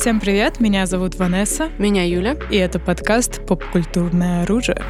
Всем 0.00 0.18
привет, 0.18 0.60
меня 0.60 0.86
зовут 0.86 1.16
Ванесса. 1.16 1.68
Меня 1.76 2.04
Юля. 2.08 2.34
И 2.50 2.56
это 2.56 2.78
подкаст 2.78 3.44
«Попкультурное 3.46 4.44
оружие». 4.44 4.82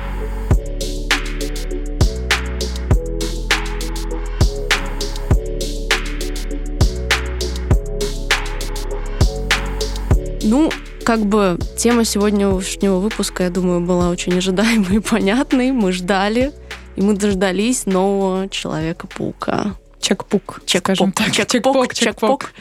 Ну, 10.44 10.70
как 11.02 11.26
бы 11.26 11.58
тема 11.76 12.04
сегодняшнего 12.04 12.98
выпуска, 12.98 13.42
я 13.42 13.50
думаю, 13.50 13.80
была 13.80 14.10
очень 14.10 14.38
ожидаемой 14.38 14.98
и 14.98 15.00
понятной. 15.00 15.72
Мы 15.72 15.90
ждали, 15.90 16.52
и 16.94 17.02
мы 17.02 17.16
дождались 17.16 17.84
нового 17.84 18.48
Человека-паука. 18.48 19.74
Чекпук, 20.00 20.60
скажем 20.66 21.12
так. 21.12 21.30
Чекпок, 21.30 21.94
чекпок. 21.94 22.52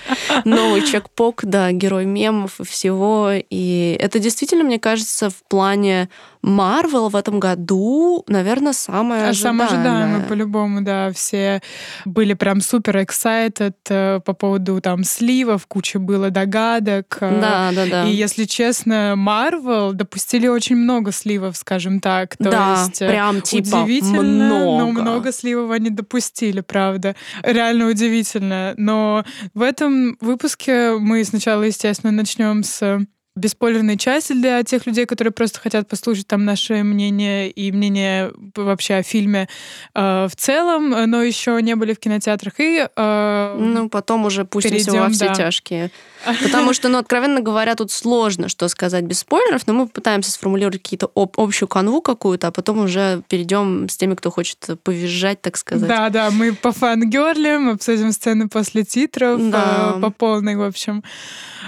Новый 0.45 0.85
чекпок, 0.85 1.41
да, 1.43 1.71
герой 1.71 2.05
мемов 2.05 2.59
и 2.59 2.63
всего. 2.65 3.31
И 3.49 3.97
это 3.99 4.19
действительно, 4.19 4.63
мне 4.63 4.79
кажется, 4.79 5.29
в 5.29 5.43
плане 5.47 6.09
Марвел 6.41 7.09
в 7.09 7.15
этом 7.15 7.39
году, 7.39 8.23
наверное, 8.27 8.73
самое 8.73 9.27
ожидаемое. 9.27 9.67
Самое 9.67 9.69
ожидаемое, 9.69 10.27
по-любому, 10.27 10.81
да. 10.81 11.11
Все 11.11 11.61
были 12.05 12.33
прям 12.33 12.61
супер 12.61 12.97
excited 12.97 13.73
э, 13.89 14.21
по 14.23 14.33
поводу 14.33 14.79
там 14.79 15.03
сливов, 15.03 15.67
куча 15.67 15.99
было 15.99 16.29
догадок. 16.29 17.17
Э, 17.19 17.39
да, 17.41 17.71
да, 17.73 17.85
да. 17.89 18.05
И, 18.05 18.13
если 18.13 18.45
честно, 18.45 19.15
Марвел 19.17 19.91
допустили 19.93 20.47
очень 20.47 20.77
много 20.77 21.11
сливов, 21.11 21.57
скажем 21.57 21.99
так. 21.99 22.37
То 22.37 22.49
да, 22.49 22.83
есть, 22.85 23.01
э, 23.01 23.09
прям 23.09 23.41
типа 23.41 23.83
удивительно, 23.83 24.21
много. 24.21 24.79
но 24.79 25.01
много 25.01 25.31
сливов 25.33 25.71
они 25.71 25.89
допустили, 25.89 26.61
правда. 26.61 27.15
Реально 27.43 27.87
удивительно. 27.87 28.73
Но 28.77 29.25
в 29.53 29.61
этом 29.61 30.17
выпуске 30.21 30.97
мы 30.97 31.23
сначала, 31.23 31.63
естественно, 31.63 32.11
начнем 32.11 32.63
с 32.63 33.05
бесспойлерной 33.39 33.97
части 33.97 34.33
для 34.33 34.63
тех 34.63 34.85
людей, 34.85 35.05
которые 35.05 35.31
просто 35.31 35.59
хотят 35.59 35.87
послушать 35.87 36.27
там 36.27 36.45
наше 36.45 36.83
мнение 36.83 37.49
и 37.49 37.71
мнение 37.71 38.31
вообще 38.55 38.95
о 38.95 39.03
фильме 39.03 39.47
э, 39.95 40.27
в 40.29 40.35
целом, 40.35 40.89
но 40.89 41.23
еще 41.23 41.59
не 41.61 41.75
были 41.75 41.93
в 41.93 41.99
кинотеатрах. 41.99 42.59
И, 42.59 42.87
э, 42.93 43.55
ну, 43.57 43.89
потом 43.89 44.25
уже 44.25 44.45
пустимся 44.45 44.91
во 44.91 45.09
все 45.09 45.27
да. 45.27 45.35
тяжкие. 45.35 45.91
Потому 46.43 46.73
что, 46.73 46.89
ну, 46.89 46.97
откровенно 46.97 47.41
говоря, 47.41 47.75
тут 47.75 47.91
сложно 47.91 48.49
что 48.49 48.67
сказать 48.67 49.05
без 49.05 49.19
спойлеров, 49.19 49.65
но 49.67 49.73
мы 49.73 49.87
пытаемся 49.87 50.31
сформулировать 50.31 50.81
какие-то 50.81 51.09
об, 51.15 51.33
общую 51.37 51.69
канву 51.69 52.01
какую-то, 52.01 52.47
а 52.47 52.51
потом 52.51 52.79
уже 52.79 53.21
перейдем 53.29 53.87
с 53.87 53.97
теми, 53.97 54.15
кто 54.15 54.31
хочет 54.31 54.67
повизжать, 54.83 55.41
так 55.41 55.57
сказать. 55.57 55.87
Да, 55.87 56.09
да, 56.09 56.29
мы 56.31 56.53
по 56.53 56.71
фангерлим, 56.71 57.69
обсудим 57.69 58.11
сцены 58.11 58.49
после 58.49 58.83
титров, 58.83 59.39
да. 59.49 59.93
э, 59.95 60.01
по 60.01 60.09
полной, 60.09 60.55
в 60.55 60.63
общем. 60.63 61.03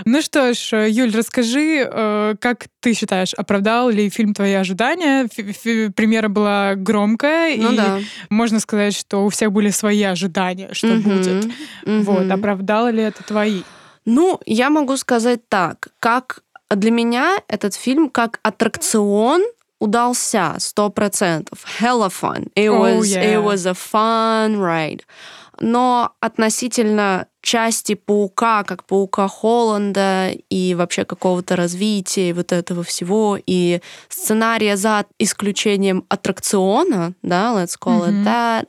Ну 0.06 0.22
что 0.22 0.54
ж, 0.54 0.88
Юль, 0.90 1.16
расскажи, 1.16 1.61
э, 1.90 2.36
как 2.40 2.68
ты 2.80 2.94
считаешь, 2.94 3.34
оправдал 3.34 3.90
ли 3.90 4.10
фильм 4.10 4.34
твои 4.34 4.54
ожидания? 4.54 5.28
Премьера 5.92 6.28
была 6.28 6.76
громкая, 6.76 7.58
ну, 7.58 7.74
и 7.74 7.78
да. 7.78 8.00
можно 8.30 8.60
сказать, 8.60 8.96
что 8.96 9.26
у 9.26 9.30
всех 9.30 9.52
были 9.52 9.70
свои 9.70 10.04
ожидания, 10.04 10.70
что 10.74 10.94
угу, 10.94 11.10
будет. 11.10 11.46
Угу. 11.46 12.02
Вот, 12.04 12.32
оправдало 12.32 12.90
ли 12.90 13.04
это 13.04 13.24
твои? 13.24 13.64
Ну, 14.06 14.40
я 14.46 14.70
могу 14.70 14.98
сказать 14.98 15.48
так, 15.48 15.90
как 16.00 16.44
для 16.70 16.92
меня 16.92 17.38
этот 17.48 17.76
фильм 17.76 18.10
как 18.10 18.40
аттракцион 18.44 19.44
удался 19.80 20.56
сто 20.60 20.90
процентов. 20.90 21.66
Hella 21.80 22.10
fun. 22.10 22.52
It 22.56 22.70
was, 22.70 23.00
oh, 23.00 23.02
yeah. 23.02 23.34
it 23.34 23.44
was 23.44 23.66
a 23.66 23.74
fun 23.74 24.58
ride. 24.58 25.04
Но 25.64 26.14
относительно 26.20 27.28
части 27.42 27.94
паука, 27.94 28.64
как 28.64 28.84
паука 28.84 29.28
Холланда 29.28 30.32
и 30.50 30.74
вообще 30.74 31.06
какого-то 31.06 31.56
развития 31.56 32.30
и 32.30 32.34
вот 32.34 32.52
этого 32.52 32.84
всего, 32.84 33.38
и 33.46 33.80
сценария 34.10 34.76
за 34.76 35.06
исключением 35.20 36.04
аттракциона, 36.10 37.14
да, 37.22 37.54
let's 37.56 37.78
call 37.80 38.02
mm-hmm. 38.02 38.24
it 38.24 38.26
that, 38.26 38.68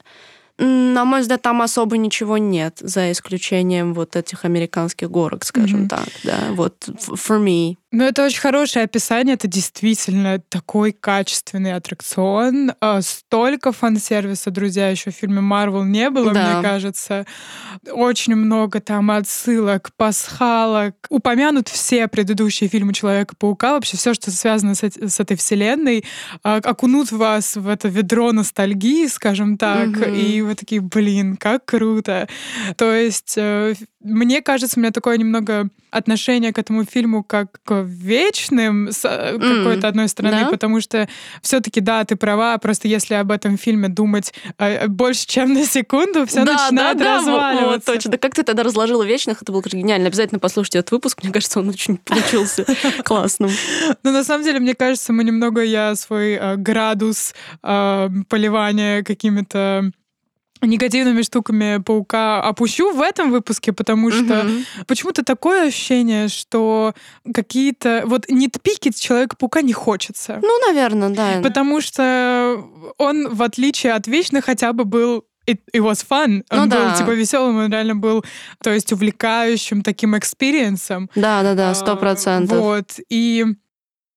на 0.58 1.06
мой 1.06 1.22
взгляд, 1.22 1.40
там 1.40 1.62
особо 1.62 1.96
ничего 1.96 2.36
нет, 2.36 2.76
за 2.78 3.10
исключением 3.10 3.94
вот 3.94 4.14
этих 4.14 4.44
американских 4.44 5.10
горок, 5.10 5.44
скажем 5.44 5.84
mm-hmm. 5.84 5.88
так, 5.88 6.08
да, 6.24 6.38
вот 6.50 6.74
for 6.86 7.42
me. 7.42 7.76
Ну, 7.92 8.04
это 8.04 8.24
очень 8.24 8.40
хорошее 8.40 8.86
описание. 8.86 9.34
Это 9.34 9.46
действительно 9.46 10.38
такой 10.48 10.92
качественный 10.92 11.74
аттракцион. 11.74 12.72
А, 12.80 13.02
столько 13.02 13.70
фан-сервиса, 13.72 14.50
друзья, 14.50 14.88
еще 14.88 15.10
в 15.10 15.14
фильме 15.14 15.42
Марвел 15.42 15.84
не 15.84 16.08
было, 16.08 16.32
да. 16.32 16.54
мне 16.54 16.62
кажется. 16.62 17.26
Очень 17.90 18.34
много 18.34 18.80
там 18.80 19.10
отсылок, 19.10 19.90
пасхалок. 19.94 20.96
Упомянут 21.10 21.68
все 21.68 22.08
предыдущие 22.08 22.70
фильмы 22.70 22.94
Человека-паука, 22.94 23.72
вообще 23.74 23.98
все, 23.98 24.14
что 24.14 24.30
связано 24.30 24.74
с, 24.74 24.82
с 24.82 25.20
этой 25.20 25.36
вселенной, 25.36 26.04
а, 26.42 26.56
окунут 26.64 27.12
вас 27.12 27.56
в 27.56 27.68
это 27.68 27.88
ведро 27.88 28.32
ностальгии, 28.32 29.06
скажем 29.06 29.58
так, 29.58 29.88
угу. 29.88 30.04
и 30.04 30.40
вы 30.40 30.54
такие, 30.54 30.80
блин, 30.80 31.36
как 31.36 31.66
круто. 31.66 32.26
То 32.76 32.90
есть, 32.90 33.34
э, 33.36 33.74
мне 34.04 34.42
кажется, 34.42 34.78
у 34.78 34.80
меня 34.80 34.92
такое 34.92 35.16
немного 35.18 35.68
отношение 35.90 36.52
к 36.52 36.58
этому 36.58 36.84
фильму 36.84 37.22
как 37.22 37.60
к 37.64 37.82
вечным 37.82 38.90
с 38.90 39.04
mm, 39.04 39.38
какой-то 39.38 39.88
одной 39.88 40.08
стороны, 40.08 40.44
да? 40.44 40.48
потому 40.48 40.80
что 40.80 41.08
все-таки, 41.42 41.80
да, 41.80 42.04
ты 42.04 42.16
права, 42.16 42.56
просто 42.58 42.88
если 42.88 43.14
об 43.14 43.30
этом 43.30 43.58
фильме 43.58 43.88
думать 43.88 44.32
э, 44.58 44.88
больше, 44.88 45.26
чем 45.26 45.52
на 45.52 45.66
секунду, 45.66 46.26
все 46.26 46.44
да, 46.44 46.54
начинает 46.54 46.98
да, 46.98 47.18
разваливаться. 47.18 47.62
Да, 47.62 47.72
вот, 47.72 47.84
точно. 47.84 48.10
Да 48.12 48.18
как 48.18 48.34
ты 48.34 48.42
тогда 48.42 48.62
разложила 48.62 49.02
вечных? 49.02 49.42
Это 49.42 49.52
было 49.52 49.62
гениально. 49.62 50.08
Обязательно 50.08 50.38
послушайте 50.38 50.78
этот 50.78 50.92
выпуск. 50.92 51.22
Мне 51.22 51.32
кажется, 51.32 51.60
он 51.60 51.68
очень 51.68 51.98
получился 51.98 52.64
классным. 53.04 53.50
Ну, 54.02 54.12
на 54.12 54.24
самом 54.24 54.44
деле, 54.44 54.60
мне 54.60 54.74
кажется, 54.74 55.12
мы 55.12 55.24
немного, 55.24 55.62
я 55.62 55.94
свой 55.94 56.32
э, 56.32 56.56
градус 56.56 57.34
э, 57.62 58.08
поливания 58.28 59.02
какими-то 59.02 59.92
негативными 60.62 61.22
штуками 61.22 61.80
паука 61.82 62.42
опущу 62.42 62.92
в 62.92 63.00
этом 63.00 63.30
выпуске, 63.30 63.72
потому 63.72 64.10
что 64.10 64.40
угу. 64.40 64.84
почему-то 64.86 65.24
такое 65.24 65.68
ощущение, 65.68 66.28
что 66.28 66.94
какие-то 67.32 68.02
вот 68.06 68.28
nitpick 68.28 68.78
ить 68.78 69.00
человека-паука 69.00 69.62
не 69.62 69.72
хочется. 69.72 70.38
Ну, 70.42 70.66
наверное, 70.66 71.10
да. 71.10 71.40
Потому 71.42 71.80
что 71.80 72.64
он, 72.98 73.34
в 73.34 73.42
отличие 73.42 73.92
от 73.92 74.06
Вечных, 74.06 74.44
хотя 74.44 74.72
бы 74.72 74.84
был 74.84 75.24
it, 75.46 75.60
it 75.72 75.80
was 75.80 76.04
fun. 76.08 76.44
Он 76.50 76.58
ну, 76.58 76.66
был 76.66 76.82
да. 76.82 76.96
типа 76.96 77.10
веселым, 77.10 77.58
он 77.58 77.70
реально 77.70 77.96
был, 77.96 78.24
то 78.62 78.70
есть 78.70 78.92
увлекающим 78.92 79.82
таким 79.82 80.16
experience 80.16 80.88
ом. 80.88 81.10
Да, 81.14 81.42
да, 81.42 81.54
да, 81.54 81.74
сто 81.74 81.96
процентов. 81.96 82.58
Вот 82.58 83.00
и 83.08 83.44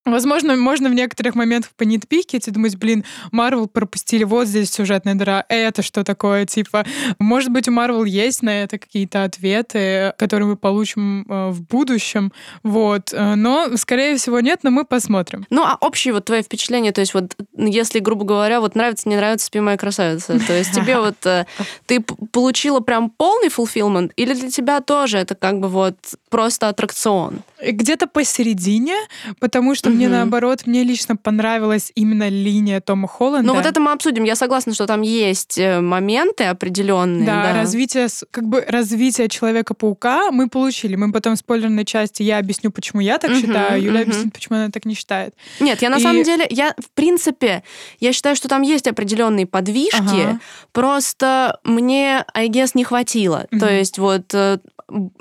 Возможно, 0.06 0.56
можно 0.56 0.88
в 0.90 0.94
некоторых 0.94 1.34
моментах 1.34 1.72
по 1.76 1.88
nitpick 1.88 2.30
ить 2.30 2.48
и 2.48 2.52
думать, 2.52 2.76
блин, 2.78 3.04
Марвел 3.32 3.68
пропустили 3.68 4.24
вот 4.24 4.48
здесь 4.48 4.72
сюжетная 4.72 5.16
дыра, 5.16 5.44
это 5.50 5.82
что 5.82 6.04
такое, 6.04 6.46
типа, 6.46 6.86
может 7.18 7.50
быть, 7.50 7.68
у 7.68 7.72
Марвел 7.72 8.04
есть 8.04 8.44
на 8.44 8.62
это 8.62 8.78
какие-то 8.78 9.24
ответы, 9.24 10.14
которые 10.20 10.48
мы 10.48 10.58
получим 10.58 11.26
э, 11.28 11.50
в 11.50 11.64
будущем, 11.64 12.32
вот, 12.62 13.14
э, 13.14 13.36
но, 13.36 13.76
скорее 13.78 14.18
всего, 14.18 14.40
нет, 14.42 14.60
но 14.62 14.70
мы 14.70 14.86
посмотрим. 14.86 15.48
Ну, 15.50 15.64
а 15.64 15.76
общее 15.82 16.14
вот 16.14 16.26
твое 16.26 16.44
впечатление, 16.44 16.92
то 16.92 17.02
есть 17.02 17.16
вот, 17.16 17.36
если, 17.58 17.98
грубо 17.98 18.26
говоря, 18.26 18.62
вот 18.62 18.76
нравится, 18.76 19.10
не 19.10 19.16
нравится 19.16 19.48
«Спи, 19.48 19.60
моя 19.60 19.78
красавица», 19.78 20.40
то 20.40 20.54
есть 20.54 20.72
тебе 20.72 21.00
вот, 21.00 21.26
э, 21.26 21.46
ты 21.88 22.02
получила 22.02 22.80
прям 22.80 23.10
полный 23.10 23.48
fulfillment, 23.48 24.12
или 24.16 24.36
для 24.36 24.52
тебя 24.52 24.82
тоже 24.82 25.18
это 25.18 25.34
как 25.34 25.60
бы 25.60 25.68
вот 25.68 25.98
просто 26.36 26.68
аттракцион? 26.68 27.44
Где-то 27.66 28.08
посередине, 28.08 28.96
потому 29.40 29.74
что 29.74 29.90
мне 29.90 30.10
наоборот, 30.10 30.64
мне 30.66 30.84
лично 30.84 31.16
понравилась 31.16 31.94
именно 31.96 32.28
линия 32.28 32.82
Тома 32.82 33.08
Холланда. 33.08 33.48
Ну 33.48 33.54
вот 33.54 33.66
это 33.66 33.80
мы 33.80 33.94
обсудим. 33.94 34.26
Я 34.26 34.36
согласна, 34.36 34.74
что 34.74 34.86
там 34.86 35.02
есть 35.02 35.58
э, 35.58 35.80
моменты 35.80 36.44
определенные. 36.44 37.26
Да, 37.26 37.44
да. 37.44 37.54
развитие, 37.54 38.10
как 38.32 38.44
бы 38.50 38.66
развитие 38.68 39.30
Человека-паука 39.30 40.32
мы 40.32 40.50
получили. 40.50 40.98
Мы 40.98 41.14
потом 41.14 41.36
в 41.36 41.40
спойлерной 41.40 41.86
части 41.86 42.22
я 42.22 42.38
объясню, 42.38 42.70
почему 42.70 43.00
я 43.00 43.18
так 43.18 43.34
считаю, 43.34 43.82
Юля 43.82 44.02
объяснит, 44.02 44.34
почему 44.34 44.58
она 44.58 44.70
так 44.70 44.84
не 44.84 44.94
считает. 44.94 45.34
Нет, 45.62 45.82
я 45.82 45.90
на 45.90 46.00
И... 46.00 46.02
самом 46.02 46.24
деле, 46.24 46.46
я 46.50 46.76
в 46.78 46.90
принципе, 46.94 47.64
я 48.02 48.12
считаю, 48.12 48.36
что 48.36 48.50
там 48.50 48.62
есть 48.62 48.88
определенные 48.88 49.46
подвижки, 49.46 49.96
ага. 50.00 50.40
просто 50.74 51.60
мне, 51.64 52.26
I 52.34 52.50
guess, 52.50 52.72
не 52.74 52.84
хватило. 52.84 53.48
То 53.58 53.72
есть 53.72 53.98
вот 54.00 54.34
э, 54.34 54.58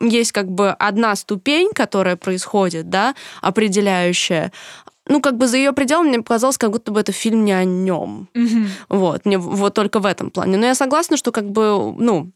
есть 0.00 0.32
как 0.32 0.50
бы 0.50 0.70
одна 0.70 1.16
ступень, 1.16 1.70
которая 1.74 2.16
происходит, 2.16 2.90
да, 2.90 3.14
определяющая, 3.42 4.52
ну, 5.08 5.20
как 5.20 5.36
бы 5.36 5.46
за 5.46 5.58
ее 5.58 5.72
пределами 5.72 6.08
мне 6.08 6.18
показалось, 6.18 6.58
как 6.58 6.70
будто 6.70 6.90
бы 6.90 7.00
это 7.00 7.12
фильм 7.12 7.44
не 7.44 7.52
о 7.52 7.64
нем. 7.64 8.28
Mm-hmm. 8.34 8.66
Вот, 8.88 9.26
мне 9.26 9.38
вот 9.38 9.74
только 9.74 10.00
в 10.00 10.06
этом 10.06 10.30
плане. 10.30 10.56
Но 10.56 10.66
я 10.66 10.74
согласна, 10.74 11.16
что 11.16 11.30
как 11.30 11.50
бы, 11.50 11.94
ну, 11.98 12.30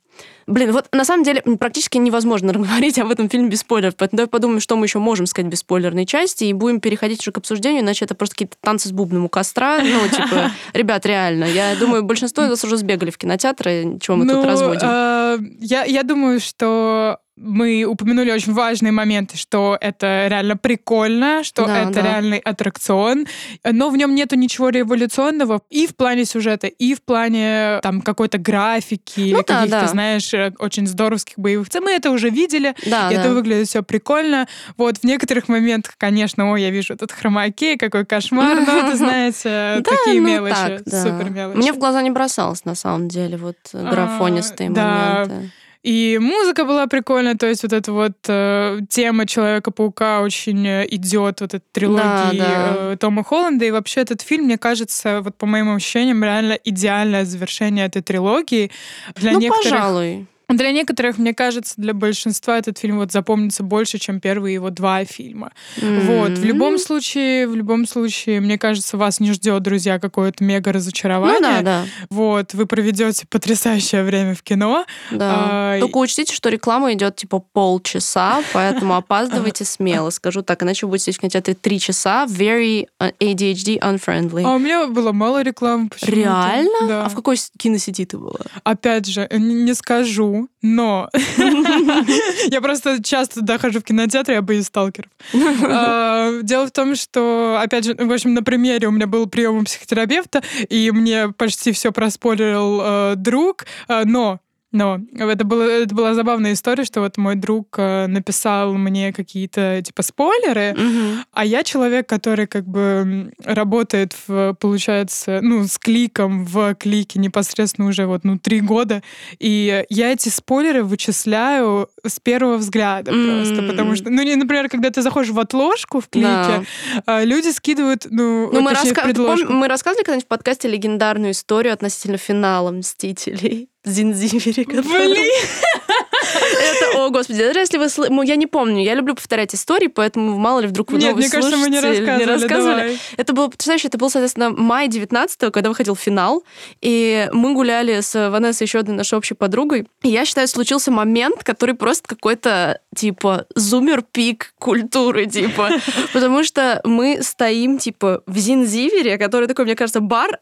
Блин, 0.46 0.72
вот 0.72 0.86
на 0.92 1.04
самом 1.04 1.24
деле 1.24 1.42
практически 1.42 1.98
невозможно 1.98 2.52
говорить 2.54 2.98
об 2.98 3.10
этом 3.10 3.28
фильме 3.28 3.48
без 3.48 3.60
спойлеров, 3.60 3.96
поэтому 3.96 4.18
давай 4.18 4.28
подумаем, 4.28 4.60
что 4.60 4.76
мы 4.76 4.86
еще 4.86 4.98
можем 4.98 5.26
сказать 5.26 5.50
без 5.50 5.58
спойлерной 5.58 6.06
части, 6.06 6.44
и 6.44 6.52
будем 6.52 6.80
переходить 6.80 7.20
уже 7.20 7.32
к 7.32 7.38
обсуждению, 7.38 7.82
иначе 7.82 8.04
это 8.04 8.14
просто 8.14 8.34
какие-то 8.34 8.56
танцы 8.60 8.88
с 8.88 8.92
бубном 8.92 9.26
у 9.26 9.28
костра. 9.28 9.78
Ну, 9.78 10.08
типа, 10.10 10.52
ребят, 10.72 11.04
реально, 11.06 11.44
я 11.44 11.76
думаю, 11.76 12.02
большинство 12.02 12.44
из 12.44 12.50
вас 12.50 12.64
уже 12.64 12.78
сбегали 12.78 13.10
в 13.10 13.18
кинотеатры, 13.18 13.98
чего 14.00 14.16
мы 14.16 14.24
ну, 14.24 14.34
тут 14.36 14.46
разводим. 14.46 14.88
Э, 14.88 15.38
я, 15.60 15.84
я 15.84 16.02
думаю, 16.02 16.40
что 16.40 17.18
мы 17.40 17.84
упомянули 17.84 18.30
очень 18.30 18.52
важные 18.52 18.92
моменты, 18.92 19.36
что 19.36 19.76
это 19.80 20.26
реально 20.28 20.56
прикольно, 20.56 21.44
что 21.44 21.66
да, 21.66 21.82
это 21.82 21.94
да. 21.94 22.02
реальный 22.02 22.38
аттракцион, 22.38 23.26
но 23.64 23.90
в 23.90 23.96
нем 23.96 24.14
нету 24.14 24.36
ничего 24.36 24.68
революционного 24.70 25.60
и 25.70 25.86
в 25.86 25.96
плане 25.96 26.24
сюжета, 26.24 26.66
и 26.66 26.94
в 26.94 27.02
плане 27.02 27.80
там 27.82 28.00
какой-то 28.00 28.38
графики, 28.38 29.30
ну, 29.32 29.38
да, 29.38 29.60
каких-то, 29.60 29.80
да. 29.80 29.86
знаешь, 29.86 30.32
э, 30.34 30.52
очень 30.58 30.86
здоровских 30.86 31.38
боевых 31.38 31.68
сцен. 31.68 31.84
Мы 31.84 31.92
это 31.92 32.10
уже 32.10 32.30
видели, 32.30 32.74
да, 32.84 33.10
и 33.10 33.14
да. 33.14 33.20
это 33.20 33.32
выглядит 33.32 33.68
все 33.68 33.82
прикольно. 33.82 34.46
Вот 34.76 34.98
в 34.98 35.04
некоторых 35.04 35.48
моментах, 35.48 35.94
конечно, 35.96 36.50
ой, 36.50 36.62
я 36.62 36.70
вижу 36.70 36.94
этот 36.94 37.12
хромакей, 37.12 37.76
какой 37.76 38.04
кошмар, 38.04 38.60
но 38.66 38.78
это, 38.78 38.96
знаете, 38.96 39.82
такие 39.84 40.20
ну 40.20 40.28
мелочи, 40.28 40.82
супер 40.84 41.30
мелочи. 41.30 41.56
Мне 41.56 41.72
в 41.72 41.78
глаза 41.78 42.02
не 42.02 42.10
бросалось, 42.10 42.64
на 42.64 42.74
самом 42.74 43.08
деле, 43.08 43.36
вот 43.36 43.56
а, 43.72 43.90
графонистые 43.90 44.70
моменты. 44.70 45.52
И 45.82 46.18
музыка 46.20 46.64
была 46.64 46.86
прикольная, 46.86 47.36
то 47.36 47.46
есть 47.46 47.62
вот 47.62 47.72
эта 47.72 47.92
вот 47.92 48.16
э, 48.26 48.80
тема 48.90 49.26
Человека-паука 49.26 50.20
очень 50.20 50.66
э, 50.66 50.86
идет, 50.90 51.40
вот 51.40 51.54
эта 51.54 51.62
трилогия 51.72 52.04
да, 52.04 52.32
да. 52.32 52.74
Э, 52.92 52.96
Тома 52.98 53.22
Холланда. 53.22 53.64
И 53.64 53.70
вообще 53.70 54.00
этот 54.00 54.20
фильм, 54.20 54.46
мне 54.46 54.58
кажется, 54.58 55.20
вот 55.22 55.36
по 55.36 55.46
моим 55.46 55.74
ощущениям, 55.74 56.22
реально 56.24 56.58
идеальное 56.64 57.24
завершение 57.24 57.86
этой 57.86 58.02
трилогии. 58.02 58.70
Для 59.14 59.32
ну, 59.32 59.40
некоторых... 59.40 59.70
пожалуй. 59.70 60.26
Для 60.48 60.72
некоторых, 60.72 61.18
мне 61.18 61.34
кажется, 61.34 61.74
для 61.76 61.92
большинства 61.92 62.56
этот 62.56 62.78
фильм 62.78 62.96
вот 62.98 63.12
запомнится 63.12 63.62
больше, 63.62 63.98
чем 63.98 64.18
первые 64.18 64.54
его 64.54 64.70
два 64.70 65.04
фильма. 65.04 65.52
Mm-hmm. 65.76 66.00
Вот. 66.06 66.38
В 66.38 66.44
любом 66.44 66.78
случае, 66.78 67.46
в 67.46 67.54
любом 67.54 67.86
случае, 67.86 68.40
мне 68.40 68.56
кажется, 68.56 68.96
вас 68.96 69.20
не 69.20 69.32
ждет, 69.32 69.62
друзья, 69.62 69.98
какое-то 69.98 70.42
мега 70.42 70.72
разочарование. 70.72 71.38
Ну, 71.38 71.46
да, 71.46 71.62
да. 71.62 71.84
Вот. 72.08 72.54
Вы 72.54 72.64
проведете 72.64 73.26
потрясающее 73.28 74.02
время 74.02 74.34
в 74.34 74.42
кино. 74.42 74.86
Да. 75.10 75.48
А, 75.50 75.80
Только 75.80 75.98
учтите, 75.98 76.34
что 76.34 76.48
реклама 76.48 76.94
идет 76.94 77.16
типа 77.16 77.40
полчаса, 77.40 78.42
поэтому 78.54 78.94
опаздывайте 78.94 79.66
смело. 79.66 80.08
Скажу 80.08 80.40
так, 80.40 80.62
иначе 80.62 80.86
будете 80.86 81.12
в 81.12 81.18
кинотеатре 81.18 81.54
три 81.54 81.78
часа. 81.78 82.24
Very 82.24 82.86
ADHD 82.98 83.78
unfriendly. 83.80 84.44
А 84.46 84.54
у 84.54 84.58
меня 84.58 84.86
было 84.86 85.12
мало 85.12 85.42
рекламы. 85.42 85.90
Реально? 86.00 86.88
Да. 86.88 87.04
А 87.04 87.08
в 87.10 87.14
какой 87.14 87.36
киносети 87.58 88.06
ты 88.06 88.16
была? 88.16 88.40
Опять 88.64 89.06
же, 89.06 89.28
не 89.30 89.74
скажу 89.74 90.37
но 90.62 91.08
я 92.50 92.60
просто 92.60 93.02
часто 93.02 93.42
дохожу 93.42 93.80
в 93.80 93.84
кинотеатр, 93.84 94.32
я 94.32 94.42
боюсь 94.42 94.66
сталкеров. 94.66 95.10
А, 95.70 96.40
дело 96.42 96.66
в 96.66 96.70
том, 96.70 96.94
что, 96.94 97.58
опять 97.60 97.84
же, 97.84 97.94
в 97.94 98.12
общем, 98.12 98.34
на 98.34 98.42
примере 98.42 98.88
у 98.88 98.90
меня 98.90 99.06
был 99.06 99.26
прием 99.26 99.58
у 99.58 99.64
психотерапевта, 99.64 100.42
и 100.68 100.90
мне 100.90 101.28
почти 101.28 101.72
все 101.72 101.92
проспорил 101.92 102.80
э, 102.82 103.14
друг, 103.16 103.66
э, 103.88 104.04
но 104.04 104.40
но 104.70 105.00
это, 105.16 105.44
было, 105.44 105.62
это 105.62 105.94
была 105.94 106.14
забавная 106.14 106.52
история, 106.52 106.84
что 106.84 107.00
вот 107.00 107.16
мой 107.16 107.36
друг 107.36 107.76
э, 107.78 108.06
написал 108.06 108.74
мне 108.74 109.12
какие-то 109.12 109.80
типа 109.82 110.02
спойлеры, 110.02 110.72
угу. 110.72 111.24
а 111.32 111.44
я 111.44 111.62
человек, 111.62 112.08
который 112.08 112.46
как 112.46 112.66
бы 112.66 113.32
работает, 113.42 114.14
в, 114.26 114.54
получается, 114.60 115.40
ну, 115.42 115.66
с 115.66 115.78
кликом 115.78 116.44
в 116.44 116.74
клике 116.74 117.18
непосредственно 117.18 117.88
уже 117.88 118.06
вот, 118.06 118.24
ну, 118.24 118.38
три 118.38 118.60
года, 118.60 119.02
и 119.38 119.84
я 119.88 120.12
эти 120.12 120.28
спойлеры 120.28 120.84
вычисляю 120.84 121.88
с 122.08 122.20
первого 122.20 122.56
взгляда 122.56 123.10
mm. 123.10 123.26
просто, 123.26 123.62
потому 123.62 123.96
что, 123.96 124.10
ну, 124.10 124.36
например, 124.36 124.68
когда 124.68 124.90
ты 124.90 125.02
заходишь 125.02 125.30
в 125.30 125.38
отложку 125.38 126.00
в 126.00 126.08
клике, 126.08 126.64
да. 127.06 127.24
люди 127.24 127.48
скидывают, 127.48 128.06
ну, 128.10 128.50
ну 128.52 128.60
мы, 128.60 128.72
раска... 128.72 129.02
Помню, 129.14 129.50
мы 129.50 129.68
рассказывали 129.68 130.04
когда-нибудь 130.04 130.26
в 130.26 130.28
подкасте 130.28 130.68
легендарную 130.68 131.32
историю 131.32 131.72
относительно 131.72 132.18
финала 132.18 132.70
«Мстителей». 132.70 133.68
Зинзивери. 133.84 134.64
Блин! 134.64 136.04
Это, 136.34 136.98
о, 136.98 137.10
господи, 137.10 137.38
даже 137.38 137.60
если 137.60 137.78
вы... 137.78 137.88
Ну, 138.08 138.22
я 138.22 138.36
не 138.36 138.46
помню, 138.46 138.82
я 138.82 138.94
люблю 138.94 139.14
повторять 139.14 139.54
истории, 139.54 139.88
поэтому 139.88 140.38
мало 140.38 140.60
ли 140.60 140.66
вдруг 140.66 140.92
вы 140.92 140.98
Нет, 140.98 141.16
мне 141.16 141.28
кажется, 141.28 141.56
мы 141.56 141.68
не 141.68 141.80
рассказывали. 141.80 142.18
Не 142.18 142.24
рассказывали. 142.24 142.98
Это 143.16 143.32
было, 143.32 143.48
потрясающе, 143.48 143.88
это 143.88 143.98
был, 143.98 144.10
соответственно, 144.10 144.50
май 144.50 144.88
19 144.88 145.52
когда 145.52 145.68
выходил 145.68 145.96
финал, 145.96 146.44
и 146.80 147.28
мы 147.32 147.54
гуляли 147.54 148.00
с 148.00 148.30
Ванессой, 148.30 148.66
еще 148.66 148.78
одной 148.78 148.96
нашей 148.96 149.16
общей 149.16 149.34
подругой, 149.34 149.86
и 150.02 150.08
я 150.08 150.24
считаю, 150.24 150.48
случился 150.48 150.90
момент, 150.90 151.42
который 151.44 151.74
просто 151.74 152.08
какой-то, 152.08 152.80
типа, 152.94 153.46
зумер-пик 153.54 154.54
культуры, 154.58 155.26
типа, 155.26 155.70
потому 156.12 156.44
что 156.44 156.80
мы 156.84 157.22
стоим, 157.22 157.78
типа, 157.78 158.22
в 158.26 158.36
Зинзивере, 158.36 159.18
который 159.18 159.48
такой, 159.48 159.64
мне 159.64 159.76
кажется, 159.76 160.00
бар, 160.00 160.38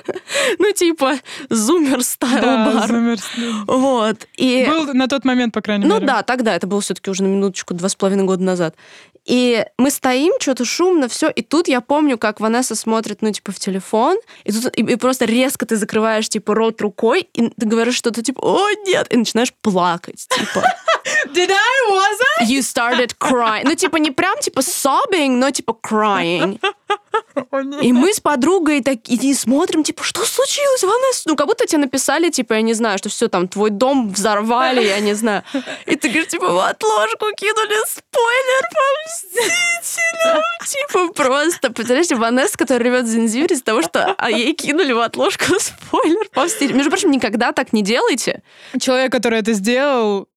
ну, 0.58 0.72
типа, 0.72 1.18
зумер-стайл 1.50 2.42
бар. 2.42 2.88
Зумер 2.88 3.18
вот. 3.66 4.26
И... 4.36 4.66
Был 4.68 4.94
на 4.94 5.08
тот 5.08 5.24
момент, 5.26 5.52
по 5.52 5.60
крайней 5.60 5.84
ну, 5.84 5.94
мере. 5.94 6.06
Ну 6.06 6.12
да, 6.12 6.22
тогда, 6.22 6.54
это 6.54 6.66
было 6.66 6.80
все-таки 6.80 7.10
уже 7.10 7.22
на 7.22 7.28
минуточку, 7.28 7.74
два 7.74 7.88
с 7.88 7.94
половиной 7.94 8.24
года 8.24 8.42
назад. 8.42 8.74
И 9.26 9.66
мы 9.76 9.90
стоим, 9.90 10.34
что-то 10.40 10.64
шумно, 10.64 11.08
все, 11.08 11.28
и 11.28 11.42
тут 11.42 11.66
я 11.66 11.80
помню, 11.80 12.16
как 12.16 12.38
Ванесса 12.38 12.76
смотрит, 12.76 13.22
ну, 13.22 13.32
типа, 13.32 13.50
в 13.50 13.58
телефон, 13.58 14.18
и 14.44 14.52
тут 14.52 14.78
и, 14.78 14.82
и 14.82 14.96
просто 14.96 15.24
резко 15.24 15.66
ты 15.66 15.76
закрываешь, 15.76 16.28
типа, 16.28 16.54
рот 16.54 16.80
рукой, 16.80 17.28
и 17.34 17.48
ты 17.50 17.66
говоришь 17.66 17.96
что-то, 17.96 18.22
типа, 18.22 18.40
о, 18.40 18.70
нет, 18.86 19.12
и 19.12 19.16
начинаешь 19.16 19.52
плакать, 19.52 20.28
типа. 20.28 20.62
Did 21.32 21.50
I? 21.50 21.90
Was 21.90 22.18
I? 22.40 22.44
You 22.46 22.62
started 22.62 23.16
crying. 23.18 23.64
Ну, 23.64 23.74
типа, 23.74 23.96
не 23.96 24.10
прям, 24.10 24.38
типа, 24.38 24.60
sobbing, 24.60 25.36
но, 25.36 25.50
типа, 25.50 25.76
crying. 25.82 26.58
И 27.82 27.92
мы 27.92 28.12
с 28.12 28.20
подругой 28.20 28.82
так 28.82 29.08
и 29.08 29.34
смотрим, 29.34 29.82
типа, 29.82 30.02
что 30.02 30.24
случилось, 30.24 30.82
Ванесса? 30.82 31.22
Ну, 31.26 31.36
как 31.36 31.46
будто 31.46 31.66
тебе 31.66 31.78
написали, 31.78 32.30
типа, 32.30 32.54
я 32.54 32.62
не 32.62 32.74
знаю, 32.74 32.98
что 32.98 33.08
все 33.08 33.28
там, 33.28 33.48
твой 33.48 33.70
дом 33.70 34.12
взорвали, 34.12 34.84
я 34.84 35.00
не 35.00 35.14
знаю. 35.14 35.42
И 35.86 35.96
ты 35.96 36.08
говоришь, 36.08 36.28
типа, 36.28 36.48
в 36.48 36.58
отложку 36.58 37.26
кинули 37.36 37.76
спойлер 37.88 38.68
по 38.72 38.82
Мстителям. 39.06 40.42
Типа, 40.66 41.12
просто, 41.14 41.70
представляешь, 41.70 42.10
Ванесса, 42.10 42.56
которая 42.58 42.84
ревет 42.84 43.06
Зинзивер 43.06 43.52
из-за 43.52 43.64
того, 43.64 43.82
что 43.82 44.14
а 44.18 44.30
ей 44.30 44.52
кинули 44.52 44.92
в 44.92 45.00
отложку 45.00 45.58
спойлер 45.60 46.28
по 46.32 46.44
Мстителям. 46.44 46.76
Между 46.76 46.90
прочим, 46.90 47.10
никогда 47.10 47.52
так 47.52 47.72
не 47.72 47.82
делайте. 47.82 48.42
Человек, 48.80 49.12
который 49.12 49.40
это 49.40 49.52
сделал, 49.52 50.28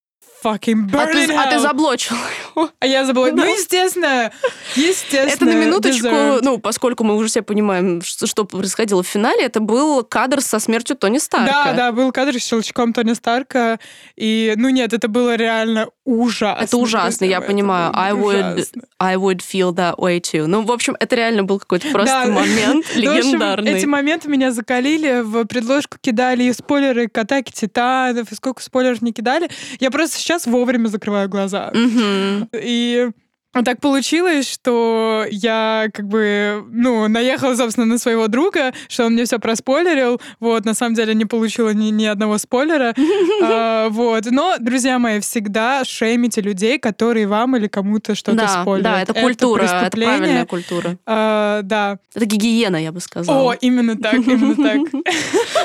fucking 0.43 0.89
burn 0.89 1.01
а 1.01 1.05
ты, 1.07 1.33
а 1.33 1.49
ты 1.49 1.59
заблочил 1.59 2.15
его. 2.15 2.69
А 2.79 2.85
я 2.85 3.05
заблочила. 3.05 3.37
Ну, 3.37 3.45
естественно, 3.45 4.31
естественно. 4.75 5.29
Это 5.29 5.45
на 5.45 5.53
минуточку, 5.53 6.07
deserved. 6.07 6.39
ну, 6.41 6.57
поскольку 6.57 7.03
мы 7.03 7.15
уже 7.15 7.27
все 7.27 7.41
понимаем, 7.41 8.01
что, 8.01 8.27
что 8.27 8.45
происходило 8.45 9.03
в 9.03 9.07
финале, 9.07 9.43
это 9.43 9.59
был 9.59 10.03
кадр 10.03 10.41
со 10.41 10.59
смертью 10.59 10.95
Тони 10.95 11.17
Старка. 11.17 11.65
Да, 11.65 11.73
да, 11.73 11.91
был 11.91 12.11
кадр 12.11 12.39
с 12.39 12.45
щелчком 12.45 12.93
Тони 12.93 13.13
Старка. 13.13 13.79
И, 14.15 14.53
ну 14.57 14.69
нет, 14.69 14.93
это 14.93 15.07
было 15.07 15.35
реально 15.35 15.89
ужасно. 16.09 16.63
Это 16.63 16.77
ужасно, 16.77 17.25
я 17.25 17.41
понимаю. 17.41 17.91
I 17.93 18.13
would, 18.13 18.67
I 18.99 19.15
would 19.15 19.39
feel 19.39 19.73
that 19.75 19.97
way 19.97 20.19
too. 20.19 20.47
Ну, 20.47 20.63
в 20.63 20.71
общем, 20.71 20.95
это 20.99 21.15
реально 21.15 21.43
был 21.43 21.59
какой-то 21.59 21.89
просто 21.91 22.23
да. 22.25 22.31
момент 22.31 22.85
легендарный. 22.95 23.71
В 23.71 23.75
общем, 23.75 23.77
эти 23.77 23.85
моменты 23.85 24.29
меня 24.29 24.51
закалили, 24.51 25.21
в 25.21 25.45
предложку 25.45 25.97
кидали 26.01 26.43
и 26.43 26.53
спойлеры 26.53 27.07
к 27.07 27.17
Атаке 27.17 27.51
Титанов, 27.53 28.31
и 28.31 28.35
сколько 28.35 28.61
спойлеров 28.61 29.01
не 29.01 29.13
кидали. 29.13 29.49
Я 29.79 29.91
просто 29.91 30.17
сейчас 30.17 30.45
вовремя 30.45 30.87
закрываю 30.87 31.29
глаза. 31.29 31.71
Mm-hmm. 31.73 32.49
И 32.53 33.09
так 33.51 33.81
получилось, 33.81 34.49
что 34.49 35.25
я 35.31 35.87
как 35.91 36.07
бы, 36.07 36.63
ну, 36.71 37.07
наехала, 37.07 37.55
собственно, 37.55 37.87
на 37.87 37.97
своего 37.97 38.27
друга, 38.27 38.73
что 38.87 39.05
он 39.05 39.13
мне 39.13 39.25
все 39.25 39.39
проспойлерил. 39.39 40.21
Вот, 40.39 40.65
на 40.65 40.75
самом 40.75 40.93
деле 40.93 41.15
не 41.15 41.25
получила 41.25 41.73
ни, 41.73 41.89
ни 41.89 42.05
одного 42.05 42.37
спойлера. 42.37 42.93
а, 43.41 43.89
вот. 43.89 44.25
Но, 44.29 44.57
друзья 44.59 44.99
мои, 44.99 45.19
всегда 45.19 45.83
шеймите 45.83 46.41
людей, 46.41 46.77
которые 46.77 47.25
вам 47.27 47.57
или 47.57 47.67
кому-то 47.67 48.13
что-то 48.13 48.37
да, 48.37 48.61
спойлерят. 48.61 48.91
Да, 48.91 49.01
это 49.01 49.13
культура, 49.13 49.63
это, 49.63 49.75
это 49.87 49.97
правильная 49.97 50.45
культура. 50.45 50.97
А, 51.07 51.61
да. 51.63 51.97
Это 52.13 52.25
гигиена, 52.25 52.77
я 52.77 52.91
бы 52.91 52.99
сказала. 52.99 53.51
О, 53.51 53.53
именно 53.53 53.97
так, 53.97 54.15
именно 54.15 54.55
так. 54.55 55.03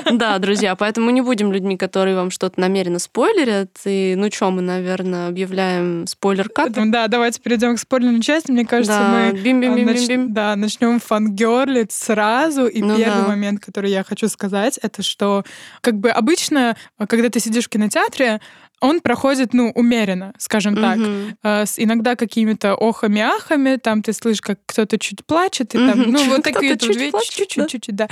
Да, 0.12 0.38
друзья, 0.38 0.74
поэтому 0.74 1.10
не 1.10 1.22
будем 1.22 1.52
людьми, 1.52 1.76
которые 1.76 2.14
вам 2.14 2.30
что-то 2.30 2.60
намеренно 2.60 2.98
спойлерят. 2.98 3.70
И, 3.84 4.14
ну 4.16 4.30
что, 4.30 4.50
мы, 4.50 4.62
наверное, 4.62 5.28
объявляем 5.28 6.06
спойлер-кат. 6.06 6.72
Да, 6.90 7.08
давайте 7.08 7.40
перейдем 7.40 7.73
к 7.76 7.80
спойлерной 7.80 8.20
части, 8.20 8.50
мне 8.50 8.64
кажется, 8.64 8.98
да. 8.98 9.30
мы 9.32 9.40
бим 9.40 9.60
-бим 9.60 9.74
-бим 9.74 9.84
нач... 9.84 9.98
-бим. 10.08 10.26
Да, 10.28 10.56
начнем 10.56 11.00
фангерлить 11.00 11.92
сразу. 11.92 12.66
И 12.66 12.80
ну 12.82 12.96
первый 12.96 13.22
да. 13.22 13.28
момент, 13.28 13.60
который 13.60 13.90
я 13.90 14.04
хочу 14.04 14.28
сказать, 14.28 14.78
это 14.82 15.02
что 15.02 15.44
как 15.80 15.94
бы 15.98 16.10
обычно, 16.10 16.76
когда 17.08 17.28
ты 17.28 17.40
сидишь 17.40 17.66
в 17.66 17.68
кинотеатре, 17.68 18.40
он 18.84 19.00
проходит, 19.00 19.54
ну, 19.54 19.72
умеренно, 19.74 20.34
скажем 20.38 20.76
так, 20.76 20.98
uh-huh. 20.98 21.66
с 21.66 21.78
иногда 21.78 22.16
какими-то 22.16 22.74
охами-ахами, 22.74 23.76
там 23.76 24.02
ты 24.02 24.12
слышишь, 24.12 24.42
как 24.42 24.58
кто-то 24.66 24.98
чуть 24.98 25.24
плачет, 25.24 25.74
и 25.74 25.78
там, 25.78 26.02
ну, 26.10 26.22
вот 26.28 26.42
такие 26.44 26.74
вещи, 26.74 27.46
чуть-чуть, 27.48 27.86
да. 27.88 28.08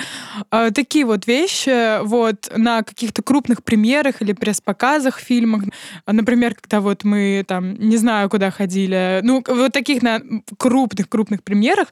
да. 0.50 0.70
Такие 0.70 1.04
вот 1.04 1.26
вещи, 1.26 2.02
вот, 2.04 2.50
на 2.56 2.82
каких-то 2.82 3.22
крупных 3.22 3.62
премьерах 3.62 4.22
или 4.22 4.32
пресс-показах 4.32 5.18
фильмах, 5.18 5.64
например, 6.06 6.54
когда 6.54 6.80
вот 6.80 7.04
мы 7.04 7.44
там, 7.46 7.74
не 7.74 7.98
знаю, 7.98 8.30
куда 8.30 8.50
ходили, 8.50 9.20
ну, 9.22 9.44
вот 9.46 9.72
таких 9.72 10.02
на 10.02 10.22
крупных-крупных 10.58 11.42
премьерах 11.42 11.88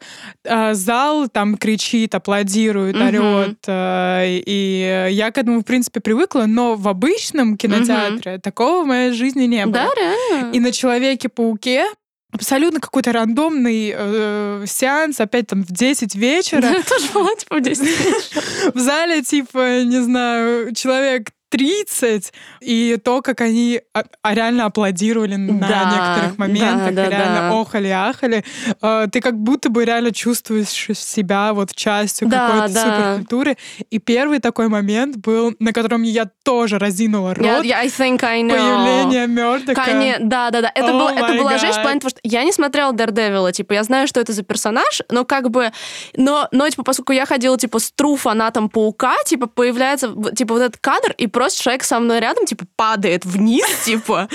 а, 0.49 0.73
зал 0.73 1.29
там 1.29 1.57
кричит, 1.57 2.15
аплодирует, 2.15 2.97
орет, 2.97 3.65
и 3.69 5.09
я 5.11 5.31
к 5.31 5.37
этому, 5.39 5.61
в 5.61 5.65
принципе, 5.65 6.01
привыкла, 6.01 6.45
но 6.47 6.77
в 6.77 6.89
обычном 6.89 7.59
кинотеатре 7.59 8.39
такого 8.39 8.70
такого 8.71 8.85
в 8.85 8.87
моей 8.87 9.13
жизни 9.13 9.45
не 9.45 9.67
было. 9.67 9.75
Да, 9.75 9.91
реально? 9.97 10.53
И 10.53 10.61
на 10.61 10.73
Человеке-пауке 10.73 11.87
абсолютно 12.33 12.81
какой-то 12.81 13.13
рандомный 13.13 13.93
э, 13.95 14.65
сеанс, 14.67 15.21
опять 15.21 15.49
там 15.49 15.65
в 15.65 15.73
10 15.73 16.15
вечера. 16.15 16.61
Да, 16.63 16.83
тоже 16.83 17.07
была 17.13 17.35
типа 17.35 17.57
в 17.57 17.61
10 17.61 17.83
вечера. 17.83 18.73
В 18.75 18.79
зале, 18.79 19.23
типа, 19.23 19.83
не 19.83 20.01
знаю, 20.01 20.75
человек 20.75 21.31
30, 21.51 22.33
и 22.61 22.99
то, 23.03 23.23
как 23.23 23.41
они 23.41 23.81
а, 23.93 24.05
а 24.23 24.35
реально 24.35 24.67
аплодировали 24.67 25.35
на 25.35 25.69
да, 25.69 25.91
некоторых 25.91 26.39
моментах, 26.39 26.95
да, 26.95 27.05
да, 27.05 27.11
реально 27.11 27.51
да. 27.51 27.61
охали-ахали, 27.61 28.45
э, 28.81 29.09
ты 29.13 29.21
как 29.21 29.37
будто 29.37 29.69
бы 29.69 29.85
реально 29.85 30.13
чувствуешь 30.13 30.69
себя 30.69 31.53
вот 31.53 31.75
частью 31.75 32.29
да, 32.29 32.47
какой-то 32.49 32.75
да. 32.75 32.85
суперкультуры. 32.85 33.57
И 33.91 33.99
первый 33.99 34.39
такой 34.39 34.69
момент 34.69 35.17
был, 35.17 35.55
на 35.59 35.73
котором 35.73 36.03
я 36.03 36.31
тоже 36.45 36.79
разинула 36.79 37.35
рот. 37.35 37.45
Yeah, 37.45 37.63
yeah, 37.63 37.79
I 37.81 37.89
think 37.89 38.23
I 38.23 38.43
know. 38.43 38.51
Появление 38.51 39.27
Мёрдока. 39.27 39.85
Да, 40.21 40.51
да, 40.51 40.61
да. 40.63 40.73
Это, 40.75 40.93
oh 40.93 41.11
это 41.11 41.35
была 41.35 41.59
жесть 41.59 41.79
в 41.79 41.83
плане 41.83 42.01
того, 42.01 42.11
что 42.11 42.21
я 42.23 42.45
не 42.45 42.53
смотрела 42.53 42.93
Daredevil, 42.93 43.51
типа, 43.53 43.73
я 43.73 43.83
знаю, 43.83 44.07
что 44.07 44.21
это 44.21 44.33
за 44.33 44.43
персонаж, 44.43 45.03
но 45.11 45.25
как 45.25 45.51
бы, 45.51 45.73
но, 46.17 46.49
но 46.53 46.69
типа, 46.69 46.85
поскольку 46.85 47.13
я 47.13 47.27
ходила, 47.27 47.59
типа, 47.59 47.79
с 47.79 47.91
тру 47.91 48.17
фанатом 48.17 48.69
Паука, 48.69 49.15
типа, 49.27 49.47
появляется, 49.47 50.15
типа, 50.35 50.55
вот 50.55 50.63
этот 50.63 50.77
кадр, 50.79 51.15
и 51.19 51.27
просто 51.41 51.63
человек 51.63 51.85
со 51.85 51.99
мной 52.01 52.21
рядом, 52.21 52.45
типа, 52.45 52.67
падает 52.77 53.25
вниз, 53.25 53.67
типа. 53.87 54.29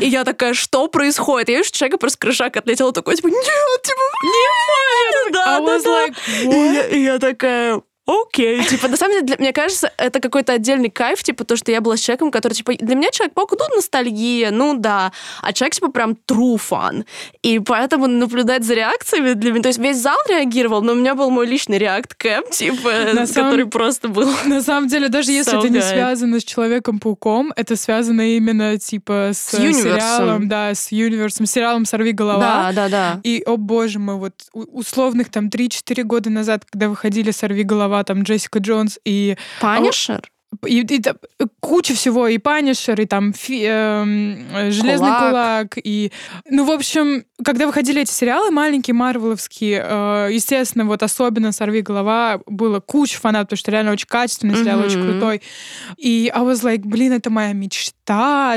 И 0.00 0.06
я 0.06 0.22
такая, 0.22 0.52
что 0.52 0.86
происходит? 0.86 1.48
Я 1.48 1.56
вижу, 1.56 1.68
что 1.68 1.78
человека 1.78 1.96
просто 1.96 2.18
крышак 2.18 2.54
отлетел, 2.58 2.92
такой, 2.92 3.16
типа, 3.16 3.28
нет, 3.28 3.82
типа, 3.82 4.00
не 4.22 5.32
Да, 5.32 5.60
да, 5.60 5.78
да. 5.78 6.86
И 6.88 7.02
я 7.04 7.18
такая, 7.18 7.80
окей. 8.06 8.64
Типа, 8.68 8.88
на 8.88 8.96
самом 8.96 9.14
деле, 9.14 9.26
для, 9.26 9.36
мне 9.38 9.52
кажется, 9.52 9.92
это 9.96 10.20
какой-то 10.20 10.52
отдельный 10.52 10.90
кайф, 10.90 11.22
типа, 11.22 11.44
то, 11.44 11.56
что 11.56 11.70
я 11.70 11.80
была 11.80 11.96
с 11.96 12.00
человеком, 12.00 12.30
который, 12.30 12.54
типа, 12.54 12.74
для 12.74 12.94
меня 12.94 13.10
Человек-паук, 13.10 13.52
ну, 13.58 13.76
ностальгия, 13.76 14.50
ну, 14.50 14.76
да. 14.76 15.12
А 15.40 15.52
человек, 15.52 15.74
типа, 15.74 15.88
прям 15.90 16.16
true 16.26 16.56
фан. 16.56 17.04
И 17.42 17.58
поэтому 17.58 18.06
наблюдать 18.06 18.64
за 18.64 18.74
реакциями 18.74 19.34
для 19.34 19.52
меня... 19.52 19.62
То 19.62 19.68
есть 19.68 19.78
весь 19.78 19.98
зал 19.98 20.16
реагировал, 20.28 20.82
но 20.82 20.92
у 20.92 20.94
меня 20.94 21.14
был 21.14 21.30
мой 21.30 21.46
личный 21.46 21.78
реакт 21.78 22.14
кэм, 22.14 22.44
типа, 22.50 22.90
на 23.14 23.26
который 23.26 23.26
самом... 23.26 23.70
просто 23.70 24.08
был... 24.08 24.30
На 24.46 24.62
самом 24.62 24.88
деле, 24.88 25.08
даже 25.08 25.32
если 25.32 25.54
so 25.54 25.58
это 25.58 25.68
не 25.68 25.80
связано 25.80 26.40
с 26.40 26.44
Человеком-пауком, 26.44 27.52
это 27.56 27.76
связано 27.76 28.36
именно, 28.36 28.78
типа, 28.78 29.30
с, 29.32 29.38
с 29.38 29.50
сериалом, 29.50 30.48
да, 30.48 30.74
с 30.74 30.90
universe 30.90 31.31
ом, 31.31 31.46
сериалом 31.46 31.84
«Сорви 31.84 32.12
голова». 32.12 32.72
Да, 32.72 32.72
да, 32.72 32.88
да. 32.88 33.20
И, 33.22 33.42
о 33.46 33.56
боже 33.56 33.98
мой, 33.98 34.16
вот 34.16 34.34
условных 34.52 35.30
там 35.30 35.48
3-4 35.48 36.02
года 36.02 36.30
назад, 36.30 36.64
когда 36.70 36.88
выходили 36.88 37.30
«Сорви 37.30 37.62
голова», 37.62 37.91
голова 37.92 38.04
там 38.04 38.22
Джессика 38.22 38.58
Джонс 38.58 38.98
и... 39.04 39.36
Punisher? 39.60 40.22
И, 40.66 40.80
и, 40.80 40.96
и 40.96 41.02
куча 41.60 41.94
всего, 41.94 42.28
и 42.28 42.36
Punisher, 42.36 43.00
и 43.00 43.06
там 43.06 43.32
фи, 43.32 43.64
э, 43.66 44.70
Железный 44.70 45.08
кулак. 45.08 45.28
кулак, 45.28 45.78
и... 45.82 46.12
Ну, 46.50 46.64
в 46.66 46.70
общем, 46.70 47.24
когда 47.42 47.66
выходили 47.66 48.02
эти 48.02 48.10
сериалы 48.10 48.50
маленькие, 48.50 48.94
марвеловские, 48.94 49.82
э, 49.82 50.28
естественно, 50.30 50.84
вот 50.84 51.02
особенно 51.02 51.52
«Сорви 51.52 51.80
голова» 51.80 52.40
было 52.46 52.80
куча 52.80 53.18
фанатов, 53.18 53.48
потому 53.48 53.58
что 53.58 53.70
реально 53.70 53.92
очень 53.92 54.06
качественный 54.06 54.56
сериал, 54.56 54.80
mm-hmm. 54.80 54.86
очень 54.86 55.02
крутой. 55.02 55.42
И 55.96 56.30
I 56.32 56.42
was 56.42 56.62
like, 56.62 56.80
блин, 56.80 57.12
это 57.12 57.30
моя 57.30 57.54
мечта, 57.54 57.92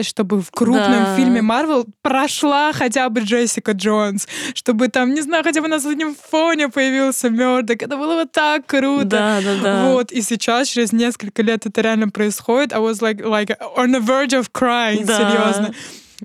чтобы 0.04 0.42
в 0.42 0.52
крупном 0.52 1.04
да. 1.04 1.16
фильме 1.16 1.42
Марвел 1.42 1.86
прошла 2.02 2.74
хотя 2.74 3.10
бы 3.10 3.22
Джессика 3.22 3.72
Джонс, 3.72 4.28
чтобы 4.54 4.88
там, 4.88 5.14
не 5.14 5.22
знаю, 5.22 5.44
хотя 5.44 5.62
бы 5.62 5.68
на 5.68 5.80
заднем 5.80 6.16
фоне 6.16 6.70
появился 6.70 7.30
Мёрдок. 7.30 7.84
Это 7.84 7.98
было 7.98 8.16
вот 8.16 8.32
так 8.32 8.66
круто. 8.66 9.06
Да, 9.06 9.42
да, 9.42 9.56
да. 9.62 9.86
Вот, 9.86 10.12
и 10.12 10.22
сейчас, 10.22 10.70
через 10.70 10.92
несколько 10.92 11.42
лет 11.44 11.66
это 11.66 11.82
реально 11.82 12.10
происходит. 12.10 12.74
I 12.74 12.80
was 12.80 13.02
like, 13.02 13.22
like 13.22 13.58
on 13.78 13.92
the 13.92 14.00
verge 14.00 14.34
of 14.34 14.50
crying, 14.52 15.06
да. 15.06 15.18
серьезно. 15.18 15.74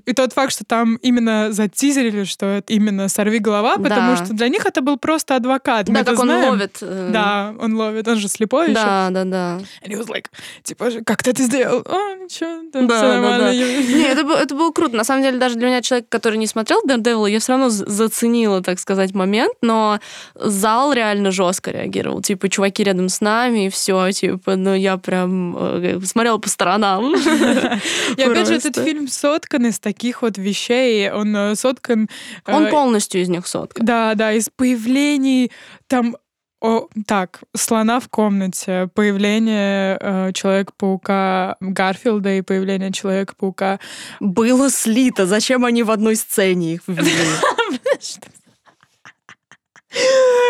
И 0.05 0.13
тот 0.13 0.33
факт, 0.33 0.51
что 0.53 0.63
там 0.63 0.95
именно 0.97 1.51
затизерили, 1.51 2.23
что 2.23 2.45
это 2.45 2.73
именно 2.73 3.07
«Сорви 3.09 3.39
голова», 3.39 3.77
потому 3.77 4.15
да. 4.15 4.25
что 4.25 4.33
для 4.33 4.49
них 4.49 4.65
это 4.65 4.81
был 4.81 4.97
просто 4.97 5.35
адвокат. 5.35 5.85
Да, 5.87 5.93
Мы 5.93 6.03
как 6.03 6.19
он 6.19 6.25
знаем. 6.25 6.49
ловит. 6.49 6.77
Э... 6.81 7.09
Да, 7.11 7.53
он 7.59 7.75
ловит, 7.75 8.07
он 8.07 8.17
же 8.17 8.27
слепой 8.27 8.65
еще. 8.65 8.75
Да, 8.75 9.09
да, 9.11 9.23
да. 9.23 9.59
And 9.83 9.89
he 9.89 9.97
was 9.97 10.07
like, 10.07 10.25
типа, 10.63 10.89
как 11.05 11.23
ты 11.23 11.31
это 11.31 11.43
сделал? 11.43 11.81
О, 11.85 12.15
ничего, 12.15 12.61
да, 12.71 12.81
да, 12.81 12.97
все 12.97 13.07
нормально. 13.07 13.45
Да, 13.45 13.51
да. 13.51 13.53
Не, 13.53 14.03
это, 14.03 14.33
это 14.33 14.55
было 14.55 14.71
круто. 14.71 14.95
На 14.95 15.03
самом 15.03 15.23
деле, 15.23 15.37
даже 15.37 15.55
для 15.55 15.67
меня, 15.67 15.81
человек, 15.81 16.07
который 16.09 16.37
не 16.37 16.47
смотрел 16.47 16.81
Daredevil, 16.85 17.29
я 17.29 17.39
все 17.39 17.53
равно 17.53 17.69
заценила, 17.69 18.61
так 18.61 18.79
сказать, 18.79 19.13
момент, 19.13 19.53
но 19.61 19.99
зал 20.35 20.93
реально 20.93 21.31
жестко 21.31 21.71
реагировал. 21.71 22.21
Типа, 22.21 22.49
чуваки 22.49 22.83
рядом 22.83 23.09
с 23.09 23.21
нами, 23.21 23.67
и 23.67 23.69
все, 23.69 24.11
типа, 24.11 24.55
ну, 24.55 24.73
я 24.73 24.97
прям 24.97 25.55
э, 25.57 25.99
смотрела 26.05 26.37
по 26.37 26.49
сторонам. 26.49 27.15
И 28.17 28.21
опять 28.21 28.47
же, 28.47 28.55
этот 28.55 28.77
фильм 28.77 29.07
соткан 29.07 29.65
из 29.65 29.79
таких 29.93 30.21
вот 30.21 30.37
вещей. 30.37 31.11
Он 31.11 31.35
э, 31.35 31.55
соткан... 31.55 32.09
Э, 32.45 32.55
Он 32.55 32.69
полностью 32.69 33.21
из 33.21 33.29
них 33.29 33.45
соткан. 33.47 33.85
Да, 33.85 34.13
да, 34.15 34.31
из 34.33 34.49
появлений 34.49 35.51
там 35.87 36.15
о, 36.61 36.87
так, 37.07 37.41
слона 37.55 37.99
в 37.99 38.07
комнате, 38.07 38.87
появление 38.93 39.97
э, 39.99 40.31
Человека-паука 40.33 41.57
Гарфилда 41.59 42.37
и 42.37 42.41
появление 42.41 42.91
Человека-паука... 42.91 43.79
Было 44.19 44.69
слито. 44.69 45.25
Зачем 45.25 45.65
они 45.65 45.83
в 45.83 45.91
одной 45.91 46.15
сцене 46.15 46.75
их 46.75 46.81
ввели? 46.87 47.11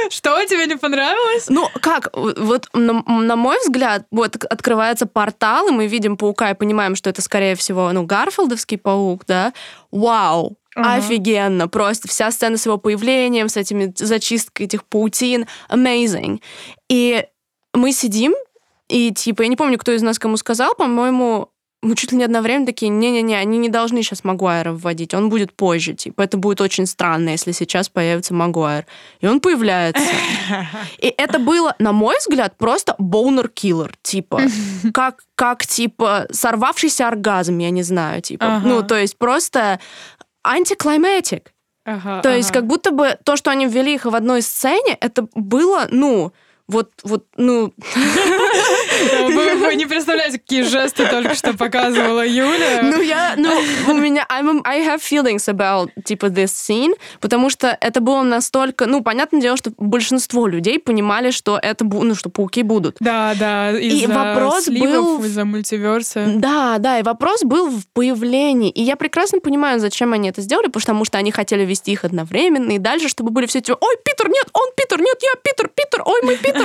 Что 0.10 0.44
тебе 0.46 0.68
не 0.68 0.78
понравилось? 0.78 1.46
Ну, 1.50 1.68
как, 1.82 2.10
вот 2.14 2.68
на, 2.74 3.02
на 3.02 3.36
мой 3.36 3.58
взгляд, 3.64 4.06
вот 4.12 4.36
открывается 4.44 5.06
портал, 5.06 5.70
и 5.70 5.72
мы 5.72 5.88
видим 5.88 6.18
паука 6.18 6.52
и 6.52 6.54
понимаем, 6.54 6.96
что 6.96 7.10
это, 7.10 7.22
скорее 7.22 7.56
всего, 7.56 7.92
ну, 7.92 8.04
Гарфилдовский 8.06 8.78
паук, 8.78 9.26
да? 9.26 9.54
Вау! 9.92 10.58
Ага. 10.76 10.96
Офигенно. 10.96 11.68
Просто 11.68 12.08
вся 12.08 12.32
сцена 12.32 12.58
с 12.58 12.66
его 12.66 12.78
появлением, 12.78 13.50
с 13.50 13.58
этими 13.58 13.94
зачисткой 13.96 14.68
этих 14.68 14.86
паутин. 14.86 15.46
Amazing. 15.70 16.40
И 16.88 17.26
мы 17.74 17.92
сидим, 17.92 18.34
и 18.88 19.12
типа, 19.12 19.44
я 19.44 19.48
не 19.48 19.56
помню, 19.56 19.78
кто 19.78 19.92
из 19.92 20.02
нас 20.02 20.20
кому 20.20 20.38
сказал, 20.38 20.76
по-моему, 20.76 21.51
мы 21.82 21.96
чуть 21.96 22.12
ли 22.12 22.18
не 22.18 22.24
одновременно 22.24 22.66
такие, 22.66 22.90
не-не-не, 22.90 23.36
они 23.36 23.58
не 23.58 23.70
должны 23.70 24.04
сейчас 24.04 24.24
Магуайра 24.24 24.72
вводить, 24.72 25.14
он 25.14 25.30
будет 25.30 25.54
позже, 25.54 25.94
типа, 25.94 26.22
это 26.22 26.38
будет 26.38 26.62
очень 26.62 26.86
странно, 26.86 27.30
если 27.30 27.52
сейчас 27.52 27.90
появится 27.90 28.34
Магуайр. 28.34 28.86
И 29.20 29.28
он 29.28 29.40
появляется. 29.40 30.04
И 31.00 31.14
это 31.18 31.40
было, 31.40 31.76
на 31.80 31.92
мой 31.92 32.16
взгляд, 32.20 32.56
просто 32.58 32.96
boner 33.00 33.39
killer, 33.39 33.94
типа, 34.04 34.42
как, 34.94 35.24
как, 35.36 35.66
типа, 35.66 36.28
сорвавшийся 36.32 37.08
оргазм, 37.08 37.58
я 37.58 37.72
не 37.72 37.84
знаю, 37.84 38.22
типа. 38.22 38.58
Ага. 38.58 38.68
Ну, 38.68 38.84
то 38.84 38.96
есть 38.96 39.18
просто 39.18 39.80
anticlimactic. 40.44 41.52
Ага, 41.84 42.22
то 42.22 42.30
ага. 42.30 42.38
есть 42.38 42.52
как 42.52 42.68
будто 42.68 42.92
бы 42.92 43.18
то, 43.24 43.36
что 43.36 43.50
они 43.50 43.66
ввели 43.66 43.96
их 43.96 44.06
в 44.06 44.14
одной 44.14 44.44
сцене, 44.44 44.96
это 45.00 45.28
было, 45.34 45.88
ну, 45.90 46.32
вот, 46.72 46.92
вот, 47.04 47.26
ну... 47.38 47.74
Вы, 49.28 49.56
вы 49.56 49.76
не 49.76 49.86
представляете, 49.86 50.40
какие 50.40 50.64
жесты 50.64 51.06
только 51.08 51.36
что 51.36 51.54
показывала 51.54 52.26
Юля. 52.26 52.82
Ну, 52.82 53.02
я, 53.02 53.34
ну, 53.38 53.50
у 53.88 53.94
меня, 53.94 54.26
I'm, 54.30 54.62
I 54.64 54.82
have 54.82 55.02
feelings 55.02 55.48
about, 55.48 55.90
типа, 56.04 56.28
this 56.28 56.46
scene, 56.46 56.94
потому 57.20 57.50
что 57.50 57.78
это 57.82 58.00
было 58.00 58.22
настолько, 58.24 58.86
ну, 58.86 59.04
понятное 59.04 59.42
дело, 59.42 59.58
что 59.58 59.72
большинство 59.78 60.48
людей 60.48 60.80
понимали, 60.80 61.32
что 61.32 61.60
это, 61.62 61.84
ну, 61.84 62.16
что 62.16 62.30
пауки 62.30 62.64
будут. 62.64 62.98
Да, 63.00 63.34
да, 63.38 63.72
из-за 63.78 64.04
и 64.04 64.08
вопрос 64.08 64.66
сливов, 64.66 65.20
был... 65.20 65.24
из-за 65.26 65.46
мультиверса. 65.46 66.26
Да, 66.36 66.78
да, 66.80 67.00
и 67.00 67.04
вопрос 67.04 67.44
был 67.44 67.70
в 67.70 67.88
появлении. 67.94 68.70
И 68.70 68.82
я 68.82 68.96
прекрасно 68.96 69.40
понимаю, 69.40 69.80
зачем 69.80 70.14
они 70.14 70.30
это 70.30 70.42
сделали, 70.42 70.68
потому 70.68 71.06
что 71.06 71.18
они 71.18 71.32
хотели 71.32 71.66
вести 71.66 71.92
их 71.92 72.06
одновременно, 72.06 72.72
и 72.72 72.78
дальше, 72.78 73.10
чтобы 73.10 73.32
были 73.32 73.46
все 73.46 73.60
эти, 73.60 73.72
ой, 73.72 73.96
Питер, 74.06 74.30
нет, 74.30 74.48
он 74.54 74.70
Питер, 74.76 75.02
нет, 75.02 75.18
я 75.22 75.40
Питер, 75.44 75.70
Питер, 75.70 76.02
ой, 76.06 76.22
мы 76.24 76.36
Питер, 76.36 76.61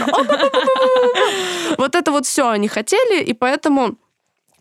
вот 1.78 1.94
это 1.94 2.10
вот 2.10 2.26
все 2.26 2.48
они 2.48 2.68
хотели, 2.68 3.22
и 3.22 3.32
поэтому 3.32 3.96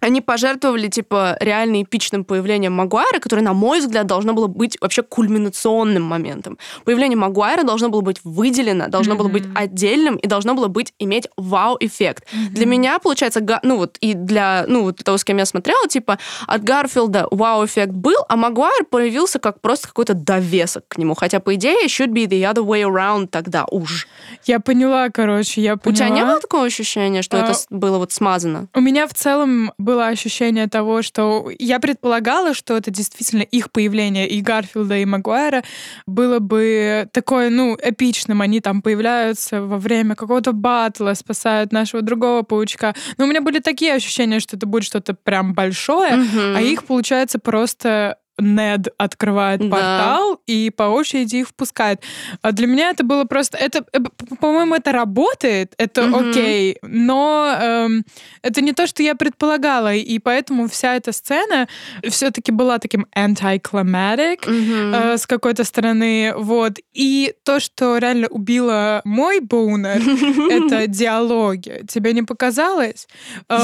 они 0.06 0.22
пожертвовали, 0.22 0.88
типа, 0.88 1.36
реально 1.40 1.82
эпичным 1.82 2.24
появлением 2.26 2.74
Магуайра, 2.74 3.20
которое, 3.20 3.42
на 3.42 3.54
мой 3.54 3.80
взгляд, 3.80 4.06
должно 4.06 4.34
было 4.34 4.46
быть 4.46 4.78
вообще 4.80 5.02
кульминационным 5.02 6.04
моментом. 6.04 6.60
Появление 6.84 7.18
Магуайра 7.18 7.64
должно 7.64 7.90
было 7.90 8.02
быть 8.02 8.20
выделено, 8.24 8.88
должно 8.88 9.16
mm-hmm. 9.16 9.18
было 9.18 9.28
быть 9.30 9.46
отдельным 9.56 10.16
и 10.18 10.28
должно 10.28 10.54
было 10.54 10.68
быть 10.68 10.94
иметь 11.00 11.28
вау-эффект. 11.38 12.26
Mm-hmm. 12.26 12.50
Для 12.52 12.66
меня, 12.68 13.00
получается, 13.00 13.42
ну 13.64 13.78
вот, 13.78 13.98
и 14.00 14.14
для, 14.14 14.66
ну 14.68 14.84
вот 14.84 14.98
того, 14.98 15.18
с 15.18 15.24
кем 15.24 15.38
я 15.38 15.46
смотрела, 15.46 15.88
типа, 15.88 16.20
от 16.46 16.64
Гарфилда 16.64 17.28
вау-эффект 17.32 17.92
был, 17.92 18.18
а 18.30 18.36
Магуайр 18.36 18.86
появился 18.86 19.40
как 19.40 19.60
просто 19.60 19.88
какой-то 19.88 20.14
довесок 20.14 20.88
к 20.88 21.00
нему. 21.00 21.16
Хотя, 21.16 21.40
по 21.40 21.56
идее, 21.56 21.88
should 21.88 22.12
be 22.12 22.28
the 22.28 22.42
other 22.42 22.64
way 22.64 22.84
around 22.84 23.28
тогда 23.28 23.66
уж. 23.72 24.08
Я 24.44 24.60
поняла, 24.60 25.10
короче, 25.10 25.62
я 25.62 25.78
поняла. 25.78 25.94
У 25.94 25.96
тебя 25.96 26.10
не 26.10 26.24
было 26.24 26.40
такого 26.40 26.66
ощущения, 26.66 27.24
что 27.24 27.38
а... 27.38 27.40
это 27.42 27.58
было 27.72 27.98
вот 27.98 28.12
смазано? 28.12 28.68
У 28.76 28.82
меня 28.82 29.08
в 29.08 29.14
целом 29.16 29.74
был 29.80 29.95
было 29.96 30.08
ощущение 30.08 30.68
того, 30.68 31.02
что 31.02 31.50
я 31.58 31.80
предполагала, 31.80 32.54
что 32.54 32.76
это 32.76 32.92
действительно 32.92 33.44
их 33.44 33.72
появление 33.72 34.28
и 34.28 34.42
Гарфилда, 34.42 34.98
и 34.98 35.06
Магуайра 35.06 35.64
было 36.06 36.40
бы 36.40 37.08
такое, 37.14 37.50
ну, 37.50 37.78
эпичным. 37.82 38.42
Они 38.42 38.60
там 38.60 38.82
появляются 38.82 39.62
во 39.62 39.78
время 39.78 40.16
какого-то 40.16 40.52
батла, 40.52 41.16
спасают 41.16 41.72
нашего 41.72 42.02
другого 42.02 42.42
паучка. 42.42 42.94
Но 43.18 43.24
у 43.24 43.28
меня 43.28 43.40
были 43.40 43.60
такие 43.60 43.94
ощущения, 43.94 44.42
что 44.42 44.58
это 44.58 44.66
будет 44.66 44.84
что-то 44.84 45.14
прям 45.14 45.54
большое, 45.54 46.12
mm-hmm. 46.12 46.58
а 46.58 46.62
их, 46.62 46.84
получается, 46.84 47.40
просто 47.40 48.18
Нед 48.38 48.88
открывает 48.98 49.62
да. 49.62 49.70
портал 49.70 50.42
и 50.46 50.70
по 50.70 50.84
очереди 50.84 51.38
их 51.38 51.50
впускает. 51.50 52.02
А 52.42 52.52
для 52.52 52.68
меня 52.68 52.90
это 52.90 53.04
было 53.04 53.26
просто... 53.26 53.58
Это, 53.58 53.86
э, 53.94 54.00
по-моему, 54.40 54.76
это 54.76 54.92
работает, 54.92 55.74
это 55.78 56.06
угу. 56.08 56.30
окей, 56.30 56.78
но 56.82 57.56
эм, 57.60 58.04
это 58.42 58.62
не 58.62 58.74
то, 58.74 58.88
что 58.88 59.04
я 59.04 59.16
предполагала, 59.16 59.94
и 59.94 60.20
поэтому 60.20 60.68
вся 60.68 60.96
эта 60.96 61.12
сцена 61.12 61.68
все-таки 62.10 62.52
была 62.52 62.80
таким 62.80 63.08
anti-climatic 63.16 64.42
угу. 64.48 64.96
э, 64.96 65.18
с 65.18 65.26
какой-то 65.26 65.64
стороны, 65.64 66.34
вот. 66.36 66.74
И 66.94 67.34
то, 67.44 67.60
что 67.60 67.98
реально 67.98 68.28
убило 68.28 69.02
мой 69.06 69.40
боунер, 69.40 70.02
это 70.52 70.88
диалоги. 70.88 71.86
Тебе 71.88 72.14
не 72.14 72.24
показалось? 72.24 73.08
Э, 73.50 73.56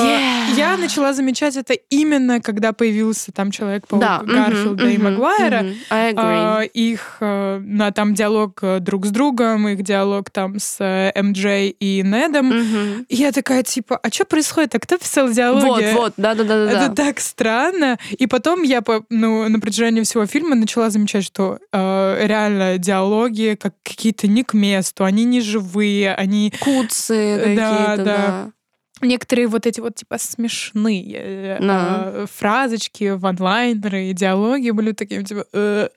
я 0.56 0.78
начала 0.78 1.14
замечать 1.14 1.58
это 1.58 1.74
именно, 1.90 2.40
когда 2.40 2.72
появился 2.72 3.32
там 3.32 3.52
Человек-паук 3.52 4.02
да. 4.02 4.22
Гарфилда 4.62 4.84
mm-hmm. 4.84 4.94
и 4.94 4.98
Магуайра. 4.98 5.66
Mm-hmm. 5.90 6.70
Их 6.74 7.18
uh, 7.20 7.60
на 7.60 7.92
там 7.92 8.14
диалог 8.14 8.60
э, 8.62 8.80
друг 8.80 9.06
с 9.06 9.10
другом, 9.10 9.68
их 9.68 9.84
диалог 9.84 10.30
там 10.30 10.60
с 10.60 10.80
uh, 10.80 11.22
МД 11.22 11.76
и 11.80 12.02
Недом. 12.04 12.52
Mm-hmm. 12.52 13.06
И 13.10 13.16
я 13.16 13.32
такая, 13.32 13.64
типа, 13.64 14.00
а 14.02 14.10
что 14.10 14.26
происходит? 14.26 14.76
А 14.76 14.80
кто 14.80 14.98
писал 14.98 15.30
диалоги? 15.30 15.92
Вот, 15.94 16.02
вот, 16.02 16.14
да-да-да. 16.18 16.72
Это 16.72 16.96
так 16.96 17.20
странно. 17.20 17.98
И 18.12 18.28
потом 18.28 18.64
я 18.64 18.82
по, 18.82 19.04
ну, 19.10 19.48
на 19.50 19.60
протяжении 19.60 20.02
всего 20.02 20.26
фильма 20.26 20.56
начала 20.56 20.90
замечать, 20.90 21.24
что 21.24 21.60
э, 21.72 22.26
реально 22.26 22.78
диалоги 22.78 23.58
как 23.60 23.76
какие-то 23.84 24.28
не 24.28 24.44
к 24.44 24.54
месту, 24.54 25.04
они 25.04 25.24
не 25.26 25.42
живые, 25.42 26.14
они... 26.14 26.54
Куцы 26.60 27.38
какие-то, 27.40 27.96
да. 27.98 27.98
да 27.98 28.52
некоторые 29.02 29.48
вот 29.48 29.66
эти 29.66 29.80
вот 29.80 29.96
типа 29.96 30.18
смешные 30.18 31.58
да. 31.60 32.02
э, 32.06 32.26
фразочки, 32.32 33.16
ванлайнеры, 33.16 34.14
диалоги 34.14 34.72
были 34.72 34.92
такими 34.92 35.24
типа... 35.24 35.46
Э. 35.54 35.90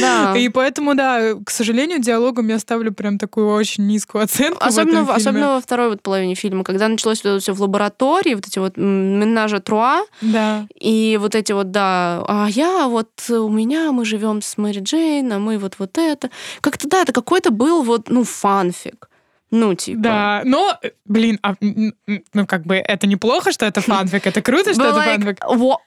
Да. 0.00 0.34
И 0.36 0.48
поэтому, 0.48 0.94
да, 0.94 1.34
к 1.44 1.50
сожалению, 1.50 2.00
диалогам 2.00 2.48
я 2.48 2.58
ставлю 2.58 2.92
прям 2.92 3.18
такую 3.18 3.48
очень 3.48 3.86
низкую 3.86 4.24
оценку 4.24 4.62
Особенно, 4.64 5.04
в 5.04 5.10
особенно 5.10 5.54
во 5.54 5.60
второй 5.60 5.90
вот 5.90 6.02
половине 6.02 6.34
фильма, 6.34 6.64
когда 6.64 6.88
началось 6.88 7.22
вот 7.24 7.42
все 7.42 7.52
в 7.52 7.60
лаборатории, 7.60 8.34
вот 8.34 8.46
эти 8.46 8.58
вот 8.58 8.76
менажа 8.76 9.60
Труа, 9.60 10.04
да. 10.20 10.66
и 10.78 11.18
вот 11.20 11.34
эти 11.34 11.52
вот, 11.52 11.70
да, 11.70 12.24
а 12.26 12.48
я 12.50 12.88
вот, 12.88 13.10
у 13.28 13.48
меня, 13.48 13.92
мы 13.92 14.04
живем 14.04 14.42
с 14.42 14.56
Мэри 14.56 14.80
Джейн, 14.80 15.32
а 15.32 15.38
мы 15.38 15.58
вот 15.58 15.76
вот 15.78 15.98
это. 15.98 16.30
Как-то, 16.60 16.88
да, 16.88 17.02
это 17.02 17.12
какой-то 17.12 17.50
был 17.50 17.82
вот, 17.82 18.08
ну, 18.08 18.24
фанфик. 18.24 19.08
Ну, 19.50 19.74
типа. 19.74 20.00
Да, 20.00 20.42
но, 20.44 20.78
блин, 21.04 21.38
а, 21.42 21.54
ну, 21.60 22.46
как 22.46 22.64
бы 22.64 22.76
это 22.76 23.06
неплохо, 23.06 23.52
что 23.52 23.66
это 23.66 23.80
фанфик, 23.80 24.26
это 24.26 24.42
круто, 24.42 24.74
что 24.74 24.84
это 24.84 25.00
фанфик. 25.02 25.38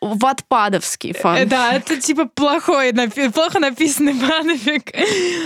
Ватпадовский 0.01 1.11
э, 1.11 1.13
фанфик. 1.13 1.47
Да, 1.47 1.73
это 1.73 1.99
типа 1.99 2.25
плохой, 2.25 2.93
плохо 3.33 3.59
написанный 3.59 4.13
фанфик. 4.13 4.91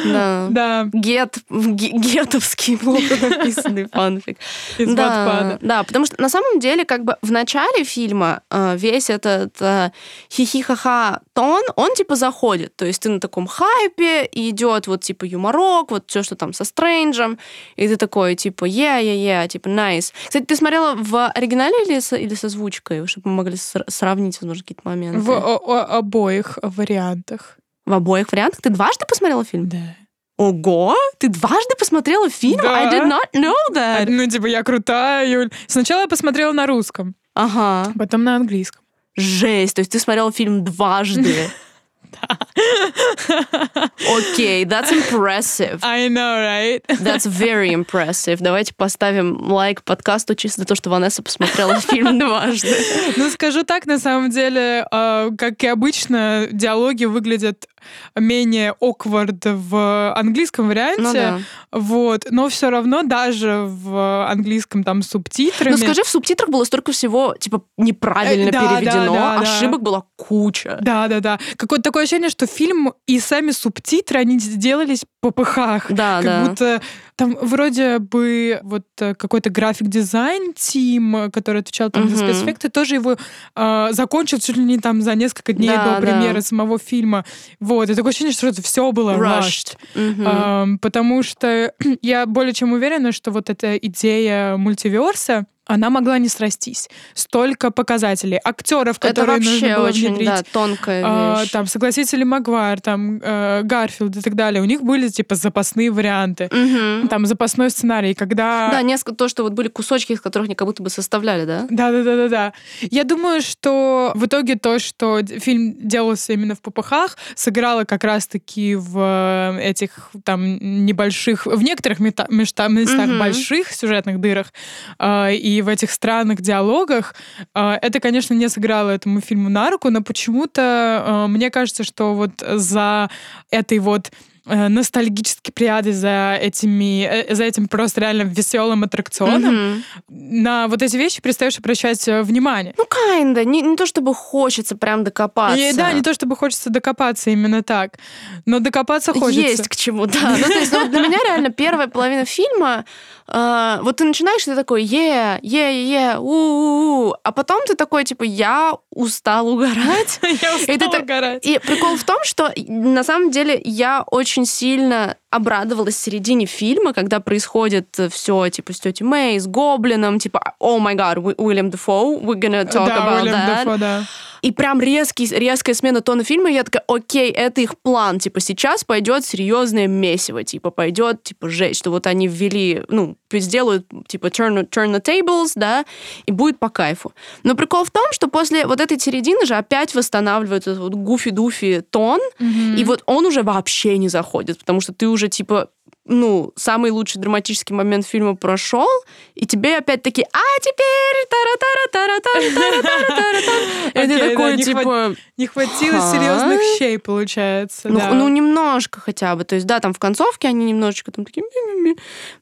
Да. 0.05 0.47
Да. 0.49 0.89
Гет, 0.93 1.37
гетовский 1.49 2.77
плохо 2.77 3.15
написанный 3.21 3.87
фанфик. 3.87 4.37
Из 4.77 4.93
да, 4.93 5.57
да, 5.61 5.83
потому 5.83 6.05
что 6.05 6.19
на 6.21 6.29
самом 6.29 6.59
деле 6.59 6.85
как 6.85 7.03
бы 7.03 7.17
в 7.21 7.31
начале 7.31 7.83
фильма 7.83 8.41
э, 8.49 8.75
весь 8.77 9.09
этот 9.09 9.61
э, 9.61 9.91
хихихаха 10.31 11.21
тон, 11.33 11.61
он 11.75 11.93
типа 11.93 12.15
заходит. 12.15 12.75
То 12.75 12.85
есть 12.85 13.01
ты 13.01 13.09
на 13.09 13.19
таком 13.19 13.47
хайпе, 13.47 14.25
и 14.25 14.49
идет 14.49 14.87
вот 14.87 15.03
типа 15.03 15.25
юморок, 15.25 15.91
вот 15.91 16.05
все, 16.07 16.23
что 16.23 16.35
там 16.35 16.53
со 16.53 16.63
Стрэнджем, 16.63 17.37
и 17.75 17.87
ты 17.87 17.95
такой, 17.95 18.06
типа, 18.07 18.65
yeah, 18.65 19.01
yeah, 19.01 19.15
yeah, 19.15 19.47
типа, 19.47 19.67
nice. 19.67 20.13
Кстати, 20.25 20.45
ты 20.45 20.55
смотрела 20.55 20.95
в 20.95 21.29
оригинале 21.29 21.75
или 21.85 21.99
со, 21.99 22.15
или 22.15 22.33
со 22.33 22.47
озвучкой, 22.47 23.07
чтобы 23.07 23.29
мы 23.29 23.35
могли 23.37 23.57
сравнить, 23.57 24.39
возможно, 24.41 24.63
какие-то 24.63 24.81
моменты? 24.83 25.19
В 25.19 25.97
обоих 25.97 26.59
вариантах. 26.61 27.57
В 27.85 27.93
обоих 27.93 28.31
вариантах? 28.31 28.61
Ты 28.61 28.69
дважды 28.69 29.05
посмотрела 29.07 29.43
фильм? 29.43 29.69
Да. 29.69 29.95
Ого, 30.37 30.95
ты 31.17 31.29
дважды 31.29 31.75
посмотрела 31.79 32.29
фильм? 32.29 32.61
Да. 32.61 32.77
I 32.77 32.93
did 32.93 33.07
not 33.09 33.33
know 33.33 33.55
that. 33.73 34.05
Ну, 34.07 34.27
типа, 34.27 34.45
я 34.45 34.63
крутая, 34.63 35.27
Юль. 35.27 35.49
Сначала 35.65 36.01
я 36.01 36.07
посмотрела 36.07 36.51
на 36.51 36.67
русском. 36.67 37.15
Ага. 37.33 37.91
Потом 37.97 38.23
на 38.23 38.35
английском. 38.35 38.83
Жесть, 39.15 39.75
то 39.75 39.79
есть 39.79 39.91
ты 39.91 39.99
смотрела 39.99 40.31
фильм 40.31 40.63
дважды. 40.63 41.49
Окей, 44.17 44.63
okay, 44.63 44.65
that's 44.65 44.91
impressive. 44.91 45.79
I 45.83 46.07
know, 46.09 46.39
right? 46.39 46.81
That's 46.99 47.25
very 47.25 47.71
impressive. 47.71 48.39
Давайте 48.39 48.73
поставим 48.73 49.51
лайк 49.51 49.83
подкасту 49.83 50.35
чисто 50.35 50.61
за 50.61 50.67
то, 50.67 50.75
что 50.75 50.89
Ванесса 50.89 51.23
посмотрела 51.23 51.75
фильм 51.79 52.19
дважды. 52.19 52.75
Ну, 53.15 53.29
скажу 53.29 53.63
так, 53.63 53.85
на 53.85 53.99
самом 53.99 54.29
деле, 54.29 54.85
а, 54.91 55.29
как 55.37 55.63
и 55.63 55.67
обычно, 55.67 56.47
диалоги 56.51 57.05
выглядят 57.05 57.67
менее 58.15 58.75
awkward 58.81 59.41
в 59.43 60.13
английском 60.13 60.67
варианте. 60.67 61.01
Ну, 61.01 61.13
да. 61.13 61.39
Вот. 61.71 62.25
Но 62.29 62.49
все 62.49 62.69
равно 62.69 63.03
даже 63.03 63.65
в 63.67 64.27
английском 64.29 64.83
там 64.83 65.01
субтитрами... 65.01 65.71
Ну 65.71 65.77
скажи, 65.77 66.03
в 66.03 66.07
субтитрах 66.07 66.49
было 66.49 66.63
столько 66.63 66.91
всего, 66.91 67.35
типа, 67.39 67.63
неправильно 67.77 68.49
э, 68.49 68.51
да, 68.51 68.77
переведено, 68.77 69.13
да, 69.13 69.39
да, 69.39 69.39
ошибок 69.41 69.81
да. 69.81 69.85
была 69.85 70.03
куча. 70.15 70.79
Да-да-да. 70.81 71.39
Какое-то 71.55 71.83
такое 71.83 72.03
ощущение, 72.03 72.29
что 72.29 72.47
фильм 72.47 72.93
и 73.05 73.19
сами 73.19 73.51
субтитры, 73.51 74.19
они 74.19 74.39
сделались 74.39 75.03
по 75.21 75.31
пыхах. 75.31 75.91
Да, 75.91 76.21
как 76.21 76.25
да. 76.25 76.45
будто 76.45 76.81
там 77.15 77.35
вроде 77.41 77.97
бы 77.97 78.59
вот 78.61 78.85
э, 78.99 79.15
какой-то 79.15 79.49
график-дизайн 79.49 80.53
тим, 80.53 81.31
который 81.31 81.61
отвечал 81.61 81.89
там 81.89 82.03
угу. 82.03 82.11
за 82.11 82.17
спецэффекты, 82.17 82.69
тоже 82.69 82.95
его 82.95 83.17
э, 83.55 83.87
закончил 83.91 84.37
чуть 84.37 84.57
ли 84.57 84.63
не 84.63 84.77
там 84.77 85.01
за 85.01 85.15
несколько 85.15 85.53
дней 85.53 85.69
да, 85.69 85.95
до 85.95 86.01
премьеры 86.01 86.35
да. 86.35 86.41
самого 86.41 86.77
фильма. 86.77 87.25
Вот, 87.59 87.89
и 87.89 87.95
такое 87.95 88.11
ощущение, 88.11 88.33
что 88.33 88.47
это 88.47 88.61
все 88.61 88.91
было 88.91 89.15
rushed. 89.15 89.75
rushed. 89.95 90.11
Угу. 90.11 90.23
Э, 90.23 90.77
потому 90.79 91.23
что 91.23 91.73
я 92.01 92.27
более 92.27 92.53
чем 92.53 92.73
уверена, 92.73 93.11
что 93.11 93.31
вот 93.31 93.49
эта 93.49 93.75
идея 93.77 94.57
мультиверса, 94.57 95.47
она 95.67 95.89
могла 95.89 96.17
не 96.17 96.29
срастись. 96.29 96.89
Столько 97.13 97.71
показателей. 97.71 98.39
Актеров, 98.43 98.99
которые 98.99 99.37
Это 99.37 99.49
нужно 99.49 99.75
было 99.75 99.87
очень, 99.87 100.09
внедрить. 100.09 100.27
Да, 100.27 100.43
тонкая 100.51 101.03
а, 101.05 101.41
вещь. 101.41 101.51
там, 101.51 101.67
согласите 101.67 102.17
ли 102.17 102.23
Магуайр, 102.23 102.81
там, 102.81 103.19
э, 103.21 103.61
Гарфилд 103.63 104.15
и 104.15 104.21
так 104.21 104.35
далее. 104.35 104.61
У 104.61 104.65
них 104.65 104.81
были, 104.81 105.09
типа, 105.09 105.35
запасные 105.35 105.91
варианты. 105.91 106.45
Угу. 106.45 107.09
Там, 107.09 107.25
запасной 107.25 107.69
сценарий, 107.69 108.13
когда... 108.13 108.69
Да, 108.71 108.81
несколько, 108.81 109.13
то, 109.13 109.27
что 109.27 109.43
вот 109.43 109.53
были 109.53 109.67
кусочки, 109.67 110.13
из 110.13 110.21
которых 110.21 110.47
они 110.47 110.55
как 110.55 110.67
будто 110.67 110.81
бы 110.81 110.89
составляли, 110.89 111.45
да? 111.45 111.67
Да-да-да-да-да. 111.69 112.53
Я 112.81 113.03
думаю, 113.03 113.41
что 113.41 114.11
в 114.15 114.25
итоге 114.25 114.55
то, 114.55 114.79
что 114.79 115.21
фильм 115.25 115.75
делался 115.77 116.33
именно 116.33 116.55
в 116.55 116.61
ППХ, 116.61 117.17
сыграло 117.35 117.83
как 117.83 118.03
раз-таки 118.03 118.75
в 118.75 119.57
этих 119.61 120.11
там 120.23 120.57
небольших, 120.85 121.45
в 121.45 121.61
некоторых 121.61 121.99
местах 121.99 122.69
угу. 122.69 123.19
больших 123.19 123.71
сюжетных 123.71 124.19
дырах 124.19 124.53
э, 124.99 125.35
и 125.35 125.56
в 125.61 125.67
этих 125.67 125.91
странных 125.91 126.41
диалогах. 126.41 127.15
А, 127.53 127.77
это, 127.81 127.99
конечно, 127.99 128.33
не 128.33 128.49
сыграло 128.49 128.91
этому 128.91 129.21
фильму 129.21 129.49
на 129.49 129.69
руку, 129.69 129.89
но 129.89 130.01
почему-то 130.01 131.03
а, 131.05 131.27
мне 131.27 131.49
кажется, 131.49 131.83
что 131.83 132.13
вот 132.13 132.31
за 132.41 133.09
этой 133.51 133.79
вот 133.79 134.11
Э, 134.49 134.69
ностальгический 134.69 135.51
пряды 135.51 135.91
за 135.91 136.37
этими, 136.41 137.03
э, 137.03 137.35
за 137.35 137.43
этим 137.43 137.67
просто 137.67 137.99
реально 137.99 138.21
веселым 138.21 138.85
аттракционом, 138.85 139.53
mm-hmm. 139.53 139.81
на 140.07 140.67
вот 140.69 140.81
эти 140.81 140.95
вещи 140.95 141.21
перестаешь 141.21 141.57
обращать 141.57 142.07
э, 142.07 142.21
внимание. 142.21 142.73
Ну, 142.77 142.85
kinda. 142.85 143.43
Не, 143.43 143.61
не 143.61 143.75
то 143.75 143.85
чтобы 143.85 144.15
хочется 144.15 144.77
прям 144.77 145.03
докопаться. 145.03 145.59
И, 145.59 145.73
да, 145.73 145.91
не 145.91 146.01
то 146.01 146.13
чтобы 146.13 146.37
хочется 146.37 146.69
докопаться 146.69 147.29
именно 147.29 147.61
так. 147.61 147.97
Но 148.45 148.59
докопаться 148.59 149.11
хочется. 149.11 149.41
Есть 149.41 149.67
к 149.67 149.75
чему, 149.75 150.05
да. 150.05 150.37
Ну, 150.37 150.47
то 150.47 150.59
есть, 150.59 150.71
ну, 150.71 150.87
для 150.87 151.01
меня 151.01 151.17
реально 151.25 151.49
первая 151.49 151.87
половина 151.87 152.23
фильма 152.23 152.85
Uh, 153.27 153.81
вот 153.81 153.97
ты 153.97 154.05
начинаешь, 154.05 154.45
ты 154.45 154.55
такой, 154.55 154.83
е, 154.83 155.39
е, 155.43 155.83
е, 155.83 156.17
у, 156.17 157.09
у, 157.09 157.13
а 157.23 157.31
потом 157.33 157.59
ты 157.67 157.75
такой, 157.75 158.05
типа, 158.05 158.23
я 158.23 158.77
устал 158.89 159.49
угорать. 159.49 160.19
Я 160.41 160.55
устал 160.55 161.01
угорать. 161.01 161.45
И 161.45 161.59
прикол 161.59 161.97
в 161.97 162.03
том, 162.05 162.23
что 162.23 162.53
на 162.67 163.03
самом 163.03 163.31
деле 163.31 163.61
я 163.65 164.03
очень 164.07 164.36
очень 164.37 164.45
сильно 164.45 165.17
обрадовалась 165.31 165.95
в 165.95 165.99
середине 165.99 166.45
фильма, 166.45 166.93
когда 166.93 167.19
происходит 167.19 167.97
все, 168.11 168.49
типа, 168.49 168.71
с 168.71 168.79
тетей 168.79 169.03
Мэй, 169.03 169.39
с 169.39 169.47
Гоблином, 169.47 170.19
типа, 170.19 170.53
о 170.59 170.77
май 170.77 170.93
гад, 170.93 171.17
Уильям 171.17 171.71
Дефо, 171.71 172.19
we're 172.21 172.39
gonna 172.39 172.63
talk 172.63 172.85
да, 172.85 172.97
about 172.97 173.23
Уильям 173.23 173.35
that. 173.35 173.63
Дефо, 173.63 173.77
да. 173.77 174.03
И 174.41 174.51
прям 174.51 174.81
резкий, 174.81 175.27
резкая 175.27 175.75
смена 175.75 176.01
тона 176.01 176.23
фильма, 176.23 176.49
я 176.49 176.63
такая, 176.63 176.83
окей, 176.87 177.31
это 177.31 177.61
их 177.61 177.77
план, 177.77 178.19
типа, 178.19 178.39
сейчас 178.39 178.83
пойдет 178.83 179.25
серьезное 179.25 179.87
месиво, 179.87 180.43
типа, 180.43 180.71
пойдет, 180.71 181.23
типа, 181.23 181.49
жесть, 181.49 181.79
что 181.79 181.91
вот 181.91 182.07
они 182.07 182.27
ввели, 182.27 182.83
ну, 182.89 183.17
сделают, 183.31 183.87
типа, 184.07 184.27
turn, 184.27 184.69
turn 184.69 184.93
the 184.93 185.03
tables, 185.03 185.51
да, 185.55 185.85
и 186.25 186.31
будет 186.31 186.59
по 186.59 186.69
кайфу. 186.69 187.13
Но 187.43 187.55
прикол 187.55 187.83
в 187.83 187.91
том, 187.91 188.05
что 188.11 188.27
после 188.27 188.65
вот 188.65 188.81
этой 188.81 188.99
середины 188.99 189.45
же 189.45 189.55
опять 189.55 189.95
восстанавливают 189.95 190.67
этот 190.67 190.79
вот 190.79 190.93
гуфи-дуфи 190.93 191.81
тон, 191.89 192.19
mm-hmm. 192.39 192.77
и 192.77 192.83
вот 192.83 193.03
он 193.05 193.25
уже 193.25 193.43
вообще 193.43 193.97
не 193.97 194.09
заходит, 194.09 194.59
потому 194.59 194.81
что 194.81 194.93
ты 194.93 195.07
уже, 195.07 195.27
типа, 195.27 195.69
ну, 196.07 196.51
самый 196.55 196.91
лучший 196.91 197.21
драматический 197.21 197.75
момент 197.75 198.05
фильма 198.05 198.35
прошел, 198.35 198.87
и 199.35 199.45
тебе 199.45 199.77
опять-таки, 199.77 200.23
а 200.23 200.59
теперь 200.61 201.27
тара 201.29 201.57
тара 201.59 201.87
тара 201.91 202.19
тара 202.21 204.07
ты 204.07 204.29
такой, 204.29 204.57
типа... 204.57 205.15
Не 205.37 205.47
хватило 205.47 205.99
серьезных 206.11 206.61
щей, 206.77 206.97
получается. 206.97 207.89
Ну, 207.89 207.99
ну, 208.13 208.27
немножко 208.27 208.99
хотя 208.99 209.35
бы. 209.35 209.43
То 209.43 209.55
есть, 209.55 209.67
да, 209.67 209.79
там 209.79 209.93
в 209.93 209.99
концовке 209.99 210.47
они 210.47 210.65
немножечко 210.65 211.11
там 211.11 211.25
такие... 211.25 211.45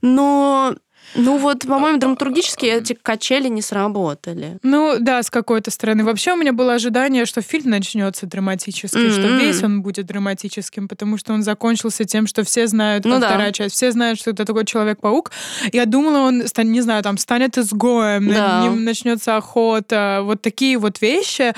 Но 0.01 0.75
ну 1.13 1.37
вот, 1.37 1.65
по-моему, 1.65 1.99
драматургически 1.99 2.65
эти 2.65 2.93
качели 2.93 3.47
не 3.47 3.61
сработали. 3.61 4.57
Ну 4.63 4.97
да, 4.99 5.21
с 5.23 5.29
какой-то 5.29 5.71
стороны. 5.71 6.03
Вообще 6.03 6.33
у 6.33 6.35
меня 6.35 6.53
было 6.53 6.73
ожидание, 6.73 7.25
что 7.25 7.41
фильм 7.41 7.69
начнется 7.69 8.25
драматически, 8.25 8.97
mm-hmm. 8.97 9.11
что 9.11 9.37
весь 9.37 9.63
он 9.63 9.81
будет 9.81 10.05
драматическим, 10.05 10.87
потому 10.87 11.17
что 11.17 11.33
он 11.33 11.43
закончился 11.43 12.05
тем, 12.05 12.27
что 12.27 12.43
все 12.43 12.67
знают, 12.67 13.05
ну, 13.05 13.19
да. 13.19 13.27
вторая 13.27 13.51
часть, 13.51 13.75
все 13.75 13.91
знают, 13.91 14.19
что 14.19 14.31
это 14.31 14.45
такой 14.45 14.65
Человек-паук. 14.65 15.31
Я 15.71 15.85
думала, 15.85 16.19
он, 16.19 16.43
не 16.57 16.81
знаю, 16.81 17.03
там, 17.03 17.17
станет 17.17 17.57
изгоем, 17.57 18.27
да. 18.29 18.69
начнется 18.71 19.37
охота, 19.37 20.21
вот 20.23 20.41
такие 20.41 20.77
вот 20.77 21.01
вещи. 21.01 21.53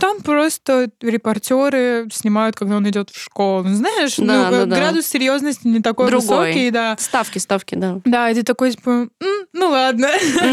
Там 0.00 0.20
просто 0.20 0.90
репортеры 1.00 2.06
снимают, 2.12 2.56
когда 2.56 2.76
он 2.76 2.88
идет 2.88 3.10
в 3.10 3.20
школу. 3.20 3.68
Знаешь, 3.68 4.16
да, 4.16 4.50
ну, 4.50 4.66
да, 4.66 4.76
градус 4.76 5.04
да. 5.04 5.10
серьезности 5.10 5.66
не 5.66 5.80
такой 5.80 6.08
Другой. 6.08 6.48
высокий, 6.48 6.70
да. 6.70 6.96
Ставки, 6.98 7.38
ставки, 7.38 7.74
да. 7.74 8.00
Да, 8.04 8.30
это 8.30 8.42
такой 8.44 8.77
типа, 8.78 9.08
ну 9.52 9.68
ладно. 9.68 10.08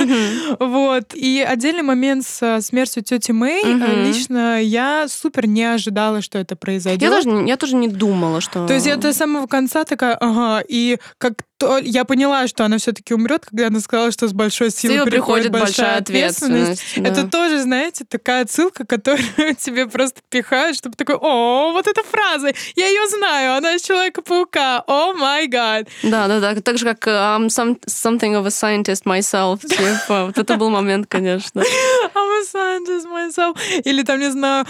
вот. 0.59 1.13
И 1.13 1.45
отдельный 1.47 1.83
момент 1.83 2.25
с 2.25 2.61
смертью 2.61 3.03
тети 3.03 3.31
Мэй. 3.31 3.63
Лично 4.05 4.61
я 4.61 5.07
супер 5.07 5.47
не 5.47 5.63
ожидала, 5.63 6.21
что 6.21 6.37
это 6.37 6.55
произойдет. 6.55 7.01
Я 7.01 7.09
тоже, 7.09 7.47
я 7.47 7.57
тоже 7.57 7.75
не 7.75 7.87
думала, 7.87 8.41
что... 8.41 8.67
То 8.67 8.73
есть 8.73 8.85
я 8.85 8.97
до 8.97 9.13
самого 9.13 9.47
конца 9.47 9.83
такая, 9.83 10.15
ага, 10.15 10.63
и 10.67 10.97
как 11.17 11.33
то 11.57 11.77
я 11.77 12.03
поняла, 12.03 12.47
что 12.47 12.65
она 12.65 12.77
все-таки 12.77 13.13
умрет, 13.13 13.45
когда 13.45 13.67
она 13.67 13.79
сказала, 13.79 14.11
что 14.11 14.27
с 14.27 14.33
большой 14.33 14.71
силой 14.71 15.05
приходит, 15.05 15.45
приходит 15.45 15.51
большая 15.51 15.97
ответственность. 15.97 16.81
ответственность 16.81 17.15
да. 17.15 17.21
Это 17.21 17.31
тоже, 17.31 17.61
знаете, 17.61 18.05
такая 18.07 18.43
отсылка, 18.43 18.85
которую 18.85 19.25
тебе 19.59 19.87
просто 19.87 20.21
пихают, 20.29 20.77
чтобы 20.77 20.95
такой, 20.95 21.15
о, 21.15 21.71
вот 21.71 21.87
эта 21.87 22.03
фраза, 22.03 22.51
я 22.75 22.87
ее 22.87 23.07
знаю, 23.09 23.55
она 23.55 23.75
из 23.75 23.81
Человека-паука, 23.83 24.83
о 24.85 25.13
май 25.13 25.47
гад. 25.47 25.87
Да, 26.03 26.27
да, 26.27 26.39
да, 26.39 26.55
так 26.61 26.77
же, 26.77 26.85
как 26.85 27.07
I'm 27.07 27.47
some, 27.47 27.79
something 27.85 28.35
of 28.35 28.45
a 28.45 28.49
scientist 28.49 29.05
myself, 29.05 29.61
типа, 29.67 30.25
вот 30.25 30.37
это 30.37 30.57
был 30.57 30.69
момент, 30.69 31.07
конечно. 31.07 31.61
I'm 31.61 32.41
a 32.41 32.43
scientist 32.43 33.05
myself. 33.05 33.57
Или 33.85 34.03
там, 34.03 34.19
не 34.19 34.29
знаю, 34.29 34.65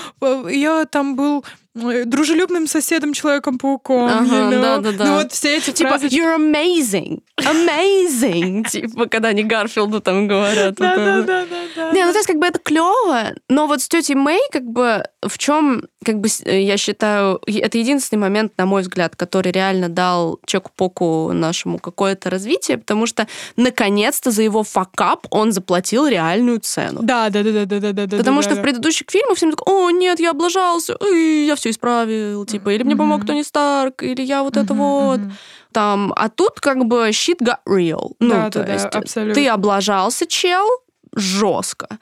я 0.50 0.86
там 0.86 1.15
был 1.15 1.43
дружелюбным 1.76 2.68
соседом 2.68 3.14
Человеком-пауком. 3.14 4.06
Ага, 4.06 4.26
you 4.26 4.50
know? 4.50 4.62
да, 4.62 4.78
да, 4.80 4.92
да. 4.94 5.06
Ну 5.06 5.14
вот 5.16 5.32
все 5.32 5.58
эти 5.58 5.72
типа, 5.72 5.92
фразы... 5.92 6.08
you're 6.08 6.36
amazing, 6.36 7.22
amazing, 7.38 8.64
типа, 8.70 9.08
когда 9.08 9.30
они 9.30 9.44
Гарфилду 9.44 10.00
там 10.00 10.28
говорят. 10.28 10.76
Да, 10.76 10.96
да, 10.96 11.22
да, 11.22 11.46
да. 11.76 11.92
Не, 11.92 12.06
ну 12.06 12.12
то 12.12 12.18
есть 12.18 12.28
как 12.28 12.38
бы 12.38 12.48
это 12.48 12.60
клево, 12.60 13.34
но 13.50 13.68
вот 13.68 13.82
с 13.82 13.90
тетей 13.90 14.16
Мэй 14.16 14.40
как 14.52 14.64
бы 14.64 15.04
в 15.28 15.38
чем, 15.38 15.84
как 16.04 16.20
бы 16.20 16.30
я 16.46 16.78
считаю, 16.78 17.42
это 17.46 17.78
единственный 17.78 18.20
момент, 18.20 18.54
на 18.58 18.66
мой 18.66 18.82
взгляд, 18.84 19.16
который 19.16 19.52
реально 19.52 19.90
дал 19.90 20.40
Чеку-Поку 20.46 21.34
нашему 21.34 21.80
какое-то 21.80 22.30
развитие, 22.30 22.78
потому 22.78 23.06
что 23.06 23.28
наконец-то 23.56 24.32
за 24.32 24.44
его 24.44 24.64
факап 24.64 25.28
он 25.32 25.52
заплатил 25.52 26.08
реальную 26.08 26.60
цену. 26.60 27.02
Да, 27.02 27.30
да, 27.30 27.44
да, 27.44 27.66
да, 27.66 27.80
да, 27.80 27.92
да. 27.94 28.18
Потому 28.18 28.38
да, 28.38 28.44
что 28.44 28.56
да. 28.56 28.62
в 28.62 28.64
предыдущих 28.64 29.08
фильмах 29.10 29.38
всем 29.38 29.52
так, 29.52 29.68
о, 29.68 29.90
нет, 29.90 30.20
я 30.20 30.32
облажался, 30.32 30.98
я 31.04 31.56
все 31.56 31.64
все 31.65 31.71
исправил, 31.71 32.45
типа, 32.45 32.69
или 32.69 32.84
мне 32.84 32.95
помог 32.95 33.25
Тони 33.25 33.41
Старк, 33.41 34.04
или 34.04 34.21
я 34.21 34.43
вот 34.43 34.56
это 34.56 34.73
вот. 34.73 35.19
Там, 35.71 36.13
а 36.15 36.30
тут 36.30 36.60
как 36.62 36.86
бы 36.86 37.10
shit 37.10 37.39
got 37.41 37.58
real. 37.67 38.13
Ну, 38.19 38.30
да, 38.30 38.49
то 38.51 38.63
да, 38.63 38.73
есть 38.73 38.89
да, 38.91 38.99
абсолютно. 38.99 39.36
ты 39.36 39.47
облажался, 39.47 40.25
чел, 40.25 40.65
жестко. 41.15 41.99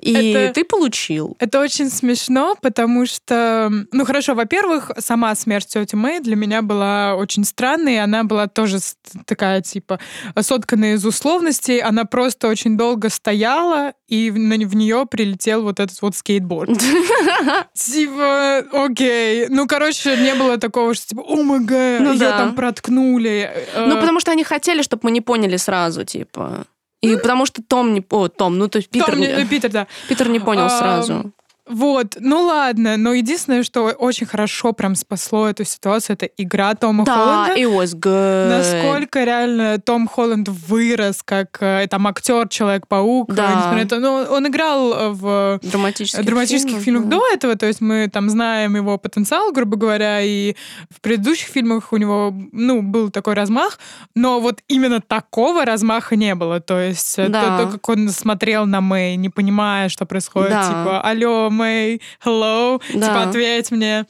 И 0.00 0.12
это, 0.12 0.54
ты 0.54 0.64
получил. 0.64 1.36
Это 1.38 1.60
очень 1.60 1.88
смешно, 1.88 2.54
потому 2.60 3.06
что, 3.06 3.70
ну 3.92 4.04
хорошо, 4.04 4.34
во-первых, 4.34 4.90
сама 4.98 5.34
смерть 5.34 5.68
тети 5.68 5.94
Мэй 5.94 6.20
для 6.20 6.36
меня 6.36 6.60
была 6.60 7.14
очень 7.14 7.44
странной. 7.44 8.02
Она 8.02 8.24
была 8.24 8.46
тоже 8.46 8.78
такая, 9.24 9.62
типа, 9.62 9.98
сотканная 10.38 10.94
из 10.94 11.06
условностей. 11.06 11.80
Она 11.80 12.04
просто 12.04 12.48
очень 12.48 12.76
долго 12.76 13.08
стояла, 13.08 13.94
и 14.06 14.30
в, 14.30 14.34
в 14.34 14.76
нее 14.76 15.06
прилетел 15.10 15.62
вот 15.62 15.80
этот 15.80 16.00
вот 16.02 16.14
скейтборд. 16.14 16.70
Типа, 17.74 18.58
окей. 18.72 19.46
Ну, 19.48 19.66
короче, 19.66 20.16
не 20.16 20.34
было 20.34 20.58
такого, 20.58 20.94
что 20.94 21.08
типа, 21.08 21.22
о 21.22 21.42
май 21.42 21.58
ну 21.58 22.12
ее 22.12 22.30
там 22.30 22.54
проткнули. 22.54 23.50
Ну, 23.76 23.98
потому 23.98 24.20
что 24.20 24.30
они 24.30 24.44
хотели, 24.44 24.82
чтобы 24.82 25.00
мы 25.04 25.10
не 25.10 25.20
поняли 25.20 25.56
сразу, 25.56 26.04
типа. 26.04 26.66
И 27.12 27.16
потому 27.16 27.46
что 27.46 27.62
Том 27.62 27.94
не... 27.94 28.04
О, 28.10 28.28
Том, 28.28 28.58
ну 28.58 28.68
то 28.68 28.76
есть 28.76 28.88
Питер... 28.88 29.12
Том, 29.12 29.20
не, 29.20 29.44
Питер, 29.46 29.70
да. 29.70 29.86
Питер 30.08 30.28
не 30.28 30.40
понял 30.40 30.68
сразу. 30.68 31.32
Вот, 31.68 32.16
ну 32.20 32.42
ладно, 32.42 32.96
но 32.96 33.12
единственное, 33.12 33.64
что 33.64 33.86
очень 33.86 34.26
хорошо 34.26 34.72
прям 34.72 34.94
спасло 34.94 35.48
эту 35.48 35.64
ситуацию, 35.64 36.14
это 36.14 36.26
игра 36.36 36.74
Тома 36.74 37.04
да, 37.04 37.14
Холланда. 37.14 37.54
Да, 37.54 37.60
it 37.60 37.76
was 37.76 37.98
good. 37.98 38.48
Насколько 38.48 39.24
реально 39.24 39.78
Том 39.80 40.06
Холланд 40.06 40.48
вырос 40.48 41.22
как 41.24 41.58
э, 41.60 41.86
там 41.90 42.06
актер 42.06 42.48
Человек-паук. 42.48 43.34
Да. 43.34 43.76
Это, 43.76 43.98
ну, 43.98 44.26
он 44.30 44.46
играл 44.46 45.12
в 45.14 45.58
драматических, 45.62 46.24
драматических 46.24 46.78
фильмах, 46.78 46.84
фильмах 46.84 47.04
да. 47.04 47.16
до 47.16 47.34
этого, 47.34 47.56
то 47.56 47.66
есть 47.66 47.80
мы 47.80 48.08
там 48.08 48.30
знаем 48.30 48.76
его 48.76 48.96
потенциал, 48.96 49.50
грубо 49.52 49.76
говоря, 49.76 50.20
и 50.20 50.54
в 50.90 51.00
предыдущих 51.00 51.48
фильмах 51.48 51.92
у 51.92 51.96
него, 51.96 52.32
ну, 52.52 52.82
был 52.82 53.10
такой 53.10 53.34
размах, 53.34 53.78
но 54.14 54.40
вот 54.40 54.60
именно 54.68 55.00
такого 55.00 55.64
размаха 55.64 56.14
не 56.14 56.34
было. 56.34 56.60
То 56.60 56.78
есть 56.78 57.16
да. 57.16 57.58
то, 57.58 57.64
то, 57.64 57.72
как 57.72 57.88
он 57.88 58.08
смотрел 58.10 58.66
на 58.66 58.80
Мэй, 58.80 59.16
не 59.16 59.30
понимая, 59.30 59.88
что 59.88 60.06
происходит, 60.06 60.50
да. 60.50 60.68
типа, 60.68 61.00
алло, 61.00 61.50
Мэй, 61.56 62.02
hello, 62.24 62.80
да. 62.94 63.06
типа, 63.08 63.22
ответь 63.28 63.70
мне. 63.70 64.06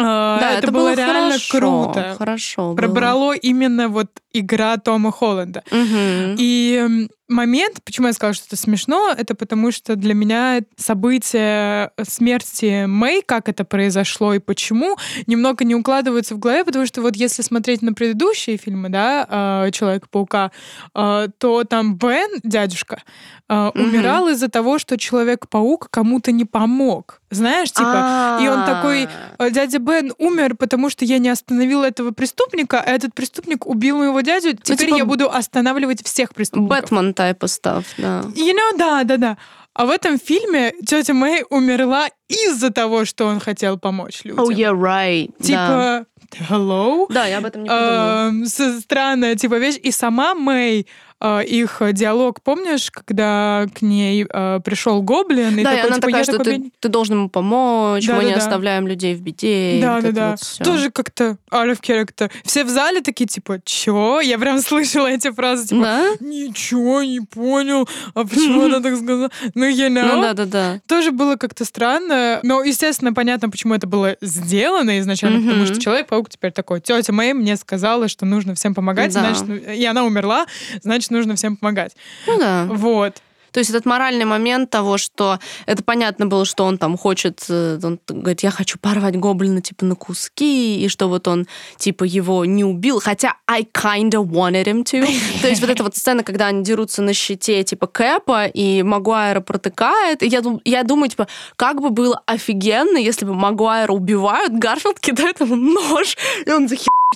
А, 0.00 0.38
да, 0.38 0.50
это, 0.52 0.58
это 0.58 0.72
было, 0.72 0.90
было 0.90 0.94
реально 0.94 1.30
хорошо, 1.30 1.58
круто. 1.58 2.14
Хорошо. 2.16 2.74
Пробрало 2.74 3.32
было. 3.32 3.34
именно 3.34 3.88
вот 3.88 4.08
игра 4.32 4.76
Тома 4.76 5.10
Холланда. 5.10 5.64
Угу. 5.70 6.36
И 6.38 7.08
момент, 7.28 7.82
почему 7.84 8.06
я 8.06 8.12
сказала, 8.12 8.34
что 8.34 8.46
это 8.46 8.56
смешно, 8.56 9.14
это 9.16 9.34
потому 9.34 9.70
что 9.70 9.96
для 9.96 10.14
меня 10.14 10.60
событие 10.76 11.90
смерти 12.02 12.86
Мэй, 12.86 13.22
как 13.22 13.48
это 13.48 13.64
произошло 13.64 14.34
и 14.34 14.38
почему, 14.38 14.96
немного 15.26 15.64
не 15.64 15.74
укладывается 15.74 16.34
в 16.34 16.38
голове, 16.38 16.64
потому 16.64 16.86
что 16.86 17.02
вот 17.02 17.16
если 17.16 17.42
смотреть 17.42 17.82
на 17.82 17.92
предыдущие 17.92 18.56
фильмы, 18.56 18.88
да, 18.88 19.26
а, 19.28 19.70
Человека-паука, 19.70 20.50
а, 20.94 21.28
то 21.38 21.64
там 21.64 21.96
Бен, 21.96 22.40
дядюшка, 22.42 23.02
угу. 23.48 23.72
умирал 23.74 24.28
из-за 24.28 24.48
того, 24.48 24.78
что 24.78 24.96
Человек-паук 24.96 25.88
кому-то 25.90 26.32
не 26.32 26.44
помог. 26.44 27.20
Знаешь, 27.30 27.70
типа, 27.70 28.38
и 28.42 28.48
он 28.48 28.64
такой, 28.64 29.06
дядя 29.50 29.78
Бен 29.78 30.14
умер, 30.16 30.56
потому 30.56 30.88
что 30.88 31.04
я 31.04 31.18
не 31.18 31.28
остановил 31.28 31.82
этого 31.82 32.10
преступника, 32.10 32.80
а 32.80 32.90
этот 32.90 33.14
преступник 33.14 33.66
убил 33.66 33.98
моего 33.98 34.22
дядю, 34.22 34.50
ну, 34.52 34.56
теперь 34.76 34.94
я 34.94 35.04
буду 35.04 35.30
останавливать 35.30 36.02
всех 36.02 36.34
преступников. 36.34 36.90
Бэтмен 36.90 37.12
of 37.18 37.48
stuff, 37.48 37.84
да. 37.98 38.20
You 38.34 38.54
know, 38.54 38.76
да, 38.78 39.04
да, 39.04 39.16
да. 39.16 39.36
А 39.74 39.86
в 39.86 39.90
этом 39.90 40.18
фильме 40.18 40.72
тетя 40.84 41.14
Мэй 41.14 41.44
умерла 41.50 42.08
из-за 42.28 42.70
того, 42.70 43.04
что 43.04 43.26
он 43.26 43.38
хотел 43.38 43.78
помочь 43.78 44.24
людям. 44.24 44.44
Oh, 44.44 44.50
yeah, 44.50 44.74
right. 44.74 45.30
Типа, 45.40 46.04
да. 46.32 46.46
hello? 46.50 47.06
Да, 47.10 47.26
я 47.26 47.38
об 47.38 47.44
этом 47.44 47.62
не 47.62 47.68
подумала. 47.68 48.32
Э, 48.32 48.80
странная, 48.80 49.36
типа, 49.36 49.58
вещь. 49.58 49.78
И 49.80 49.92
сама 49.92 50.34
Мэй 50.34 50.88
их 51.20 51.82
диалог, 51.92 52.40
помнишь, 52.42 52.90
когда 52.90 53.66
к 53.74 53.82
ней 53.82 54.26
э, 54.28 54.60
пришел 54.64 55.02
гоблин? 55.02 55.56
Да, 55.56 55.60
и, 55.60 55.64
такой, 55.64 55.76
и 55.76 55.80
она 55.80 55.94
типа, 55.96 56.06
такая, 56.06 56.24
что 56.24 56.38
такой, 56.38 56.58
ты, 56.58 56.72
ты 56.78 56.88
должен 56.88 57.16
ему 57.16 57.28
помочь, 57.28 58.06
да, 58.06 58.14
мы 58.14 58.22
да, 58.22 58.28
не 58.28 58.34
да. 58.34 58.38
оставляем 58.38 58.86
людей 58.86 59.14
в 59.14 59.22
беде. 59.22 59.78
Да, 59.80 60.00
да, 60.00 60.12
да. 60.12 60.30
Вот 60.30 60.64
Тоже 60.64 60.90
как-то 60.90 61.36
out 61.50 61.72
of 61.72 61.80
character. 61.80 62.30
Все 62.44 62.64
в 62.64 62.68
зале 62.68 63.00
такие, 63.00 63.26
типа, 63.26 63.60
чё? 63.64 64.20
Я 64.20 64.38
прям 64.38 64.60
слышала 64.62 65.08
эти 65.08 65.30
фразы, 65.30 65.68
типа, 65.68 65.82
да? 65.82 66.06
ничего, 66.20 67.02
не 67.02 67.20
понял, 67.20 67.88
а 68.14 68.24
почему 68.24 68.66
она 68.66 68.80
так 68.80 68.96
сказала? 68.96 69.30
Ну, 69.54 69.64
you 69.64 69.88
know. 69.88 70.14
Ну, 70.14 70.22
да, 70.22 70.34
да, 70.34 70.44
да. 70.44 70.80
Тоже 70.86 71.10
было 71.10 71.36
как-то 71.36 71.64
странно, 71.64 72.40
но, 72.42 72.62
естественно, 72.62 73.12
понятно, 73.12 73.50
почему 73.50 73.74
это 73.74 73.86
было 73.86 74.16
сделано 74.20 74.98
изначально, 75.00 75.40
потому 75.40 75.66
что 75.66 75.78
Человек-паук 75.80 76.28
теперь 76.28 76.52
такой, 76.52 76.80
тетя 76.80 77.12
Мэй 77.12 77.32
мне 77.32 77.56
сказала, 77.56 78.08
что 78.08 78.26
нужно 78.26 78.54
всем 78.54 78.74
помогать, 78.74 79.12
значит, 79.12 79.44
и 79.48 79.84
она 79.86 80.04
умерла, 80.04 80.46
значит, 80.82 81.07
нужно 81.10 81.36
всем 81.36 81.56
помогать. 81.56 81.96
Ну 82.26 82.38
да. 82.38 82.66
Вот. 82.70 83.22
То 83.52 83.60
есть 83.60 83.70
этот 83.70 83.86
моральный 83.86 84.24
момент 84.24 84.70
того, 84.70 84.98
что 84.98 85.38
это 85.66 85.82
понятно 85.82 86.26
было, 86.26 86.44
что 86.44 86.64
он 86.64 86.78
там 86.78 86.96
хочет, 86.96 87.44
э, 87.48 87.78
он 87.82 87.98
говорит, 88.08 88.42
я 88.42 88.50
хочу 88.50 88.78
порвать 88.78 89.16
гоблина 89.16 89.60
типа 89.60 89.84
на 89.84 89.94
куски, 89.94 90.84
и 90.84 90.88
что 90.88 91.08
вот 91.08 91.26
он 91.28 91.46
типа 91.76 92.04
его 92.04 92.44
не 92.44 92.64
убил, 92.64 93.00
хотя 93.00 93.34
I 93.46 93.62
kinda 93.62 94.24
wanted 94.24 94.64
him 94.64 94.84
to. 94.84 95.06
То 95.42 95.48
есть 95.48 95.60
вот 95.60 95.70
эта 95.70 95.82
вот 95.82 95.96
сцена, 95.96 96.22
когда 96.22 96.46
они 96.46 96.62
дерутся 96.62 97.02
на 97.02 97.12
щите 97.12 97.62
типа 97.64 97.86
Кэпа, 97.86 98.46
и 98.46 98.82
Магуайра 98.82 99.40
протыкает, 99.40 100.22
и 100.22 100.28
я, 100.28 100.42
я 100.64 100.82
думаю, 100.82 101.08
типа, 101.08 101.26
как 101.56 101.80
бы 101.80 101.90
было 101.90 102.22
офигенно, 102.26 102.98
если 102.98 103.24
бы 103.24 103.34
Магуайра 103.34 103.92
убивают, 103.92 104.52
Гарфилд 104.52 105.00
кидает 105.00 105.40
ему 105.40 105.56
нож, 105.56 106.16
и 106.44 106.50
он 106.50 106.68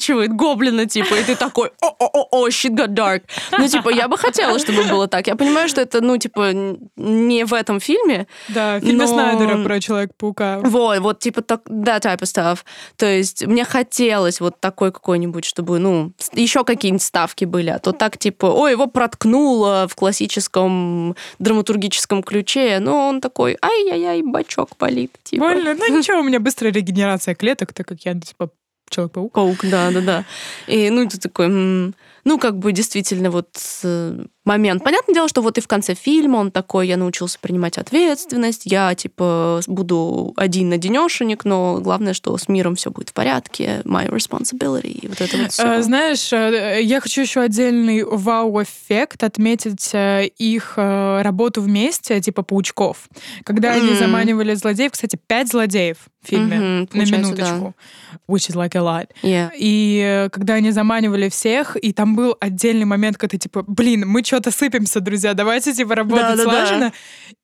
захерчивает 0.02 0.32
гоблина, 0.34 0.86
типа, 0.86 1.14
и 1.14 1.24
ты 1.24 1.36
такой, 1.36 1.70
о-о-о, 1.80 2.48
shit 2.48 2.74
got 2.74 2.88
dark. 2.88 3.22
Ну, 3.52 3.68
типа, 3.68 3.90
я 3.90 4.08
бы 4.08 4.16
хотела, 4.16 4.58
чтобы 4.58 4.84
было 4.84 5.08
так. 5.08 5.26
Я 5.26 5.36
понимаю, 5.36 5.68
что 5.68 5.80
это, 5.80 6.00
ну, 6.00 6.16
типа, 6.16 6.52
не 6.96 7.44
в 7.44 7.54
этом 7.54 7.80
фильме. 7.80 8.26
Да, 8.48 8.80
фильм 8.80 8.98
но... 8.98 9.06
Снайдера 9.06 9.62
про 9.62 9.80
Человека-паука. 9.80 10.60
Вот, 10.62 10.98
вот, 11.00 11.18
типа, 11.18 11.42
так, 11.42 11.62
да, 11.66 11.98
type 11.98 12.20
of 12.20 12.22
stuff. 12.22 12.58
То 12.96 13.06
есть 13.06 13.46
мне 13.46 13.64
хотелось 13.64 14.40
вот 14.40 14.60
такой 14.60 14.92
какой-нибудь, 14.92 15.44
чтобы, 15.44 15.78
ну, 15.78 16.12
еще 16.32 16.64
какие-нибудь 16.64 17.02
ставки 17.02 17.44
были, 17.44 17.70
а 17.70 17.78
то 17.78 17.92
так, 17.92 18.18
типа, 18.18 18.46
ой, 18.46 18.72
его 18.72 18.86
проткнуло 18.86 19.86
в 19.88 19.94
классическом 19.94 21.16
драматургическом 21.38 22.22
ключе, 22.22 22.78
но 22.80 23.08
он 23.08 23.20
такой, 23.20 23.56
ай-яй-яй, 23.62 24.22
бачок 24.22 24.70
болит. 24.78 25.12
Типа. 25.24 25.44
Больно, 25.44 25.74
ну 25.74 25.98
ничего, 25.98 26.20
у 26.20 26.22
меня 26.22 26.40
быстрая 26.40 26.72
регенерация 26.72 27.34
клеток, 27.34 27.72
так 27.72 27.86
как 27.86 28.00
я, 28.00 28.14
типа, 28.14 28.50
Человек-паук. 28.92 29.32
Паук, 29.32 29.64
да, 29.64 29.90
да, 29.90 30.00
да. 30.00 30.24
И, 30.66 30.90
ну, 30.90 31.08
ты 31.08 31.18
такой, 31.18 31.48
ну, 31.48 32.38
как 32.38 32.58
бы 32.58 32.72
действительно 32.72 33.30
вот 33.30 33.48
э, 33.82 34.24
момент. 34.44 34.82
Понятное 34.82 35.14
дело, 35.14 35.28
что 35.28 35.42
вот 35.42 35.58
и 35.58 35.60
в 35.60 35.68
конце 35.68 35.94
фильма 35.94 36.38
он 36.38 36.50
такой, 36.50 36.88
я 36.88 36.96
научился 36.96 37.38
принимать 37.40 37.78
ответственность, 37.78 38.62
я, 38.64 38.94
типа, 38.94 39.60
буду 39.66 40.32
один 40.36 40.68
на 40.68 40.78
денешенек, 40.78 41.44
но 41.44 41.78
главное, 41.80 42.12
что 42.12 42.36
с 42.36 42.48
миром 42.48 42.74
все 42.74 42.90
будет 42.90 43.10
в 43.10 43.12
порядке, 43.12 43.82
my 43.84 44.08
responsibility, 44.08 44.90
и 44.90 45.08
вот 45.08 45.20
это 45.20 45.36
вот 45.36 45.52
все. 45.52 45.62
А, 45.62 45.82
знаешь, 45.82 46.32
э, 46.32 46.80
я 46.82 47.00
хочу 47.00 47.22
еще 47.22 47.40
отдельный 47.40 48.02
вау-эффект 48.04 49.22
отметить 49.22 49.90
э, 49.92 50.26
их 50.38 50.74
работу 50.76 51.62
вместе, 51.62 52.20
типа 52.20 52.42
паучков. 52.42 53.08
Когда 53.44 53.74
mm-hmm. 53.74 53.88
они 53.88 53.94
заманивали 53.94 54.54
злодеев, 54.54 54.92
кстати, 54.92 55.18
пять 55.26 55.48
злодеев 55.48 55.98
в 56.22 56.26
фильме, 56.28 56.56
mm-hmm, 56.56 56.88
на 56.92 57.02
минуточку, 57.02 57.74
да. 57.76 58.18
which 58.28 58.48
is 58.48 58.54
like 58.54 58.74
a 58.76 58.80
lot. 58.80 59.08
Yeah. 59.22 59.50
И 59.56 60.28
когда 60.32 60.54
они 60.54 60.70
заманивали 60.70 61.28
всех, 61.28 61.76
и 61.80 61.92
там 61.92 62.14
был 62.14 62.36
отдельный 62.40 62.84
момент, 62.84 63.18
когда 63.18 63.38
типа, 63.38 63.64
блин, 63.66 64.04
мы 64.06 64.22
что-то 64.32 64.50
сыпемся, 64.50 65.00
друзья, 65.00 65.34
давайте 65.34 65.74
типа 65.74 65.94
работать 65.94 66.38
да, 66.38 66.42
слаженно. 66.42 66.88
Да. 66.88 66.92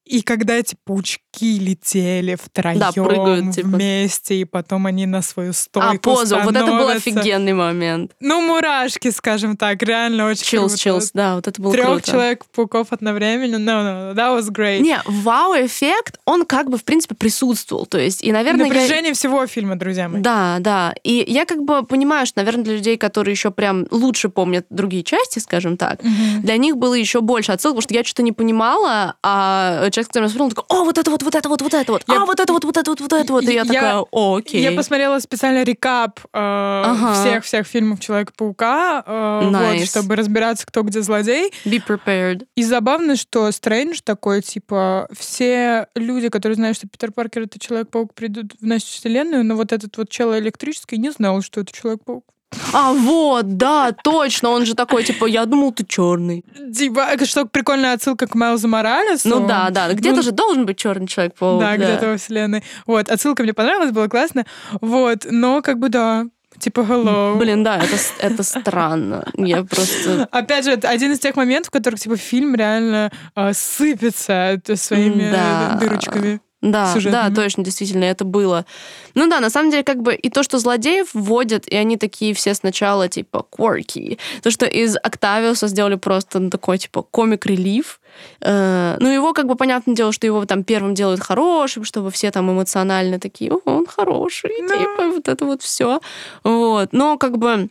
И 0.08 0.22
когда 0.22 0.54
эти 0.54 0.74
паучки 0.84 1.58
летели 1.58 2.34
втроем 2.34 2.78
да, 2.78 2.92
прыгают, 2.92 3.54
типа. 3.54 3.68
вместе, 3.68 4.36
и 4.36 4.44
потом 4.44 4.86
они 4.86 5.04
на 5.04 5.20
свою 5.20 5.52
стойку 5.52 5.88
А, 5.88 5.98
позу, 5.98 6.38
вот 6.42 6.56
это 6.56 6.66
был 6.66 6.88
офигенный 6.88 7.52
момент. 7.52 8.12
Ну, 8.20 8.40
мурашки, 8.40 9.10
скажем 9.10 9.56
так, 9.58 9.82
реально 9.82 10.28
очень 10.28 10.58
chills, 10.58 10.68
круто. 10.68 10.76
Chills, 10.76 11.10
да, 11.12 11.34
вот 11.34 11.46
это 11.46 11.60
было 11.60 11.72
Трех 11.72 11.86
круто. 11.86 12.10
человек-пауков 12.10 12.86
одновременно, 12.90 13.56
no, 13.56 14.14
no, 14.14 14.14
that 14.14 14.38
was 14.38 14.50
great. 14.50 14.80
Не, 14.80 14.98
вау-эффект, 15.04 16.18
он 16.24 16.46
как 16.46 16.70
бы, 16.70 16.78
в 16.78 16.84
принципе, 16.84 17.14
присутствовал, 17.14 17.84
то 17.84 17.98
есть, 17.98 18.24
и, 18.24 18.32
наверное... 18.32 18.66
Напряжение 18.66 19.08
я... 19.08 19.14
всего 19.14 19.46
фильма, 19.46 19.76
друзья 19.76 20.08
мои. 20.08 20.22
Да, 20.22 20.56
да, 20.60 20.94
и 21.04 21.22
я 21.28 21.44
как 21.44 21.62
бы 21.62 21.84
понимаю, 21.84 22.26
что, 22.26 22.40
наверное, 22.40 22.64
для 22.64 22.74
людей, 22.76 22.96
которые 22.96 23.32
еще 23.32 23.50
прям 23.50 23.86
лучше 23.90 24.30
помнят 24.30 24.64
другие 24.70 25.04
части, 25.04 25.38
скажем 25.38 25.76
так, 25.76 26.00
mm-hmm. 26.00 26.38
для 26.40 26.56
них 26.56 26.78
было 26.78 26.94
еще 26.94 27.20
больше 27.20 27.52
отсылок, 27.52 27.76
потому 27.76 27.82
что 27.82 27.94
я 27.94 28.04
что-то 28.04 28.22
не 28.22 28.32
понимала, 28.32 29.16
а 29.22 29.90
человек, 30.04 30.08
который 30.08 30.28
смотрел, 30.28 30.50
такой, 30.50 30.64
о, 30.68 30.84
вот 30.84 30.98
это 30.98 31.10
вот, 31.10 31.22
вот 31.22 31.34
это 31.34 31.48
вот, 31.48 31.62
вот 31.62 31.74
это 31.74 31.92
вот, 31.92 32.02
я... 32.06 32.22
а, 32.22 32.26
вот 32.26 32.40
это 32.40 32.52
вот, 32.52 32.64
вот 32.64 32.76
это 32.76 32.90
вот, 32.90 33.00
вот 33.00 33.12
это 33.12 33.32
вот. 33.32 33.42
И 33.44 33.46
я, 33.46 33.52
я 33.52 33.64
такая, 33.64 34.04
о, 34.10 34.36
окей. 34.36 34.62
Я 34.62 34.72
посмотрела 34.72 35.18
специально 35.18 35.62
рекап 35.64 36.20
э, 36.24 36.28
ага. 36.32 37.14
всех-всех 37.14 37.66
фильмов 37.66 38.00
Человека-паука, 38.00 39.04
э, 39.06 39.10
nice. 39.50 39.78
вот, 39.78 39.88
чтобы 39.88 40.16
разбираться, 40.16 40.66
кто 40.66 40.82
где 40.82 41.02
злодей. 41.02 41.52
Be 41.64 41.82
prepared. 41.86 42.46
И 42.54 42.62
забавно, 42.62 43.16
что 43.16 43.50
Стрэндж 43.50 44.00
такой, 44.04 44.42
типа, 44.42 45.08
все 45.16 45.88
люди, 45.94 46.28
которые 46.28 46.56
знают, 46.56 46.76
что 46.76 46.88
Питер 46.88 47.12
Паркер 47.12 47.42
это 47.42 47.58
Человек-паук, 47.58 48.14
придут 48.14 48.52
в 48.60 48.66
нашу 48.66 48.86
вселенную, 48.86 49.44
но 49.44 49.56
вот 49.56 49.72
этот 49.72 49.96
вот 49.96 50.08
чело 50.10 50.38
электрический 50.38 50.98
не 50.98 51.10
знал, 51.10 51.42
что 51.42 51.60
это 51.60 51.72
Человек-паук. 51.72 52.24
А 52.72 52.92
вот, 52.92 53.56
да, 53.56 53.92
точно, 53.92 54.50
он 54.50 54.66
же 54.66 54.74
такой, 54.74 55.04
типа, 55.04 55.26
я 55.26 55.46
думал, 55.46 55.72
ты 55.72 55.84
черный. 55.84 56.44
Типа, 56.74 57.08
что 57.24 57.44
прикольная 57.44 57.94
отсылка 57.94 58.26
к 58.26 58.34
Майлзу 58.34 58.68
Моралесу. 58.68 59.28
Ну 59.28 59.46
да, 59.46 59.70
да, 59.70 59.92
где-то 59.92 60.16
ну, 60.16 60.22
же 60.22 60.32
должен 60.32 60.66
быть 60.66 60.78
черный 60.78 61.06
человек 61.06 61.34
паук. 61.34 61.60
Да, 61.60 61.70
да, 61.70 61.76
где-то 61.76 62.08
во 62.08 62.16
вселенной. 62.16 62.62
Вот, 62.86 63.08
отсылка 63.10 63.42
мне 63.42 63.54
понравилась, 63.54 63.92
было 63.92 64.08
классно. 64.08 64.46
Вот, 64.80 65.26
но 65.30 65.62
как 65.62 65.78
бы 65.78 65.88
да, 65.88 66.26
Типа, 66.58 66.80
hello. 66.80 67.38
Блин, 67.38 67.62
да, 67.62 67.76
это, 67.76 67.96
это 68.20 68.42
странно. 68.42 69.24
Я 69.36 69.62
просто... 69.62 70.26
Опять 70.32 70.64
же, 70.64 70.72
это 70.72 70.88
один 70.88 71.12
из 71.12 71.20
тех 71.20 71.36
моментов, 71.36 71.68
в 71.68 71.70
которых, 71.70 72.00
типа, 72.00 72.16
фильм 72.16 72.54
реально 72.56 73.12
э, 73.36 73.52
сыпется 73.52 74.60
своими 74.74 75.30
да. 75.30 75.78
дырочками. 75.78 76.40
Да, 76.60 76.94
да, 77.04 77.30
точно, 77.30 77.62
действительно, 77.62 78.04
это 78.04 78.24
было. 78.24 78.66
Ну 79.14 79.28
да, 79.28 79.38
на 79.38 79.48
самом 79.48 79.70
деле, 79.70 79.84
как 79.84 80.02
бы 80.02 80.14
и 80.14 80.28
то, 80.28 80.42
что 80.42 80.58
злодеев 80.58 81.10
вводят, 81.14 81.68
и 81.68 81.76
они 81.76 81.96
такие 81.96 82.34
все 82.34 82.52
сначала, 82.52 83.08
типа, 83.08 83.46
quirky. 83.56 84.18
То, 84.42 84.50
что 84.50 84.66
из 84.66 84.96
Октавиуса 84.96 85.68
сделали 85.68 85.94
просто 85.94 86.40
ну, 86.40 86.50
такой, 86.50 86.78
типа, 86.78 87.02
комик-релив. 87.02 88.00
Э, 88.40 88.96
ну, 88.98 89.08
его, 89.08 89.32
как 89.34 89.46
бы, 89.46 89.54
понятное 89.54 89.94
дело, 89.94 90.12
что 90.12 90.26
его 90.26 90.44
там 90.46 90.64
первым 90.64 90.94
делают 90.94 91.20
хорошим, 91.20 91.84
чтобы 91.84 92.10
все 92.10 92.32
там 92.32 92.50
эмоционально 92.50 93.20
такие, 93.20 93.52
о, 93.52 93.60
он 93.64 93.86
хороший, 93.86 94.50
да. 94.68 94.76
типа, 94.76 95.08
вот 95.14 95.28
это 95.28 95.44
вот 95.44 95.62
все. 95.62 96.00
Вот. 96.42 96.88
Но, 96.92 97.18
как 97.18 97.38
бы, 97.38 97.68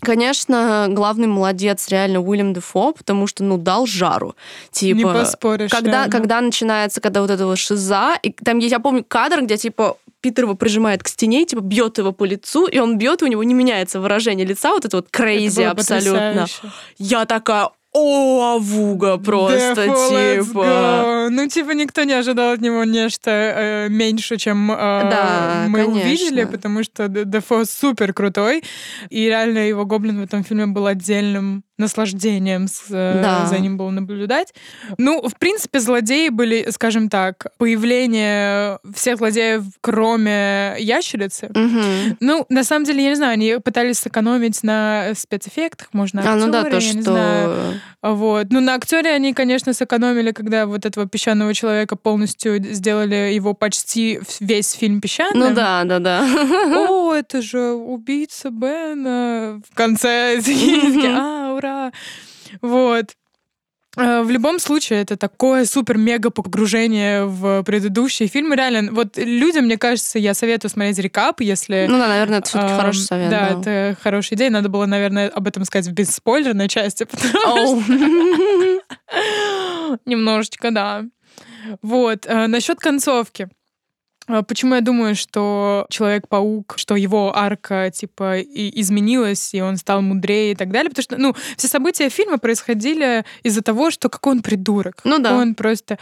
Конечно, 0.00 0.86
главный 0.90 1.26
молодец 1.26 1.88
реально 1.88 2.20
Уильям 2.20 2.54
Дефо, 2.54 2.92
потому 2.92 3.26
что, 3.26 3.42
ну, 3.42 3.58
дал 3.58 3.86
жару. 3.86 4.36
Типа, 4.70 4.96
Не 4.96 5.04
поспоришь. 5.04 5.70
Когда, 5.70 6.08
когда 6.08 6.40
начинается, 6.40 7.00
когда 7.00 7.20
вот 7.20 7.30
этого 7.30 7.56
шиза, 7.56 8.16
и 8.22 8.32
там 8.32 8.58
есть, 8.58 8.72
я 8.72 8.78
помню, 8.78 9.04
кадр, 9.06 9.42
где, 9.42 9.56
типа, 9.56 9.96
Питер 10.20 10.44
его 10.44 10.54
прижимает 10.54 11.02
к 11.02 11.08
стене, 11.08 11.44
типа, 11.44 11.60
бьет 11.60 11.98
его 11.98 12.12
по 12.12 12.24
лицу, 12.24 12.66
и 12.66 12.78
он 12.78 12.98
бьет, 12.98 13.22
и 13.22 13.24
у 13.24 13.28
него 13.28 13.42
не 13.44 13.54
меняется 13.54 14.00
выражение 14.00 14.46
лица, 14.46 14.70
вот 14.70 14.84
это 14.84 14.96
вот 14.96 15.08
крейзи 15.10 15.62
абсолютно. 15.62 16.46
Потрясающе. 16.46 16.74
Я 16.98 17.24
такая, 17.24 17.70
о, 17.92 18.54
Авуга 18.56 19.18
просто, 19.18 19.86
типа. 19.86 21.28
Ну, 21.30 21.48
типа, 21.48 21.70
никто 21.70 22.04
не 22.04 22.12
ожидал 22.12 22.52
от 22.52 22.60
него 22.60 22.84
нечто 22.84 23.30
э, 23.30 23.88
меньше, 23.88 24.36
чем 24.36 24.70
э, 24.72 24.76
да, 24.76 25.66
мы 25.68 25.84
конечно. 25.84 26.02
увидели, 26.02 26.44
потому 26.44 26.84
что 26.84 27.08
Дефо 27.08 27.64
супер 27.64 28.12
крутой, 28.12 28.62
и 29.08 29.26
реально 29.26 29.68
его 29.68 29.84
гоблин 29.84 30.20
в 30.20 30.24
этом 30.24 30.44
фильме 30.44 30.66
был 30.66 30.86
отдельным 30.86 31.64
наслаждением 31.78 32.66
э, 32.90 33.20
да. 33.22 33.46
за 33.46 33.58
ним 33.58 33.76
было 33.76 33.90
наблюдать. 33.90 34.52
Ну, 34.98 35.26
в 35.26 35.36
принципе, 35.36 35.80
злодеи 35.80 36.28
были, 36.28 36.68
скажем 36.70 37.08
так, 37.08 37.46
появление 37.58 38.78
всех 38.94 39.18
злодеев, 39.18 39.62
кроме 39.80 40.76
ящерицы. 40.78 41.46
Угу. 41.46 42.16
Ну, 42.20 42.46
на 42.48 42.64
самом 42.64 42.84
деле, 42.84 43.04
я 43.04 43.10
не 43.10 43.16
знаю, 43.16 43.32
они 43.32 43.56
пытались 43.62 43.98
сэкономить 43.98 44.62
на 44.62 45.12
спецэффектах, 45.16 45.88
можно 45.92 46.20
актеры, 46.20 46.42
а, 46.42 46.46
ну 46.46 46.52
да, 46.52 46.64
то, 46.64 46.74
я 46.74 46.80
что... 46.80 46.96
не 46.96 47.02
знаю. 47.02 47.80
Вот. 48.02 48.46
Ну, 48.50 48.60
на 48.60 48.74
актере 48.74 49.10
они, 49.10 49.34
конечно, 49.34 49.72
сэкономили, 49.72 50.30
когда 50.32 50.66
вот 50.66 50.86
этого 50.86 51.08
песчаного 51.08 51.52
человека 51.52 51.96
полностью 51.96 52.62
сделали 52.72 53.32
его 53.32 53.54
почти 53.54 54.20
весь 54.40 54.72
фильм 54.72 55.00
песчаным. 55.00 55.38
Ну 55.38 55.54
да, 55.54 55.84
да, 55.84 55.98
да. 55.98 56.88
О, 56.88 57.12
это 57.12 57.42
же 57.42 57.72
убийца 57.72 58.50
Бена. 58.50 59.60
В 59.68 59.74
конце 59.74 60.38
а, 61.06 61.47
ура! 61.58 61.92
Вот. 62.62 63.14
Э, 63.96 64.22
в 64.22 64.30
любом 64.30 64.58
случае, 64.58 65.02
это 65.02 65.16
такое 65.16 65.64
супер-мега 65.64 66.30
погружение 66.30 67.24
в 67.24 67.62
предыдущие 67.64 68.28
фильмы. 68.28 68.54
Реально, 68.56 68.92
вот 68.92 69.16
людям, 69.16 69.64
мне 69.64 69.76
кажется, 69.76 70.18
я 70.18 70.34
советую 70.34 70.70
смотреть 70.70 70.98
рекап, 70.98 71.40
если... 71.40 71.86
Ну 71.88 71.98
да, 71.98 72.08
наверное, 72.08 72.38
это 72.38 72.48
все-таки 72.48 72.72
э, 72.72 72.76
хороший 72.76 73.00
совет. 73.00 73.30
Да, 73.30 73.54
да, 73.54 73.60
это 73.60 73.96
хорошая 74.00 74.36
идея. 74.36 74.50
Надо 74.50 74.68
было, 74.68 74.86
наверное, 74.86 75.28
об 75.28 75.48
этом 75.48 75.64
сказать 75.64 75.88
в 75.88 75.92
бесспойлерной 75.92 76.68
части, 76.68 77.04
потому 77.04 77.82
что... 77.82 77.92
Немножечко, 80.04 80.70
да. 80.70 81.04
Вот. 81.82 82.26
Э, 82.26 82.46
насчет 82.46 82.78
концовки. 82.78 83.48
А 84.28 84.42
почему 84.42 84.74
я 84.74 84.80
думаю, 84.80 85.14
что 85.14 85.86
Человек-паук, 85.90 86.74
что 86.76 86.96
его 86.96 87.36
арка, 87.36 87.90
типа, 87.90 88.38
и 88.38 88.80
изменилась, 88.80 89.54
и 89.54 89.62
он 89.62 89.76
стал 89.78 90.02
мудрее 90.02 90.52
и 90.52 90.54
так 90.54 90.70
далее? 90.70 90.90
Потому 90.90 91.02
что, 91.02 91.16
ну, 91.16 91.34
все 91.56 91.66
события 91.66 92.08
фильма 92.10 92.38
происходили 92.38 93.24
из-за 93.42 93.62
того, 93.62 93.90
что 93.90 94.08
какой 94.08 94.34
он 94.34 94.42
придурок. 94.42 95.00
Ну 95.04 95.18
да. 95.18 95.36
Он 95.36 95.54
просто 95.54 95.98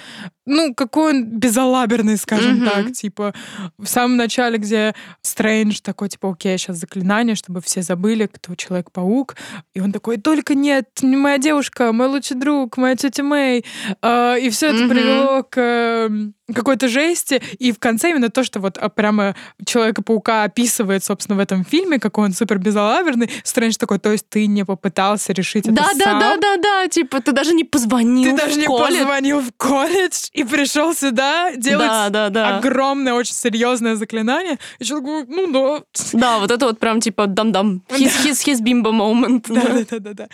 ну, 0.46 0.74
какой 0.74 1.10
он 1.10 1.24
безалаберный, 1.24 2.16
скажем 2.16 2.62
mm-hmm. 2.62 2.70
так, 2.70 2.92
типа, 2.92 3.34
в 3.78 3.86
самом 3.86 4.16
начале, 4.16 4.58
где 4.58 4.94
Стрэндж 5.22 5.80
такой, 5.82 6.08
типа, 6.08 6.30
окей, 6.30 6.56
сейчас 6.56 6.76
заклинание, 6.76 7.34
чтобы 7.34 7.60
все 7.60 7.82
забыли, 7.82 8.28
кто 8.32 8.54
Человек-паук, 8.54 9.36
и 9.74 9.80
он 9.80 9.92
такой, 9.92 10.18
только 10.18 10.54
нет, 10.54 10.88
не 11.02 11.16
моя 11.16 11.38
девушка, 11.38 11.92
мой 11.92 12.06
лучший 12.06 12.36
друг, 12.36 12.76
моя 12.76 12.94
тетя 12.96 13.24
Мэй, 13.24 13.64
а, 14.02 14.36
и 14.36 14.48
все 14.50 14.68
это 14.68 14.84
mm-hmm. 14.84 14.88
привело 14.88 15.42
к 15.42 15.60
эм, 15.60 16.34
какой-то 16.54 16.88
жести, 16.88 17.42
и 17.58 17.72
в 17.72 17.78
конце 17.78 18.10
именно 18.10 18.28
то, 18.28 18.44
что 18.44 18.60
вот 18.60 18.78
а, 18.78 18.88
прямо 18.88 19.34
Человека-паука 19.64 20.44
описывает, 20.44 21.02
собственно, 21.02 21.36
в 21.36 21.40
этом 21.40 21.64
фильме, 21.64 21.98
какой 21.98 22.26
он 22.26 22.32
супер 22.32 22.58
безалаберный, 22.58 23.30
Стрэндж 23.42 23.76
такой, 23.78 23.98
то 23.98 24.12
есть 24.12 24.28
ты 24.28 24.46
не 24.46 24.64
попытался 24.64 25.32
решить 25.32 25.64
да, 25.64 25.90
это 25.90 25.98
да, 25.98 26.04
сам? 26.04 26.20
Да, 26.20 26.36
да, 26.36 26.56
да, 26.56 26.62
да, 26.62 26.88
типа 26.88 27.20
ты 27.20 27.32
даже 27.32 27.52
не 27.52 27.64
позвонил 27.64 28.36
Ты 28.36 28.44
даже 28.44 28.60
не 28.60 28.66
колледж. 28.66 28.98
позвонил 28.98 29.40
в 29.40 29.52
колледж 29.56 30.28
и 30.36 30.44
пришел 30.44 30.94
сюда 30.94 31.52
делать 31.56 31.88
да, 31.88 32.10
да, 32.10 32.28
да. 32.28 32.58
огромное, 32.58 33.14
очень 33.14 33.32
серьезное 33.32 33.96
заклинание. 33.96 34.58
И 34.78 34.84
человек 34.84 35.06
говорит, 35.06 35.28
ну 35.30 35.52
да. 35.52 35.84
Да, 36.12 36.38
вот 36.38 36.50
это 36.50 36.66
вот 36.66 36.78
прям 36.78 37.00
типа 37.00 37.26
дам-дам. 37.26 37.82
His, 37.88 38.12
his, 38.22 38.46
his 38.46 38.60
bimbo 38.60 38.92
moment. 38.92 39.46
Да, 39.48 39.84
да, 39.90 39.98
да, 39.98 40.12
да. 40.12 40.28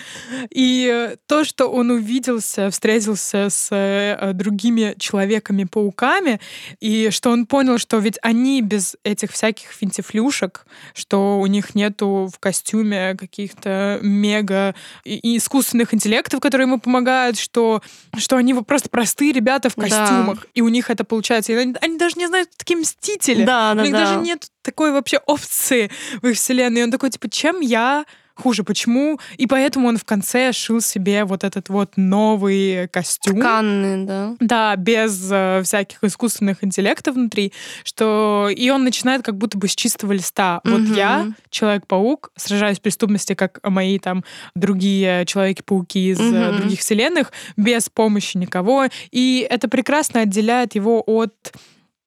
И 0.51 0.91
э, 0.93 1.17
то, 1.29 1.45
что 1.45 1.69
он 1.69 1.91
увиделся, 1.91 2.71
встретился 2.71 3.49
с 3.49 3.69
э, 3.71 4.33
другими 4.35 4.97
человеками-пауками, 4.99 6.41
и 6.81 7.11
что 7.11 7.31
он 7.31 7.47
понял, 7.47 7.79
что 7.79 7.99
ведь 7.99 8.19
они 8.23 8.61
без 8.61 8.97
этих 9.05 9.31
всяких 9.31 9.69
финтифлюшек, 9.69 10.67
что 10.95 11.38
у 11.38 11.47
них 11.47 11.77
нету 11.77 12.29
в 12.35 12.41
костюме 12.41 13.15
каких-то 13.15 14.01
мега 14.03 14.75
и 15.05 15.37
искусственных 15.37 15.95
интеллектов, 15.95 16.41
которые 16.41 16.67
ему 16.67 16.81
помогают, 16.81 17.38
что, 17.38 17.83
что 18.17 18.37
они 18.37 18.53
просто 18.55 18.88
простые 18.88 19.33
ребята 19.33 19.71
в 19.71 19.77
костюмах, 19.98 20.40
да. 20.40 20.46
и 20.55 20.61
у 20.61 20.68
них 20.68 20.90
это 20.90 21.05
получается. 21.05 21.52
И 21.52 21.57
они, 21.57 21.74
они 21.81 21.98
даже 21.98 22.18
не 22.18 22.26
знают, 22.26 22.48
кто 22.48 22.59
такие 22.59 22.78
мстители. 22.78 23.44
Да, 23.44 23.74
да, 23.74 23.83
у 23.83 23.85
них 23.85 23.92
да. 23.92 24.00
даже 24.00 24.16
нет 24.16 24.46
такой 24.62 24.92
вообще 24.92 25.18
опции 25.26 25.90
в 26.20 26.26
их 26.26 26.37
вселенной. 26.37 26.81
И 26.81 26.85
он 26.85 26.90
такой, 26.90 27.11
типа, 27.11 27.28
чем 27.28 27.61
я 27.61 28.05
хуже. 28.42 28.64
Почему? 28.64 29.18
И 29.37 29.46
поэтому 29.46 29.88
он 29.88 29.96
в 29.96 30.05
конце 30.05 30.52
шил 30.52 30.81
себе 30.81 31.24
вот 31.24 31.44
этот 31.44 31.68
вот 31.68 31.92
новый 31.96 32.88
костюм. 32.88 33.38
Тканный, 33.38 34.05
да. 34.05 34.35
Да, 34.40 34.76
без 34.76 35.28
э, 35.31 35.62
всяких 35.64 36.02
искусственных 36.02 36.64
интеллектов 36.64 37.14
внутри, 37.14 37.52
что 37.85 38.48
и 38.55 38.70
он 38.70 38.85
начинает 38.85 39.22
как 39.22 39.37
будто 39.37 39.59
бы 39.59 39.68
с 39.68 39.74
чистого 39.74 40.12
листа. 40.12 40.61
Угу. 40.64 40.72
Вот 40.72 40.96
я, 40.96 41.28
Человек-паук, 41.50 42.33
сражаюсь 42.37 42.78
с 42.78 42.81
преступностью, 42.81 43.37
как 43.37 43.61
мои 43.62 43.98
там 43.98 44.24
другие 44.55 45.24
Человеки-пауки 45.24 46.11
из 46.11 46.20
угу. 46.20 46.59
других 46.59 46.81
вселенных, 46.81 47.33
без 47.57 47.88
помощи 47.88 48.37
никого. 48.37 48.87
И 49.12 49.46
это 49.48 49.68
прекрасно 49.68 50.20
отделяет 50.20 50.74
его 50.74 51.02
от 51.07 51.52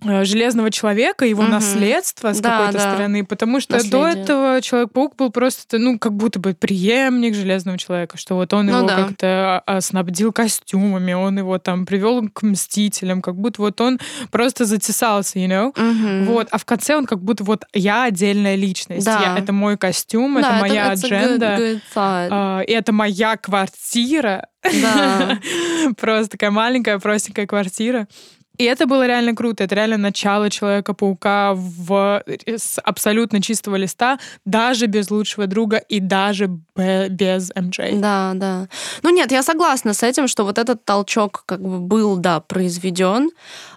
железного 0.02 0.72
человека, 0.72 1.26
его 1.26 1.44
угу. 1.44 1.52
наследство 1.52 2.34
с 2.34 2.40
да, 2.40 2.58
какой-то 2.58 2.78
да. 2.78 2.92
стороны, 2.92 3.26
потому 3.26 3.60
что 3.60 3.74
Наследие. 3.74 4.02
до 4.02 4.08
этого 4.08 4.62
Человек-паук 4.62 5.16
был 5.16 5.32
просто, 5.32 5.78
ну, 5.78 5.98
как 5.98 6.14
будто 6.14 6.40
бы 6.40 6.54
преемник 6.54 7.34
железного 7.34 7.78
человека, 7.78 8.18
что 8.18 8.36
вот 8.36 8.54
он 8.54 8.68
ну, 8.68 8.78
его 8.78 8.88
да. 8.88 8.96
как-то 8.96 9.64
а, 9.66 9.82
снабдил 9.82 10.32
костюмами, 10.32 11.14
он 11.14 11.38
его 11.38 11.58
там 11.60 11.86
привел 11.86 12.28
к 12.30 12.44
мстителям, 12.44 13.22
как 13.22 13.36
будто 13.36 13.62
вот 13.62 13.80
он 13.82 14.00
просто 14.32 14.66
затесался, 14.66 15.40
you 15.40 15.48
know? 15.48 15.70
Угу. 15.70 16.32
Вот, 16.32 16.48
а 16.52 16.58
в 16.58 16.66
конце 16.66 16.96
он 16.96 17.06
как 17.06 17.24
будто 17.24 17.44
вот 17.44 17.64
я 17.74 18.04
отдельная 18.04 18.56
личность, 18.56 19.06
да. 19.06 19.22
я, 19.22 19.38
это 19.38 19.54
мой 19.54 19.78
костюм, 19.78 20.36
да, 20.36 20.40
это 20.42 20.60
моя 20.60 20.84
это, 20.84 20.92
адженда, 20.92 21.58
good, 21.58 21.82
good 21.96 22.66
и 22.66 22.72
это 22.72 22.92
моя 22.92 23.38
квартира, 23.38 24.48
да. 24.64 25.40
просто 25.98 26.32
такая 26.32 26.52
маленькая 26.52 27.00
простенькая 27.00 27.48
квартира. 27.48 28.08
И 28.58 28.64
это 28.64 28.86
было 28.86 29.06
реально 29.08 29.36
круто. 29.36 29.64
Это 29.64 29.76
реально 29.76 29.98
начало 29.98 30.50
Человека-паука 30.50 31.54
в... 31.56 32.24
с 32.46 32.80
абсолютно 32.80 33.42
чистого 33.42 33.76
листа, 33.76 34.20
даже 34.46 34.86
без 34.88 35.12
лучшего 35.12 35.48
друга 35.48 35.78
и 35.78 36.00
даже 36.00 36.48
без 36.76 37.52
МД. 37.56 38.00
Да, 38.00 38.32
да. 38.36 38.68
Ну 39.04 39.10
нет, 39.10 39.32
я 39.32 39.44
согласна 39.44 39.94
с 39.94 40.04
этим, 40.04 40.28
что 40.28 40.44
вот 40.44 40.58
этот 40.58 40.84
толчок 40.86 41.44
как 41.46 41.62
бы 41.62 41.80
был, 41.80 42.18
да, 42.18 42.40
произведен. 42.40 43.32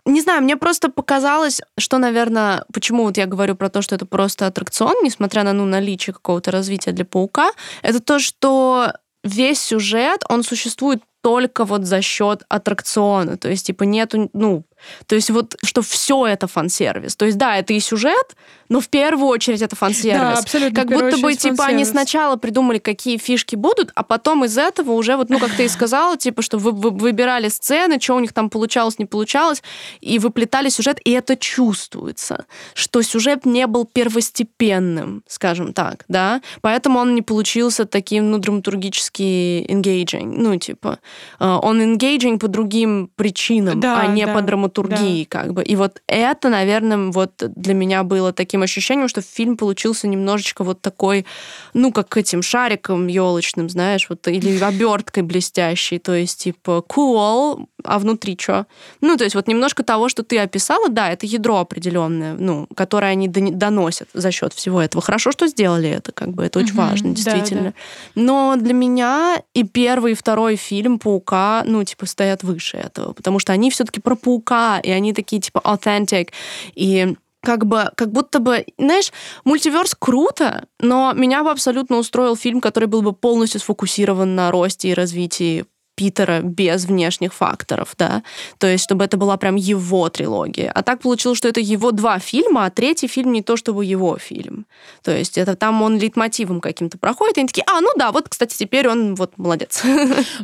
Не 0.05 0.21
знаю, 0.21 0.43
мне 0.43 0.57
просто 0.57 0.91
показалось, 0.91 1.61
что, 1.79 1.99
наверное, 1.99 2.65
почему 2.73 3.05
вот 3.05 3.17
я 3.17 3.27
говорю 3.27 3.55
про 3.57 3.69
то, 3.69 3.83
что 3.83 3.95
это 3.95 4.07
просто 4.07 4.47
аттракцион, 4.47 4.95
несмотря 5.03 5.43
на 5.43 5.53
ну, 5.53 5.65
наличие 5.65 6.15
какого-то 6.15 6.51
развития 6.51 6.93
для 6.93 7.05
паука, 7.05 7.51
это 7.83 8.01
то, 8.01 8.19
что 8.19 8.93
весь 9.25 9.61
сюжет, 9.61 10.23
он 10.29 10.43
существует 10.43 11.03
только 11.21 11.65
вот 11.65 11.85
за 11.85 12.01
счет 12.01 12.45
аттракциона. 12.49 13.37
То 13.37 13.49
есть, 13.49 13.67
типа, 13.67 13.83
нету, 13.85 14.31
ну, 14.33 14.65
то 15.07 15.15
есть 15.15 15.31
вот, 15.31 15.57
что 15.65 15.83
все 15.83 16.27
это 16.27 16.47
фан-сервис. 16.47 17.17
То 17.17 17.27
есть, 17.27 17.39
да, 17.39 17.57
это 17.57 17.73
и 17.73 17.81
сюжет, 17.81 18.37
но 18.69 18.81
в 18.81 18.89
первую 18.89 19.29
очередь 19.29 19.63
это 19.63 19.77
фан-сервис. 19.77 20.21
Да, 20.21 20.39
абсолютно. 20.39 20.75
Как 20.75 20.89
будто 20.89 21.19
бы, 21.19 21.35
типа, 21.35 21.65
они 21.65 21.85
сначала 21.85 22.37
придумали, 22.37 22.79
какие 22.79 23.19
фишки 23.19 23.57
будут, 23.57 23.91
а 23.95 24.03
потом 24.03 24.45
из 24.45 24.57
этого 24.57 24.93
уже, 24.93 25.17
вот, 25.17 25.31
ну, 25.31 25.39
как 25.39 25.53
ты 25.53 25.65
и 25.65 25.69
сказала, 25.69 26.17
типа, 26.17 26.43
что 26.43 26.59
вы, 26.59 26.73
вы 26.73 26.91
выбирали 26.91 27.49
сцены, 27.49 28.01
что 28.01 28.15
у 28.15 28.21
них 28.21 28.33
там 28.33 28.51
получалось, 28.51 28.99
не 28.99 29.07
получалось, 29.07 29.63
и 30.01 30.19
выплетали 30.19 30.69
сюжет, 30.69 31.01
и 31.05 31.11
это 31.11 31.37
чувствуется, 31.37 32.47
что 32.75 33.03
сюжет 33.03 33.47
не 33.47 33.67
был 33.67 33.85
первостепенным, 33.85 35.23
скажем 35.27 35.73
так, 35.73 36.05
да, 36.09 36.41
поэтому 36.61 36.99
он 36.99 37.15
не 37.15 37.23
получился 37.23 37.85
таким, 37.85 38.31
ну, 38.31 38.39
драматургически 38.39 39.67
engaging, 39.69 40.35
ну, 40.37 40.57
типа, 40.57 40.99
э, 41.41 41.45
он 41.45 41.81
engaging 41.81 42.39
по 42.39 42.49
другим 42.49 43.11
причинам, 43.17 43.81
да, 43.81 44.01
а 44.01 44.07
не 44.07 44.27
да. 44.27 44.35
по 44.35 44.43
драматургии 44.43 44.69
драматургии, 44.69 45.27
да. 45.31 45.41
как 45.41 45.53
бы. 45.53 45.63
И 45.63 45.77
вот 45.77 46.03
это, 46.07 46.49
наверное, 46.49 47.11
вот 47.11 47.33
для 47.39 47.75
меня 47.75 48.03
было 48.03 48.33
таким 48.33 48.58
ощущением, 48.63 49.09
что 49.09 49.21
фильм 49.21 49.57
получился 49.57 50.07
немножечко 50.07 50.65
вот 50.65 50.81
такой, 50.81 51.27
ну, 51.75 51.93
как 51.93 52.17
этим 52.17 52.43
шариком 52.43 53.07
елочным, 53.07 53.69
знаешь, 53.69 54.07
вот, 54.09 54.27
или 54.29 54.59
оберткой 54.63 55.23
блестящей, 55.23 55.99
то 55.99 56.15
есть, 56.15 56.43
типа, 56.43 56.85
cool, 56.89 57.67
а 57.85 57.99
внутри 57.99 58.37
что? 58.41 58.67
Ну, 59.01 59.17
то 59.17 59.25
есть 59.25 59.35
вот 59.35 59.49
немножко 59.49 59.83
того, 59.83 60.09
что 60.09 60.23
ты 60.23 60.39
описала, 60.39 60.89
да, 60.89 61.11
это 61.11 61.27
ядро 61.27 61.59
определенное, 61.59 62.35
ну, 62.35 62.67
которое 62.75 63.13
они 63.13 63.29
доносят 63.29 64.09
за 64.13 64.31
счет 64.31 64.53
всего 64.53 64.83
этого. 64.83 65.03
Хорошо, 65.03 65.33
что 65.33 65.47
сделали 65.47 65.89
это, 65.89 66.13
как 66.13 66.31
бы, 66.31 66.45
это 66.45 66.59
очень 66.59 66.73
угу, 66.73 66.79
важно, 66.79 67.11
действительно. 67.15 67.63
Да, 67.63 67.71
да. 67.71 67.75
Но 68.15 68.57
для 68.57 68.75
меня 68.75 69.43
и 69.55 69.65
первый, 69.65 70.13
и 70.13 70.15
второй 70.15 70.57
фильм 70.57 70.99
«Паука», 70.99 71.63
ну, 71.67 71.83
типа, 71.85 72.07
стоят 72.07 72.43
выше 72.43 72.77
этого, 72.77 73.13
потому 73.13 73.39
что 73.39 73.53
они 73.53 73.71
все-таки 73.71 74.01
про 74.01 74.17
паука, 74.17 74.81
и 74.81 74.91
они 74.91 75.13
такие, 75.13 75.41
типа, 75.41 75.61
authentic, 75.65 76.31
и 76.75 77.15
как 77.49 77.65
бы, 77.65 77.91
как 77.95 78.13
будто 78.13 78.41
бы, 78.41 78.67
знаешь, 78.77 79.11
мультиверс 79.45 79.95
круто, 79.99 80.67
но 80.81 81.15
меня 81.15 81.43
бы 81.43 81.51
абсолютно 81.51 81.97
устроил 81.97 82.37
фильм, 82.37 82.61
который 82.61 82.91
был 82.91 83.01
бы 83.01 83.15
полностью 83.15 83.59
сфокусирован 83.59 84.35
на 84.35 84.51
росте 84.51 84.91
и 84.91 84.95
развитии 84.95 85.65
Питера 85.95 86.43
без 86.43 86.85
внешних 86.85 87.33
факторов, 87.33 87.95
да, 87.97 88.23
то 88.59 88.67
есть 88.67 88.85
чтобы 88.85 89.05
это 89.05 89.17
была 89.17 89.39
прям 89.39 89.57
его 89.57 90.11
трилогия. 90.11 90.71
А 90.71 90.83
так 90.83 91.01
получилось, 91.01 91.39
что 91.39 91.49
это 91.49 91.61
его 91.61 91.91
два 91.91 92.19
фильма, 92.19 92.67
а 92.67 92.71
третий 92.71 93.09
фильм 93.09 93.33
не 93.33 93.43
то 93.43 93.57
чтобы 93.57 93.85
его 93.87 94.19
фильм. 94.19 94.67
То 95.03 95.17
есть 95.17 95.39
это 95.39 95.57
там 95.57 95.83
он 95.83 95.99
лейтмотивом 95.99 96.61
каким-то 96.61 96.99
проходит, 96.99 97.39
и 97.39 97.41
они 97.41 97.49
такие, 97.49 97.65
а, 97.67 97.81
ну 97.81 97.89
да, 97.97 98.13
вот, 98.13 98.29
кстати, 98.29 98.57
теперь 98.57 98.89
он 98.89 99.15
вот 99.15 99.39
молодец. 99.39 99.83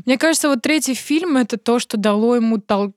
Мне 0.06 0.16
кажется, 0.16 0.48
вот 0.48 0.62
третий 0.62 0.94
фильм— 0.94 1.36
это 1.36 1.58
то, 1.58 1.78
что 1.78 1.98
дало 1.98 2.34
ему 2.34 2.58
толчок 2.58 2.94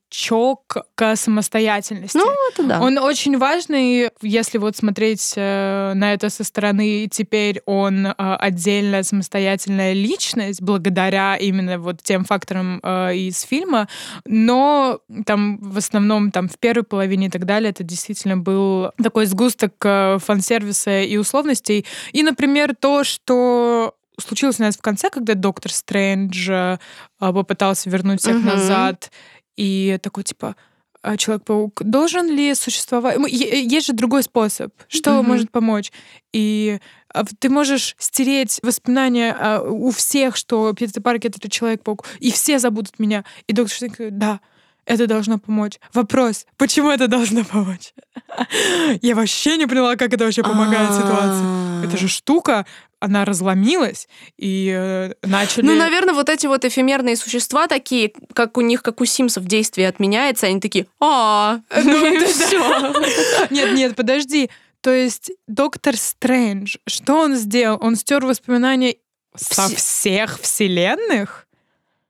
к 0.96 1.16
самостоятельности. 1.16 2.18
Ну, 2.18 2.32
это 2.52 2.64
да. 2.64 2.82
Он 2.82 2.98
очень 2.98 3.38
важный, 3.38 4.10
если 4.22 4.58
вот 4.58 4.76
смотреть 4.78 5.34
э, 5.36 5.94
на 5.96 6.14
это 6.14 6.30
со 6.30 6.44
стороны, 6.44 7.08
теперь 7.12 7.62
он 7.66 8.08
э, 8.08 8.14
отдельная 8.18 9.04
самостоятельная 9.04 9.94
личность, 9.94 10.62
благодаря 10.62 11.36
именно 11.36 11.78
вот 11.78 12.02
тем 12.04 12.24
фактам, 12.24 12.38
фактором 12.38 12.80
э, 12.84 13.16
из 13.16 13.42
фильма, 13.42 13.88
но 14.26 15.00
там 15.26 15.58
в 15.58 15.78
основном 15.78 16.32
там 16.32 16.48
в 16.48 16.60
первой 16.60 16.84
половине 16.84 17.28
и 17.28 17.30
так 17.30 17.46
далее 17.46 17.72
это 17.72 17.84
действительно 17.84 18.38
был 18.38 18.92
такой 19.02 19.26
сгусток 19.26 19.74
фан-сервиса 19.80 21.02
и 21.02 21.18
условностей. 21.18 21.86
И, 22.12 22.22
например, 22.22 22.76
то, 22.76 23.04
что 23.04 23.96
случилось 24.20 24.60
у 24.60 24.64
нас 24.64 24.78
в 24.78 24.82
конце, 24.82 25.10
когда 25.10 25.34
Доктор 25.34 25.72
Стрэндж 25.72 26.78
попытался 27.18 27.90
вернуть 27.90 28.22
всех 28.22 28.38
угу. 28.38 28.46
назад, 28.46 29.12
и 29.58 30.00
такой 30.02 30.24
типа 30.24 30.56
а 31.04 31.16
Человек-паук 31.16 31.84
должен 31.84 32.28
ли 32.28 32.54
существовать? 32.56 33.18
Есть 33.30 33.88
же 33.88 33.94
другой 33.94 34.24
способ, 34.24 34.74
что 34.88 35.12
mm-hmm. 35.12 35.24
может 35.24 35.52
помочь. 35.52 35.92
И 36.34 36.80
а, 37.14 37.24
ты 37.40 37.50
можешь 37.50 37.96
стереть 38.00 38.60
воспоминания 38.64 39.36
а, 39.40 39.62
у 39.62 39.92
всех, 39.92 40.36
что 40.36 40.74
Питер 40.74 41.02
Паркер— 41.02 41.32
это 41.36 41.50
Человек-паук, 41.50 42.06
и 42.20 42.32
все 42.32 42.60
забудут 42.60 43.00
меня. 43.00 43.24
И 43.48 43.54
доктор 43.54 43.76
Штрейк 43.76 43.96
да, 44.12 44.42
это 44.88 45.06
должно 45.06 45.38
помочь. 45.38 45.80
Вопрос, 45.94 46.46
почему 46.56 46.90
это 46.90 47.08
должно 47.08 47.44
помочь? 47.44 47.94
Я 49.02 49.16
вообще 49.16 49.58
не 49.58 49.68
поняла, 49.68 49.96
как 49.98 50.14
это 50.14 50.24
вообще 50.24 50.44
помогает 50.44 50.94
ситуации. 50.94 51.86
Это 51.86 51.98
же 51.98 52.08
штука, 52.08 52.66
она 53.00 53.26
разломилась, 53.26 54.08
и 54.38 54.74
э, 54.76 55.14
начали... 55.22 55.66
Ну, 55.66 55.76
наверное, 55.76 56.16
вот 56.16 56.30
эти 56.30 56.48
вот 56.48 56.66
эфемерные 56.66 57.16
существа 57.16 57.68
такие, 57.68 58.14
как 58.34 58.58
у 58.58 58.62
них, 58.62 58.82
как 58.82 59.02
у 59.02 59.06
Симсов 59.06 59.46
действие 59.46 59.90
отменяется, 59.90 60.48
они 60.48 60.60
такие, 60.60 60.88
а, 61.00 61.60
ну 61.76 62.26
все. 62.26 62.94
Нет, 63.52 63.74
нет, 63.74 63.96
подожди. 63.96 64.50
То 64.82 64.92
есть 64.92 65.32
доктор 65.48 65.98
Стрэндж, 65.98 66.78
что 66.88 67.20
он 67.20 67.36
сделал? 67.36 67.78
Он 67.82 67.96
стер 67.96 68.26
воспоминания 68.26 68.96
со 69.36 69.68
всех 69.68 70.40
вселенных? 70.40 71.47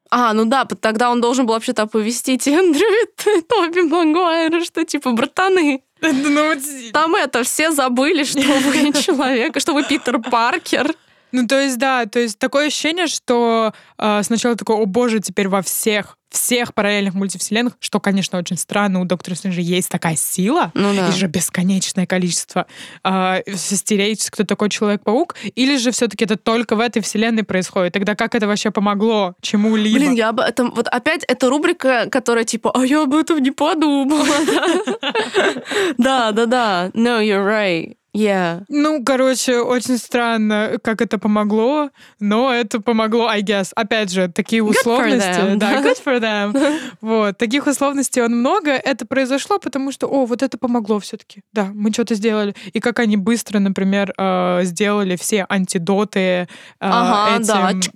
А, 0.10 0.34
ну 0.34 0.46
да, 0.46 0.66
тогда 0.66 1.12
он 1.12 1.22
должен 1.22 1.46
был 1.46 1.54
вообще-то 1.54 1.84
оповестить 1.84 2.48
Эндрю 2.48 2.88
и 2.88 3.42
Тоби 3.42 3.82
Магуайра, 3.82 4.64
что 4.64 4.84
типа, 4.86 5.12
братаны, 5.12 5.82
ну, 6.02 6.54
там 6.94 7.16
это, 7.16 7.44
все 7.44 7.72
забыли, 7.72 8.24
что 8.24 8.42
вы 8.42 8.94
человек, 9.02 9.60
что 9.60 9.74
вы 9.74 9.84
Питер 9.84 10.20
Паркер. 10.20 10.94
Ну, 11.32 11.46
то 11.46 11.60
есть, 11.60 11.78
да, 11.78 12.06
то 12.06 12.20
есть 12.20 12.40
такое 12.40 12.68
ощущение, 12.68 13.08
что 13.08 13.74
э, 13.98 14.24
сначала 14.24 14.56
такое, 14.56 14.78
о 14.78 14.86
боже, 14.86 15.20
теперь 15.20 15.50
во 15.50 15.62
всех, 15.62 16.17
всех 16.38 16.74
параллельных 16.74 17.14
мультивселенных, 17.14 17.74
что, 17.80 18.00
конечно, 18.00 18.38
очень 18.38 18.58
странно, 18.58 19.02
у 19.02 19.06
Доктора 19.06 19.36
Стрэнджа 19.36 19.62
есть 19.62 19.90
такая 19.90 20.16
сила, 20.16 20.72
ну, 20.74 20.94
да. 20.94 21.10
и 21.10 21.12
же 21.12 21.28
бесконечное 21.28 22.06
количество 22.06 22.68
э, 23.04 23.42
стереть, 23.56 24.30
кто 24.30 24.44
такой 24.44 24.70
Человек-паук, 24.70 25.36
или 25.56 25.78
же 25.78 25.92
все-таки 25.92 26.26
это 26.26 26.38
только 26.38 26.76
в 26.76 26.80
этой 26.80 27.02
вселенной 27.02 27.44
происходит? 27.44 27.94
Тогда 27.94 28.16
как 28.16 28.36
это 28.36 28.48
вообще 28.48 28.72
помогло 28.72 29.36
чему-либо? 29.42 29.98
Блин, 29.98 30.14
я 30.14 30.30
об 30.30 30.40
этом... 30.40 30.72
Вот 30.72 30.88
опять 30.88 31.24
эта 31.28 31.50
рубрика, 31.50 32.08
которая 32.12 32.44
типа, 32.44 32.72
а 32.74 32.86
я 32.86 33.04
об 33.04 33.14
этом 33.14 33.40
не 33.40 33.52
подумала. 33.52 34.26
Да, 35.98 36.32
да, 36.32 36.46
да. 36.46 36.92
No, 36.94 37.22
you're 37.22 37.46
right. 37.46 37.97
Yeah. 38.18 38.64
Ну, 38.68 39.04
короче, 39.04 39.60
очень 39.60 39.98
странно, 39.98 40.78
как 40.82 41.02
это 41.02 41.20
помогло, 41.20 41.92
но 42.20 42.52
это 42.52 42.82
помогло, 42.82 43.28
I 43.28 43.44
guess. 43.44 43.72
Опять 43.76 44.12
же, 44.12 44.28
такие 44.28 44.64
условности. 44.64 45.28
Good 45.28 45.38
for 45.38 45.52
them. 45.52 45.56
Да, 45.58 45.82
good 45.82 46.04
for 46.04 46.20
them. 46.20 46.80
вот, 47.02 47.38
таких 47.38 47.68
условностей 47.68 48.24
он 48.24 48.40
много. 48.40 48.72
Это 48.72 49.06
произошло, 49.06 49.60
потому 49.60 49.92
что, 49.92 50.08
о, 50.08 50.26
вот 50.26 50.42
это 50.42 50.58
помогло 50.58 51.00
все-таки. 51.00 51.42
Да, 51.54 51.70
мы 51.74 51.94
что-то 51.94 52.16
сделали. 52.16 52.56
И 52.74 52.80
как 52.80 53.00
они 53.00 53.18
быстро, 53.18 53.60
например, 53.60 54.14
э, 54.18 54.62
сделали 54.64 55.16
все 55.16 55.46
антидоты 55.48 56.20
э, 56.20 56.48
ага, 56.80 57.36
этим... 57.36 57.82
Да 57.82 57.88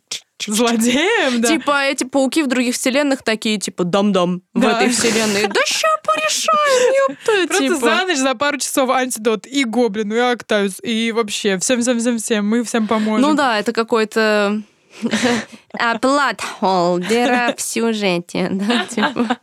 злодеем, 0.47 1.41
да. 1.41 1.47
Типа 1.47 1.83
эти 1.85 2.03
пауки 2.03 2.43
в 2.43 2.47
других 2.47 2.75
вселенных 2.75 3.23
такие, 3.23 3.57
типа, 3.57 3.83
дам-дам 3.83 4.41
в 4.53 4.65
этой 4.65 4.89
вселенной. 4.89 5.47
Да 5.47 5.61
ща 5.65 5.87
порешаем, 6.03 7.09
ёпта. 7.09 7.47
Просто 7.47 7.63
типа. 7.63 7.75
за 7.79 8.05
ночь, 8.05 8.17
за 8.17 8.35
пару 8.35 8.57
часов 8.57 8.89
антидот 8.89 9.45
и 9.45 9.63
Гоблин, 9.63 10.13
и 10.13 10.17
Октавиус, 10.17 10.79
и 10.83 11.11
вообще 11.11 11.57
всем-всем-всем-всем, 11.57 12.47
мы 12.47 12.63
всем 12.63 12.87
поможем. 12.87 13.21
Ну 13.27 13.35
да, 13.35 13.59
это 13.59 13.73
какой-то 13.73 14.61
плат-холл, 16.01 16.99
дыра 16.99 17.53
в 17.55 17.61
сюжете, 17.61 18.49
да, 18.51 18.85
типа. 18.85 19.37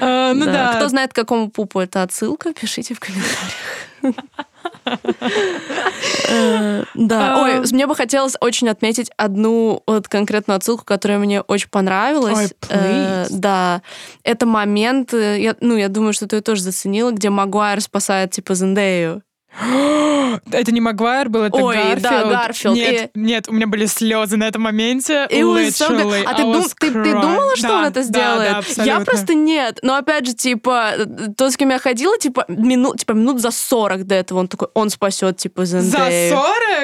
А, 0.00 0.32
ну 0.34 0.46
да. 0.46 0.74
Кто 0.74 0.88
знает, 0.88 1.12
к 1.12 1.16
какому 1.16 1.50
пупу 1.50 1.80
это 1.80 2.02
отсылка, 2.02 2.52
пишите 2.52 2.94
в 2.94 3.00
комментариях. 3.00 3.56
Э, 6.28 6.84
да. 6.94 7.42
Ой, 7.42 7.60
мне 7.72 7.86
бы 7.86 7.94
хотелось 7.94 8.34
очень 8.40 8.68
отметить 8.68 9.10
одну 9.16 9.82
вот 9.86 10.08
конкретную 10.08 10.56
отсылку, 10.56 10.84
которая 10.84 11.18
мне 11.18 11.40
очень 11.40 11.68
понравилась. 11.68 12.52
Э, 12.68 13.26
да. 13.30 13.82
Это 14.22 14.46
момент, 14.46 15.14
э, 15.14 15.54
ну, 15.60 15.76
я 15.76 15.88
думаю, 15.88 16.12
что 16.12 16.26
ты 16.26 16.40
тоже 16.40 16.62
заценила, 16.62 17.10
где 17.12 17.30
Магуайр 17.30 17.80
спасает, 17.80 18.32
типа, 18.32 18.54
Зендею. 18.54 19.22
Это 20.52 20.72
не 20.72 20.80
Магуайр 20.80 21.28
был, 21.28 21.44
это 21.44 21.56
Ой, 21.56 21.74
Гарфилд. 21.74 22.02
да, 22.02 22.24
Гарфилд. 22.24 22.76
Нет, 22.76 23.10
и... 23.14 23.18
нет, 23.18 23.48
у 23.48 23.52
меня 23.52 23.66
были 23.66 23.86
слезы 23.86 24.36
на 24.36 24.44
этом 24.44 24.62
моменте. 24.62 25.26
И 25.30 25.40
so 25.40 26.24
а 26.26 26.34
ты, 26.34 26.42
дум, 26.42 26.64
ты, 26.78 26.90
ты 26.90 27.12
думала, 27.12 27.56
что 27.56 27.68
да, 27.68 27.78
он 27.78 27.84
это 27.84 28.02
сделает? 28.02 28.64
Да, 28.68 28.74
да, 28.76 28.84
я 28.84 29.00
просто 29.00 29.34
нет. 29.34 29.78
Но 29.82 29.96
опять 29.96 30.26
же, 30.26 30.34
типа, 30.34 30.92
тот, 31.36 31.52
с 31.52 31.56
кем 31.56 31.70
я 31.70 31.78
ходила, 31.78 32.18
типа, 32.18 32.44
минут, 32.48 32.98
типа, 33.00 33.12
минут 33.12 33.40
за 33.40 33.50
40 33.50 34.06
до 34.06 34.14
этого 34.14 34.40
он 34.40 34.48
такой, 34.48 34.68
он 34.74 34.90
спасет, 34.90 35.38
типа, 35.38 35.64
Зендею. 35.64 36.30
За 36.30 36.36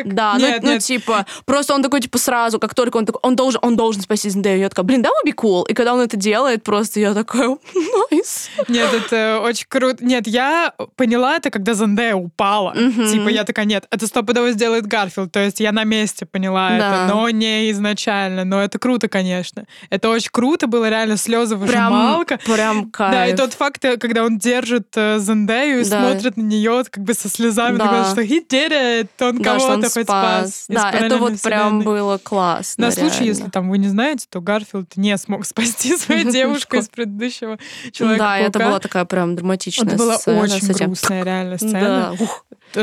40? 0.03 0.14
Да, 0.14 0.35
ну, 0.35 0.41
нет, 0.41 0.62
ну, 0.62 0.68
нет. 0.70 0.75
ну, 0.75 0.79
типа, 0.79 1.27
просто 1.45 1.75
он 1.75 1.83
такой, 1.83 2.01
типа, 2.01 2.18
сразу, 2.18 2.59
как 2.59 2.75
только 2.75 2.97
он 2.97 3.07
такой, 3.07 3.20
он 3.23 3.37
должен, 3.37 3.61
он 3.62 3.77
должен 3.77 4.03
спасти 4.03 4.31
Зендею. 4.31 4.59
Я 4.59 4.68
такая, 4.68 4.85
блин, 4.85 5.03
да, 5.03 5.11
would 5.11 5.31
be 5.31 5.35
cool. 5.35 5.68
И 5.68 5.75
когда 5.75 5.95
он 5.95 6.01
это 6.01 6.16
делает, 6.16 6.62
просто 6.62 7.01
я 7.01 7.12
такая, 7.12 7.49
nice. 8.11 8.49
Нет, 8.68 8.89
это 8.95 9.41
очень 9.43 9.66
круто. 9.68 10.05
Нет, 10.05 10.27
я 10.27 10.73
поняла 10.97 11.37
это, 11.37 11.51
когда 11.51 11.75
Зендея 11.75 12.16
упала. 12.16 12.62
Типа, 12.73 13.29
я 13.29 13.45
такая, 13.45 13.67
нет, 13.67 13.87
это 13.91 14.07
стопудово 14.07 14.53
сделает 14.53 14.87
Гарфилд. 14.87 15.33
То 15.33 15.41
есть 15.41 15.61
я 15.61 15.73
на 15.73 15.85
месте 15.85 16.27
поняла 16.27 16.71
да. 16.71 16.77
это, 16.77 17.15
но 17.15 17.29
не 17.31 17.71
изначально. 17.71 18.45
Но 18.45 18.63
это 18.63 18.79
круто, 18.79 19.09
конечно. 19.09 19.67
Это 19.91 20.09
очень 20.09 20.31
круто 20.31 20.67
было, 20.67 20.89
реально 20.89 21.17
слезы 21.17 21.57
выжималка. 21.57 22.39
Прям, 22.45 22.57
прям 22.57 22.91
кайф. 22.91 23.13
Да, 23.13 23.27
и 23.27 23.37
тот 23.37 23.53
факт, 23.55 23.85
э, 23.85 23.97
когда 23.97 24.25
он 24.25 24.39
держит 24.39 24.89
э, 24.97 25.19
Зендею 25.19 25.81
и 25.81 25.85
да. 25.85 26.11
смотрит 26.11 26.37
на 26.37 26.43
нее 26.43 26.85
как 26.91 27.05
бы 27.05 27.15
со 27.15 27.29
слезами, 27.29 27.77
да. 27.77 27.89
такой, 27.89 28.11
что 28.11 28.23
he 28.23 28.47
did 28.47 28.71
it, 28.71 29.09
он 29.21 29.39
да, 29.39 29.59
кого-то 29.59 29.91
хоть 29.91 30.05
спас. 30.05 30.67
Да, 30.69 30.91
это 30.91 31.19
вот 31.19 31.41
прям 31.41 31.81
было 31.81 32.19
классно. 32.19 32.87
На 32.87 32.93
случай, 32.93 33.25
если 33.25 33.49
там 33.49 33.71
вы 33.71 33.79
не 33.79 33.89
знаете, 33.89 34.27
то 34.29 34.41
Гарфилд 34.41 34.97
не 34.97 35.17
смог 35.19 35.47
спасти 35.47 35.97
свою 35.97 36.31
девушку 36.31 36.77
из 36.77 36.89
предыдущего 36.89 37.59
человека 37.93 38.25
Да, 38.25 38.39
это 38.39 38.59
была 38.59 38.79
такая 38.79 39.05
прям 39.05 39.37
драматичная 39.37 39.97
сцена. 39.97 40.13
Это 40.13 40.31
была 40.31 40.43
очень 40.43 40.73
грустная 40.73 41.25
реально 41.25 41.59
сцена. 41.59 42.17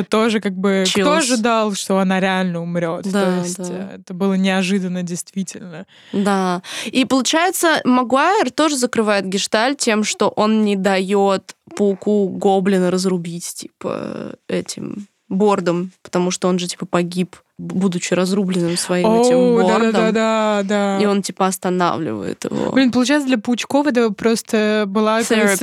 Тоже 0.10 0.40
как 0.40 0.54
бы 0.54 0.84
Chills. 0.86 1.02
кто 1.02 1.14
ожидал, 1.16 1.74
что 1.74 2.00
она 2.00 2.20
реально 2.20 2.62
умрет? 2.62 3.04
Да, 3.06 3.26
То 3.26 3.44
есть 3.44 3.58
да. 3.58 3.92
это 3.96 4.14
было 4.14 4.34
неожиданно 4.36 5.04
действительно. 5.04 5.86
Да. 6.14 6.62
И 6.86 7.06
получается, 7.06 7.82
Магуайр 7.86 8.52
тоже 8.52 8.78
закрывает 8.78 9.26
гешталь 9.28 9.76
тем, 9.76 10.04
что 10.04 10.30
он 10.30 10.64
не 10.64 10.76
дает 10.76 11.56
пауку 11.76 12.30
гоблина 12.30 12.92
разрубить, 12.92 13.54
типа, 13.54 14.36
этим 14.48 15.08
бордом, 15.30 15.92
потому 16.02 16.32
что 16.32 16.48
он 16.48 16.60
же, 16.60 16.68
типа, 16.68 16.86
погиб 16.86 17.36
будучи 17.60 18.14
разрубленным 18.14 18.78
своим 18.78 19.06
oh, 19.06 19.22
этим 19.22 19.56
бордом. 19.62 19.92
Да, 19.92 20.12
да, 20.12 20.12
да, 20.12 20.64
да. 20.64 21.04
И 21.04 21.06
он 21.06 21.22
типа 21.22 21.46
останавливает 21.48 22.46
его. 22.46 22.72
Блин, 22.72 22.90
получается, 22.90 23.28
для 23.28 23.38
Паучков 23.38 23.86
это 23.86 24.12
просто 24.12 24.86
была 24.88 25.22
сеанс 25.24 25.60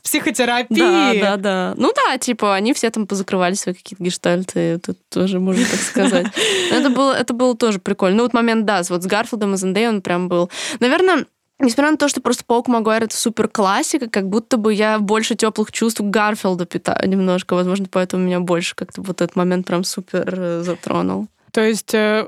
психотерапии. 0.00 0.78
Да, 0.78 1.14
да, 1.14 1.36
да. 1.36 1.74
Ну 1.78 1.92
да, 1.94 2.18
типа 2.18 2.54
они 2.54 2.74
все 2.74 2.90
там 2.90 3.06
позакрывали 3.06 3.54
свои 3.54 3.74
какие-то 3.74 4.04
гештальты, 4.04 4.78
тут 4.80 4.98
тоже 5.08 5.40
можно 5.40 5.64
так 5.64 5.80
сказать. 5.80 6.26
Это 6.70 6.90
было, 6.90 7.12
это 7.12 7.32
было 7.32 7.56
тоже 7.56 7.78
прикольно. 7.78 8.18
Ну 8.18 8.22
вот 8.24 8.34
момент, 8.34 8.66
да, 8.66 8.82
вот 8.88 9.02
с 9.02 9.06
Гарфилдом 9.06 9.54
и 9.54 9.56
Зендей 9.56 9.88
он 9.88 10.02
прям 10.02 10.28
был. 10.28 10.50
Наверное, 10.80 11.24
Несмотря 11.62 11.92
на 11.92 11.96
то, 11.96 12.08
что 12.08 12.20
просто 12.20 12.44
Паук 12.44 12.66
Магуайр 12.66 13.04
это 13.04 13.16
супер 13.16 13.46
классика, 13.46 14.10
как 14.10 14.28
будто 14.28 14.56
бы 14.56 14.74
я 14.74 14.98
больше 14.98 15.36
теплых 15.36 15.70
чувств 15.70 16.00
к 16.00 16.04
Гарфилду 16.04 16.66
питаю 16.66 17.08
немножко. 17.08 17.54
Возможно, 17.54 17.86
поэтому 17.88 18.24
меня 18.24 18.40
больше 18.40 18.74
как-то 18.74 19.00
вот 19.00 19.20
этот 19.20 19.36
момент 19.36 19.64
прям 19.64 19.84
супер 19.84 20.34
э, 20.36 20.62
затронул. 20.62 21.28
То 21.52 21.60
есть 21.60 21.92
э, 21.92 22.26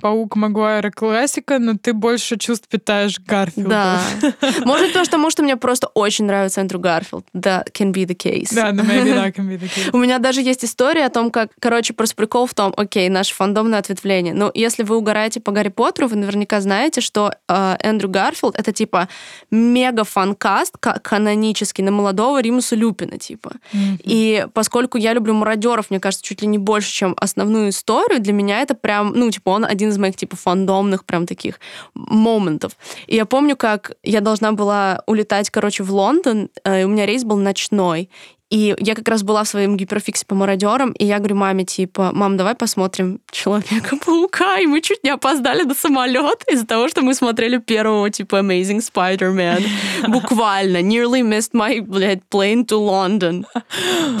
паук 0.00 0.34
Магуайра 0.36 0.90
классика, 0.90 1.58
но 1.58 1.74
ты 1.76 1.92
больше 1.92 2.38
чувств 2.38 2.66
питаешь 2.68 3.20
Гарфилду. 3.20 3.68
Да. 3.68 4.00
Может, 4.64 4.94
то, 4.94 5.04
потому 5.04 5.30
что 5.30 5.42
мне 5.42 5.56
просто 5.56 5.88
очень 5.88 6.24
нравится 6.24 6.62
Эндрю 6.62 6.80
Гарфилд. 6.80 7.26
Да, 7.34 7.64
can 7.72 7.92
be 7.92 8.06
the 8.06 8.16
case. 8.16 8.54
Да, 8.54 8.70
no, 8.72 8.82
maybe 8.82 9.12
that 9.12 9.34
can 9.34 9.46
be 9.46 9.60
the 9.60 9.68
case. 9.76 9.90
У 9.92 9.98
меня 9.98 10.18
даже 10.18 10.40
есть 10.40 10.64
история 10.64 11.04
о 11.04 11.10
том, 11.10 11.30
как, 11.30 11.50
короче, 11.60 11.92
просто 11.92 12.16
прикол 12.16 12.46
в 12.46 12.54
том, 12.54 12.72
окей, 12.74 13.10
наше 13.10 13.34
фандомное 13.34 13.78
ответвление. 13.78 14.32
Ну, 14.32 14.50
если 14.54 14.84
вы 14.84 14.96
угораете 14.96 15.40
по 15.40 15.52
Гарри 15.52 15.68
Поттеру, 15.68 16.08
вы 16.08 16.16
наверняка 16.16 16.62
знаете, 16.62 17.02
что 17.02 17.34
э, 17.48 17.76
Эндрю 17.80 18.08
Гарфилд 18.08 18.58
это 18.58 18.72
типа 18.72 19.08
мега 19.50 20.04
fancast 20.04 20.78
канонический 20.78 21.84
на 21.84 21.90
молодого 21.90 22.40
Римуса 22.40 22.74
Люпина, 22.74 23.18
типа. 23.18 23.52
Mm-hmm. 23.74 24.00
И 24.04 24.46
поскольку 24.54 24.96
я 24.96 25.12
люблю 25.12 25.34
мародеров, 25.34 25.90
мне 25.90 26.00
кажется, 26.00 26.24
чуть 26.24 26.40
ли 26.40 26.48
не 26.48 26.56
больше, 26.56 26.90
чем 26.90 27.14
основную 27.18 27.68
историю, 27.68 28.20
для 28.20 28.32
меня 28.32 28.61
это 28.62 28.74
прям, 28.74 29.12
ну, 29.14 29.30
типа, 29.30 29.50
он 29.50 29.64
один 29.64 29.90
из 29.90 29.98
моих, 29.98 30.16
типа, 30.16 30.36
фандомных 30.36 31.04
прям 31.04 31.26
таких 31.26 31.60
моментов. 31.94 32.76
И 33.06 33.16
я 33.16 33.26
помню, 33.26 33.56
как 33.56 33.92
я 34.02 34.20
должна 34.20 34.52
была 34.52 35.02
улетать, 35.06 35.50
короче, 35.50 35.82
в 35.82 35.92
Лондон, 35.92 36.48
э, 36.64 36.82
и 36.82 36.84
у 36.84 36.88
меня 36.88 37.06
рейс 37.06 37.24
был 37.24 37.36
ночной, 37.36 38.08
и 38.52 38.74
я 38.78 38.94
как 38.94 39.08
раз 39.08 39.22
была 39.22 39.44
в 39.44 39.48
своем 39.48 39.78
гиперфиксе 39.78 40.26
по 40.26 40.34
мародерам, 40.34 40.92
и 40.92 41.06
я 41.06 41.18
говорю 41.18 41.36
маме, 41.36 41.64
типа, 41.64 42.10
мам, 42.12 42.36
давай 42.36 42.54
посмотрим 42.54 43.20
Человека-паука, 43.30 44.58
и 44.58 44.66
мы 44.66 44.82
чуть 44.82 45.02
не 45.02 45.08
опоздали 45.08 45.62
на 45.62 45.74
самолет 45.74 46.44
из-за 46.52 46.66
того, 46.66 46.88
что 46.88 47.00
мы 47.00 47.14
смотрели 47.14 47.56
первого, 47.56 48.10
типа, 48.10 48.40
Amazing 48.40 48.80
Spider-Man. 48.80 49.64
Буквально. 50.08 50.82
Nearly 50.82 51.22
missed 51.22 51.52
my, 51.54 51.80
блядь, 51.80 52.20
plane 52.30 52.66
to 52.66 52.78
London 52.78 53.46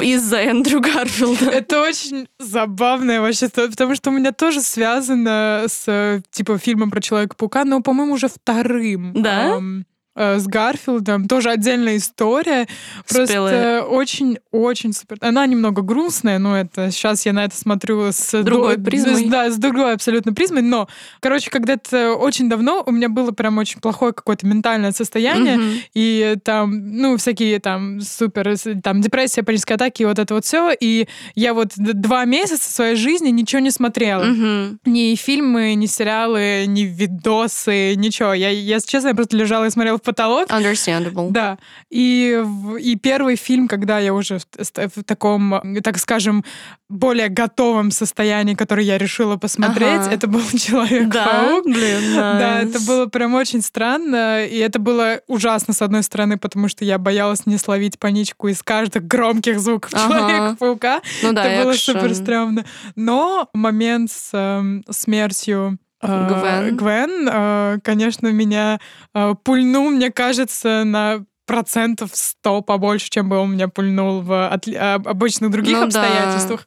из-за 0.00 0.38
Эндрю 0.38 0.80
Гарфилда. 0.80 1.50
Это 1.50 1.82
очень 1.82 2.26
забавная 2.38 3.20
вообще 3.20 3.50
потому 3.50 3.94
что 3.94 4.08
у 4.08 4.14
меня 4.14 4.32
тоже 4.32 4.62
связано 4.62 5.64
с, 5.66 6.22
типа, 6.30 6.56
фильмом 6.56 6.90
про 6.90 7.02
Человека-паука, 7.02 7.66
но, 7.66 7.82
по-моему, 7.82 8.14
уже 8.14 8.28
вторым. 8.28 9.12
Да? 9.12 9.58
э, 9.58 9.82
с 10.14 10.46
Гарфилдом. 10.46 11.28
Тоже 11.28 11.50
отдельная 11.50 11.96
история. 11.96 12.66
Просто 13.08 13.84
очень-очень 13.88 14.92
супер. 14.92 15.16
Она 15.20 15.46
немного 15.46 15.82
грустная, 15.82 16.38
но 16.38 16.56
это 16.58 16.90
сейчас 16.90 17.24
я 17.26 17.32
на 17.32 17.44
это 17.44 17.56
смотрю 17.56 18.12
с 18.12 18.42
другой 18.42 18.76
до, 18.76 18.84
призмой. 18.84 19.26
С, 19.26 19.30
да, 19.30 19.50
с 19.50 19.56
другой 19.56 19.94
абсолютно 19.94 20.32
призмой. 20.32 20.62
Но, 20.62 20.88
короче, 21.20 21.50
когда-то 21.50 22.14
очень 22.14 22.48
давно 22.48 22.82
у 22.84 22.90
меня 22.90 23.08
было 23.08 23.30
прям 23.32 23.58
очень 23.58 23.80
плохое 23.80 24.12
какое-то 24.12 24.46
ментальное 24.46 24.92
состояние, 24.92 25.56
угу. 25.56 25.64
и 25.94 26.36
там, 26.44 26.96
ну, 26.96 27.16
всякие 27.16 27.58
там 27.58 28.00
супер, 28.00 28.56
там 28.82 29.00
депрессия, 29.00 29.42
панические 29.42 29.76
атаки, 29.76 30.02
и 30.02 30.04
вот 30.04 30.18
это 30.18 30.34
вот 30.34 30.44
все. 30.44 30.72
И 30.78 31.08
я 31.34 31.54
вот 31.54 31.72
два 31.76 32.24
месяца 32.24 32.70
своей 32.70 32.96
жизни 32.96 33.30
ничего 33.30 33.60
не 33.60 33.70
смотрела. 33.70 34.24
Угу. 34.24 34.78
Ни 34.86 35.14
фильмы, 35.14 35.74
ни 35.74 35.86
сериалы, 35.86 36.64
ни 36.66 36.82
видосы, 36.82 37.94
ничего. 37.96 38.34
Я, 38.34 38.50
я 38.50 38.80
честно, 38.80 39.08
я 39.08 39.14
просто 39.14 39.36
лежала 39.36 39.66
и 39.66 39.70
смотрела 39.70 39.98
потолок. 40.02 40.48
Understandable. 40.48 41.30
Да. 41.30 41.58
И, 41.90 42.44
и 42.80 42.96
первый 42.96 43.36
фильм, 43.36 43.68
когда 43.68 43.98
я 43.98 44.12
уже 44.12 44.38
в, 44.38 44.44
в 44.56 45.04
таком, 45.04 45.60
так 45.82 45.98
скажем, 45.98 46.44
более 46.88 47.28
готовом 47.28 47.90
состоянии, 47.90 48.54
который 48.54 48.84
я 48.84 48.98
решила 48.98 49.36
посмотреть, 49.36 50.02
ага. 50.02 50.10
это 50.10 50.26
был 50.26 50.42
Человек-паук. 50.58 51.12
Да? 51.12 51.60
Блин, 51.64 52.00
nice. 52.14 52.38
Да, 52.38 52.60
это 52.60 52.80
было 52.80 53.06
прям 53.06 53.34
очень 53.34 53.62
странно. 53.62 54.44
И 54.44 54.58
это 54.58 54.78
было 54.78 55.20
ужасно, 55.26 55.72
с 55.72 55.82
одной 55.82 56.02
стороны, 56.02 56.36
потому 56.36 56.68
что 56.68 56.84
я 56.84 56.98
боялась 56.98 57.46
не 57.46 57.56
словить 57.56 57.98
паничку 57.98 58.48
из 58.48 58.62
каждых 58.62 59.06
громких 59.06 59.58
звуков 59.58 59.92
ага. 59.94 60.18
Человека-паука. 60.18 61.00
Ну 61.22 61.32
да, 61.32 61.44
это 61.44 61.64
было 61.64 61.72
экшен. 61.72 61.94
супер 61.94 62.14
стрёмно. 62.14 62.64
Но 62.94 63.48
момент 63.54 64.10
с 64.10 64.30
э, 64.32 64.82
смертью 64.90 65.78
Гвен, 66.02 66.76
Гвен 66.76 67.28
э, 67.30 67.78
конечно, 67.82 68.26
меня 68.28 68.80
э, 69.14 69.34
пульнул, 69.44 69.90
мне 69.90 70.10
кажется, 70.10 70.82
на 70.84 71.24
процентов 71.46 72.10
сто 72.14 72.60
побольше, 72.60 73.08
чем 73.10 73.28
бы 73.28 73.38
он 73.38 73.52
меня 73.52 73.68
пульнул 73.68 74.20
в 74.20 74.48
обычных 74.48 75.50
других 75.50 75.78
ну, 75.78 75.84
обстоятельствах. 75.84 76.66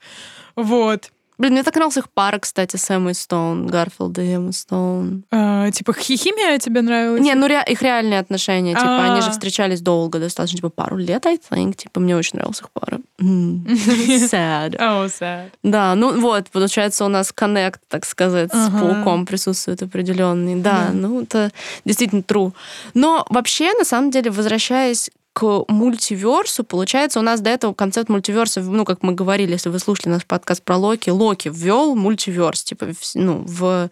Да. 0.56 0.64
Вот. 0.64 1.12
Блин, 1.38 1.54
мне 1.54 1.64
так 1.64 1.76
нравился 1.76 2.00
их 2.00 2.10
пара, 2.10 2.40
кстати, 2.40 2.78
Сэм 2.78 3.10
и 3.10 3.14
Стоун, 3.14 3.68
Гарфилд 3.68 4.18
и 4.20 4.22
Эмма 4.36 4.52
Стоун. 4.54 5.24
А, 5.32 5.70
типа 5.72 5.94
химия 5.94 6.58
тебе 6.60 6.82
нравилась? 6.82 7.22
Не, 7.22 7.34
ну 7.36 7.48
ре- 7.48 7.64
их 7.68 7.82
реальные 7.82 8.20
отношения, 8.20 8.74
типа, 8.74 8.86
А-а-а. 8.88 9.12
они 9.14 9.22
же 9.22 9.32
встречались 9.32 9.82
долго, 9.82 10.20
достаточно, 10.20 10.58
типа, 10.58 10.70
пару 10.70 10.98
лет, 10.98 11.26
I 11.26 11.38
think. 11.38 11.76
Типа, 11.76 12.00
мне 12.00 12.16
очень 12.16 12.38
нравилась 12.38 12.60
их 12.62 12.70
пара. 12.72 13.00
Sad. 13.20 14.76
Oh, 14.80 15.06
sad. 15.08 15.52
Да, 15.64 15.96
ну 15.96 16.20
вот, 16.20 16.50
получается, 16.50 17.06
у 17.06 17.08
нас 17.08 17.32
коннект, 17.32 17.82
так 17.88 18.06
сказать, 18.06 18.52
с 18.54 18.70
пауком 18.70 19.26
присутствует 19.26 19.82
определенный. 19.84 20.56
Да, 20.56 20.90
ну 20.94 21.22
это 21.22 21.52
действительно 21.86 22.22
true. 22.22 22.54
Но 22.94 23.26
вообще, 23.30 23.74
на 23.74 23.84
самом 23.86 24.12
деле, 24.12 24.32
возвращаясь 24.32 25.10
к 25.36 25.66
мультиверсу, 25.68 26.64
получается, 26.64 27.20
у 27.20 27.22
нас 27.22 27.42
до 27.42 27.50
этого 27.50 27.74
концепт 27.74 28.08
мультиверса, 28.08 28.62
ну, 28.62 28.86
как 28.86 29.04
мы 29.04 29.12
говорили, 29.12 29.52
если 29.52 29.68
вы 29.68 29.80
слушали 29.80 30.08
наш 30.14 30.26
подкаст 30.26 30.64
про 30.64 30.78
Локи, 30.78 31.10
Локи 31.10 31.52
ввел 31.54 31.94
мультиверс, 31.94 32.64
типа, 32.64 32.88
ну, 33.16 33.44
в, 33.46 33.90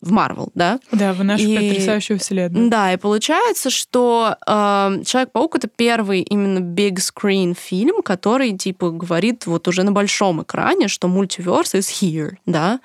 в 0.00 0.10
Марвел, 0.10 0.48
да? 0.54 0.80
Да, 0.92 1.12
в 1.12 1.22
нашу 1.22 1.44
и, 1.44 1.54
потрясающую 1.54 2.18
вселенную. 2.18 2.70
Да, 2.70 2.94
и 2.94 2.96
получается, 2.96 3.68
что 3.68 4.36
э, 4.46 5.02
Человек-паук— 5.04 5.56
это 5.56 5.68
первый 5.68 6.22
именно 6.22 6.60
big 6.60 6.94
screen 6.94 7.54
фильм, 7.54 8.00
который, 8.02 8.56
типа, 8.56 8.90
говорит 8.90 9.44
вот 9.44 9.68
уже 9.68 9.82
на 9.82 9.92
большом 9.92 10.44
экране, 10.44 10.88
что 10.88 11.08
мультиверс 11.08 11.74
is 11.74 11.90
here, 12.00 12.36
да? 12.46 12.80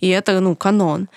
И 0.00 0.08
это, 0.08 0.40
ну, 0.40 0.56
канон. 0.56 1.08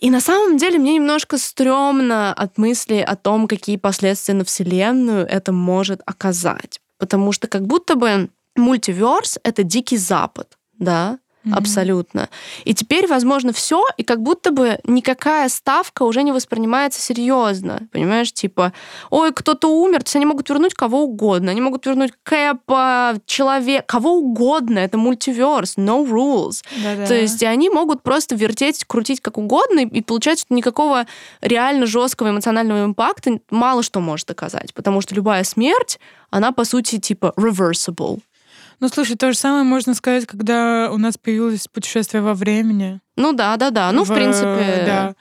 И 0.00 0.10
на 0.10 0.20
самом 0.20 0.56
деле 0.56 0.78
мне 0.78 0.94
немножко 0.94 1.38
стрёмно 1.38 2.32
от 2.32 2.58
мысли 2.58 2.96
о 2.96 3.16
том, 3.16 3.48
какие 3.48 3.76
последствия 3.76 4.34
на 4.34 4.44
Вселенную 4.44 5.26
это 5.26 5.52
может 5.52 6.00
оказать. 6.04 6.80
Потому 6.98 7.32
что 7.32 7.48
как 7.48 7.66
будто 7.66 7.94
бы 7.94 8.30
мультиверс— 8.56 9.38
это 9.42 9.62
дикий 9.62 9.96
запад, 9.96 10.58
да, 10.78 11.18
mm-hmm. 11.46 11.54
абсолютно. 11.54 12.28
И 12.64 12.74
теперь, 12.74 13.06
возможно, 13.06 13.52
все, 13.52 13.82
и 13.96 14.02
как 14.02 14.22
будто 14.22 14.50
бы 14.50 14.78
никакая 14.84 15.48
ставка 15.48 16.02
уже 16.02 16.22
не 16.22 16.32
воспринимается 16.32 17.00
серьезно. 17.00 17.88
Понимаешь, 17.92 18.32
типа, 18.32 18.72
ой, 19.10 19.32
кто-то 19.32 19.68
умер, 19.68 20.00
то 20.00 20.06
есть 20.06 20.16
они 20.16 20.26
могут 20.26 20.48
вернуть 20.48 20.74
кого 20.74 21.04
угодно. 21.04 21.50
Они 21.50 21.60
могут 21.60 21.86
вернуть 21.86 22.12
Кэпа, 22.22 23.14
человека, 23.26 23.84
кого 23.86 24.16
угодно. 24.16 24.78
Это 24.78 24.98
мультиверс, 24.98 25.76
no 25.76 26.06
rules. 26.06 26.62
Да-да. 26.82 27.06
То 27.06 27.14
есть 27.14 27.42
они 27.42 27.70
могут 27.70 28.02
просто 28.02 28.34
вертеть, 28.34 28.84
крутить 28.84 29.20
как 29.20 29.38
угодно, 29.38 29.80
и 29.80 30.00
получается, 30.02 30.46
что 30.46 30.54
никакого 30.54 31.06
реально 31.40 31.86
жесткого 31.86 32.30
эмоционального 32.30 32.84
импакта 32.84 33.38
мало 33.50 33.82
что 33.82 34.00
может 34.00 34.30
оказать. 34.30 34.74
Потому 34.74 35.00
что 35.00 35.14
любая 35.14 35.44
смерть, 35.44 35.98
она, 36.30 36.52
по 36.52 36.64
сути, 36.64 36.98
типа 36.98 37.32
reversible. 37.36 38.20
Ну, 38.80 38.88
слушай, 38.88 39.16
то 39.16 39.32
же 39.32 39.38
самое 39.38 39.64
можно 39.64 39.94
сказать, 39.94 40.26
когда 40.26 40.90
у 40.92 40.98
нас 40.98 41.16
появилось 41.16 41.66
путешествие 41.68 42.22
во 42.22 42.34
времени. 42.34 43.00
Ну 43.16 43.32
да, 43.32 43.56
да, 43.56 43.70
да. 43.70 43.90
Ну, 43.92 44.04
в, 44.04 44.10
в 44.10 44.14
принципе. 44.14 44.84
Да. 44.86 45.14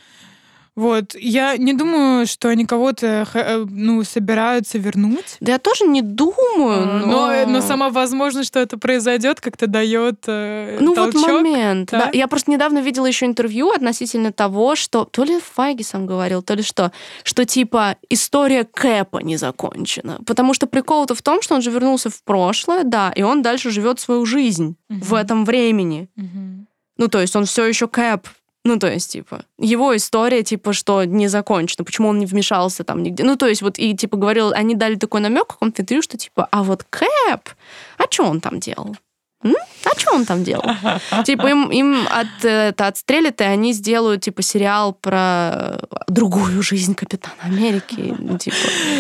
Вот. 0.76 1.16
Я 1.16 1.56
не 1.56 1.74
думаю, 1.74 2.28
что 2.28 2.50
они 2.50 2.66
кого-то 2.66 3.26
э, 3.34 3.66
ну, 3.70 4.04
собираются 4.04 4.78
вернуть. 4.78 5.38
Да 5.40 5.54
я 5.54 5.60
тоже 5.60 5.86
не 5.86 6.02
думаю. 6.02 6.84
А, 6.84 7.00
но, 7.06 7.28
но, 7.28 7.46
но 7.46 7.62
сама 7.62 7.90
возможность, 7.90 8.50
что 8.50 8.60
это 8.60 8.78
произойдет, 8.78 9.40
как-то 9.40 9.68
дает 9.68 10.26
э, 10.28 10.78
Ну 10.82 10.94
толчок, 10.94 11.22
вот 11.22 11.32
момент. 11.32 11.92
Да? 11.92 12.06
Да. 12.06 12.10
Я 12.14 12.28
просто 12.28 12.52
недавно 12.52 12.80
видела 12.80 13.06
еще 13.06 13.26
интервью 13.26 13.72
относительно 13.72 14.34
того, 14.34 14.76
что 14.76 15.06
то 15.06 15.24
ли 15.24 15.40
Файги 15.40 15.84
сам 15.84 16.06
говорил, 16.06 16.42
то 16.42 16.56
ли 16.56 16.62
что, 16.62 16.92
что 17.24 17.46
типа 17.46 17.96
история 18.10 18.66
Кэпа 18.66 19.20
не 19.20 19.38
закончена. 19.38 20.20
Потому 20.26 20.54
что 20.54 20.68
прикол-то 20.68 21.16
в 21.16 21.22
том, 21.22 21.42
что 21.42 21.56
он 21.56 21.62
же 21.62 21.72
вернулся 21.72 22.10
в 22.10 22.22
прошлое, 22.24 22.84
да, 22.84 23.14
и 23.16 23.22
он 23.22 23.42
дальше 23.42 23.72
живет 23.72 24.02
свою 24.02 24.26
жизнь 24.26 24.76
угу. 24.90 25.00
в 25.00 25.14
этом 25.14 25.46
времени. 25.46 26.10
Угу. 26.18 26.66
Ну, 26.98 27.08
то 27.08 27.22
есть 27.22 27.36
он 27.36 27.46
все 27.46 27.66
еще 27.66 27.88
Кэп, 27.88 28.28
ну, 28.66 28.80
то 28.80 28.92
есть, 28.92 29.12
типа, 29.12 29.46
его 29.60 29.96
история, 29.96 30.42
типа, 30.42 30.74
что 30.74 31.04
не 31.04 31.28
закончена, 31.28 31.86
почему 31.86 32.08
он 32.10 32.18
не 32.18 32.26
вмешался 32.26 32.84
там 32.84 33.04
нигде. 33.04 33.24
Ну, 33.24 33.36
то 33.36 33.46
есть, 33.46 33.62
вот, 33.62 33.78
и, 33.78 33.96
типа, 33.96 34.18
говорил, 34.18 34.52
они 34.54 34.74
дали 34.74 34.96
такой 34.96 35.22
намек 35.22 35.44
в 35.44 35.54
каком-то 35.54 35.84
интервью, 35.84 36.02
что, 36.02 36.18
типа, 36.18 36.48
а 36.52 36.64
вот 36.64 36.84
Кэп, 36.90 37.50
а 37.98 38.04
что 38.10 38.26
он 38.26 38.42
там 38.42 38.60
делал? 38.60 38.98
М? 39.44 39.54
А 39.86 40.00
что 40.00 40.14
он 40.14 40.26
там 40.26 40.44
делал? 40.44 40.64
Типа 41.26 41.48
им, 41.48 41.70
им 41.70 42.08
от, 42.10 42.44
это, 42.44 42.88
отстрелят, 42.88 43.42
и 43.42 43.44
они 43.44 43.74
сделают, 43.74 44.24
типа, 44.24 44.42
сериал 44.42 44.94
про 44.94 45.80
другую 46.08 46.62
жизнь 46.62 46.96
Капитана 46.96 47.36
Америки. 47.42 48.16
Типа. 48.40 48.56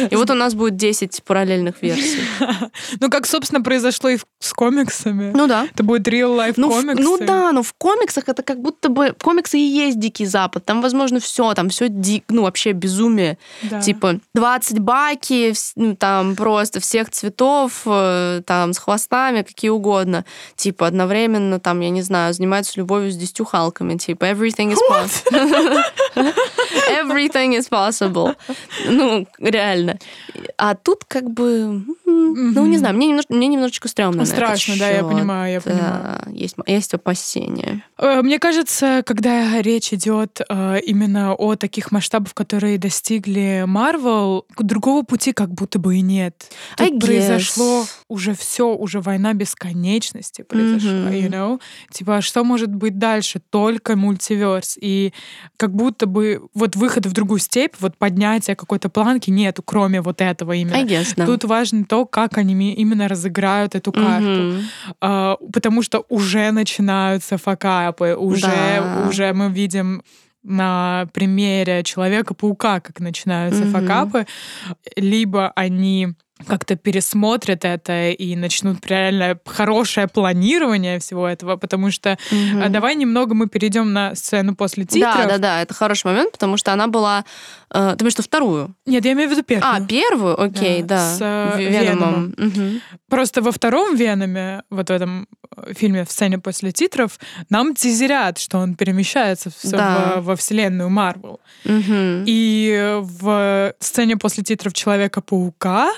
И 0.09 0.15
вот 0.15 0.29
у 0.29 0.33
нас 0.33 0.53
будет 0.53 0.75
10 0.77 1.23
параллельных 1.23 1.81
версий. 1.81 2.21
Ну, 2.99 3.09
как, 3.09 3.25
собственно, 3.25 3.61
произошло 3.61 4.09
и 4.09 4.17
с 4.39 4.53
комиксами. 4.53 5.31
Ну 5.36 5.47
да. 5.47 5.67
Это 5.73 5.83
будет 5.83 6.07
real-life 6.07 6.53
ну, 6.57 6.69
комиксы. 6.69 7.03
Ну 7.03 7.17
да, 7.17 7.51
но 7.51 7.63
в 7.63 7.73
комиксах 7.73 8.27
это 8.29 8.43
как 8.43 8.61
будто 8.61 8.89
бы... 8.89 9.13
Комиксы 9.21 9.57
и 9.57 9.61
есть 9.61 9.99
Дикий 9.99 10.25
Запад. 10.25 10.65
Там, 10.65 10.81
возможно, 10.81 11.19
все, 11.19 11.53
там 11.53 11.69
все 11.69 11.89
дик, 11.89 12.25
ну, 12.29 12.43
вообще 12.43 12.71
безумие. 12.71 13.38
Да. 13.63 13.81
Типа 13.81 14.19
20 14.33 14.79
баки, 14.79 15.53
ну, 15.75 15.95
там 15.95 16.36
просто 16.36 16.79
всех 16.79 17.09
цветов, 17.09 17.81
э, 17.86 18.41
там 18.45 18.73
с 18.73 18.77
хвостами, 18.77 19.41
какие 19.41 19.69
угодно 19.69 20.25
типа, 20.55 20.74
одновременно, 20.84 21.59
там, 21.59 21.80
я 21.80 21.89
не 21.89 22.01
знаю, 22.01 22.34
занимаются 22.34 22.73
любовью 22.76 23.11
с 23.11 23.15
десятью 23.15 23.45
халками, 23.45 23.97
типа, 23.97 24.26
everything 24.26 24.73
is 24.73 24.80
possible. 24.89 25.84
everything 26.89 27.57
is 27.57 27.69
possible. 27.69 28.36
Ну, 28.88 29.28
реально. 29.39 29.97
А 30.57 30.76
тут 30.76 31.05
как 31.05 31.30
бы, 31.30 31.84
ну, 32.16 32.66
не 32.66 32.78
знаю, 32.78 32.95
мне, 32.95 33.07
немножко, 33.07 33.34
мне 33.34 33.47
немножечко 33.47 33.88
стрёмно 33.88 34.26
Страшно, 34.26 34.76
да, 34.78 34.89
я 34.89 35.03
понимаю, 35.03 35.53
я 35.53 35.61
понимаю. 35.61 36.22
Есть, 36.32 36.55
есть 36.66 36.93
опасения. 36.93 37.84
Э, 37.97 38.22
мне 38.22 38.39
кажется, 38.39 39.03
когда 39.05 39.61
речь 39.61 39.93
идет 39.93 40.41
э, 40.47 40.80
именно 40.86 41.34
о 41.34 41.55
таких 41.55 41.91
масштабах, 41.91 42.34
которые 42.34 42.78
достигли 42.78 43.63
Марвел, 43.68 44.45
другого 44.57 45.03
пути 45.03 45.34
как 45.34 45.53
будто 45.53 45.80
бы 45.80 45.97
и 45.97 46.01
нет. 46.01 46.49
Тут 46.78 46.99
произошло 46.99 47.86
уже 48.07 48.36
все, 48.36 48.74
уже 48.74 49.01
война 49.01 49.34
бесконечности 49.34 50.41
произошла, 50.41 50.89
mm-hmm. 50.89 51.22
you 51.22 51.30
know? 51.30 51.61
Типа, 51.91 52.18
а 52.18 52.22
что 52.22 52.43
может 52.43 52.74
быть 52.74 52.97
дальше? 52.97 53.41
Только 53.49 53.95
мультиверс. 53.95 54.78
И 54.80 55.13
как 55.57 55.74
будто 55.74 56.05
бы 56.05 56.41
вот 56.53 56.76
выход 56.76 57.05
в 57.05 57.13
другую 57.13 57.39
степь, 57.39 57.76
вот 57.80 57.97
поднятие 57.97 58.55
какой-то 58.55 58.89
планки 58.89 59.30
нету, 59.30 59.63
кроме 59.63 60.01
вот 60.01 60.22
этого 60.22 60.53
именно. 60.53 60.86
guess, 60.86 61.13
да. 61.16 61.26
Тут 61.26 61.43
важно 61.43 61.86
то, 61.86 62.05
как 62.06 62.38
они 62.38 62.74
именно 62.74 63.08
разыграют 63.08 63.76
эту 63.76 63.91
карту. 63.91 64.28
Mm-hmm. 64.28 64.62
А, 65.01 65.38
потому 65.53 65.82
что 65.82 66.06
уже 66.10 66.51
начинаются 66.51 67.38
факапы, 67.38 68.16
уже, 68.16 68.47
да. 68.47 69.06
уже 69.10 69.34
мы 69.34 69.49
видим 69.49 70.03
на 70.43 71.08
примере 71.14 71.84
Человека-паука, 71.84 72.80
как 72.80 72.99
начинаются 72.99 73.64
mm-hmm. 73.64 73.72
факапы. 73.72 74.28
Либо 74.95 75.51
они 75.56 76.14
как-то 76.47 76.75
пересмотрят 76.75 77.63
это 77.63 78.09
и 78.09 78.36
начнут 78.36 78.86
реально 78.88 79.39
хорошее 79.45 80.07
планирование 80.07 80.99
всего 80.99 81.27
этого, 81.27 81.55
потому 81.55 81.91
что 81.91 82.17
угу. 82.29 82.69
давай 82.69 82.95
немного 82.95 83.33
мы 83.33 83.47
перейдем 83.47 83.93
на 83.93 84.15
сцену 84.15 84.53
после 84.53 84.86
титров. 84.86 85.15
Да, 85.15 85.25
да, 85.25 85.38
да, 85.38 85.61
это 85.61 85.73
хороший 85.73 86.07
момент, 86.07 86.33
потому 86.33 86.57
что 86.57 86.73
она 86.73 86.88
была... 86.88 87.23
Э, 87.73 87.95
ты 87.97 88.03
имеешь 88.03 88.13
что 88.13 88.23
вторую? 88.23 88.75
Нет, 88.86 89.05
я 89.05 89.13
имею 89.13 89.29
в 89.29 89.31
виду 89.31 89.43
первую. 89.43 89.73
А, 89.73 89.81
первую? 89.81 90.41
Окей, 90.41 90.83
да. 90.83 90.95
да. 90.95 91.15
С 91.15 91.19
э, 91.21 91.57
Веномом. 91.57 92.33
Веномом. 92.38 92.71
Угу. 92.71 92.81
Просто 93.09 93.41
во 93.41 93.51
втором 93.51 93.95
Веноме, 93.95 94.63
вот 94.69 94.89
в 94.89 94.91
этом 94.91 95.27
э, 95.55 95.73
фильме 95.73 96.03
в 96.03 96.11
сцене 96.11 96.38
после 96.38 96.73
титров, 96.73 97.17
нам 97.49 97.75
тизерят, 97.75 98.39
что 98.39 98.57
он 98.57 98.75
перемещается 98.75 99.51
в, 99.51 99.71
да. 99.71 100.15
в, 100.17 100.25
во 100.25 100.36
вселенную 100.36 100.89
Марвел. 100.89 101.39
Угу. 101.63 102.23
И 102.25 102.99
в 102.99 103.73
сцене 103.79 104.17
после 104.17 104.43
титров 104.43 104.73
Человека-паука 104.73 105.93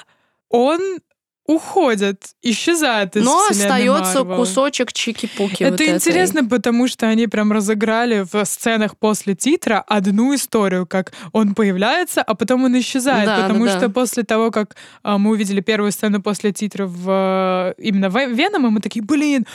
он 0.49 0.99
уходят, 1.47 2.21
исчезают 2.41 3.15
из 3.15 3.23
Но 3.23 3.47
остается 3.49 4.19
Marvel. 4.19 4.35
кусочек 4.35 4.91
чики-пуки. 4.91 5.63
Это 5.63 5.83
вот 5.83 5.95
интересно, 5.95 6.39
этой. 6.39 6.49
потому 6.49 6.87
что 6.89 7.07
они 7.07 7.27
прям 7.27 7.53
разыграли 7.53 8.25
в 8.29 8.43
сценах 8.45 8.97
после 8.97 9.33
титра 9.33 9.83
одну 9.87 10.35
историю, 10.35 10.85
как 10.85 11.13
он 11.31 11.55
появляется, 11.55 12.21
а 12.21 12.35
потом 12.35 12.65
он 12.65 12.77
исчезает, 12.77 13.25
да, 13.25 13.43
потому 13.43 13.65
да, 13.65 13.71
что 13.71 13.87
да. 13.87 13.89
после 13.89 14.23
того, 14.23 14.51
как 14.51 14.75
а, 15.03 15.17
мы 15.17 15.31
увидели 15.31 15.61
первую 15.61 15.93
сцену 15.93 16.21
после 16.21 16.51
титра 16.51 16.85
в 16.85 17.73
именно 17.77 18.09
в 18.09 18.17
Венома, 18.27 18.69
мы 18.69 18.81
такие, 18.81 19.03
блин, 19.03 19.45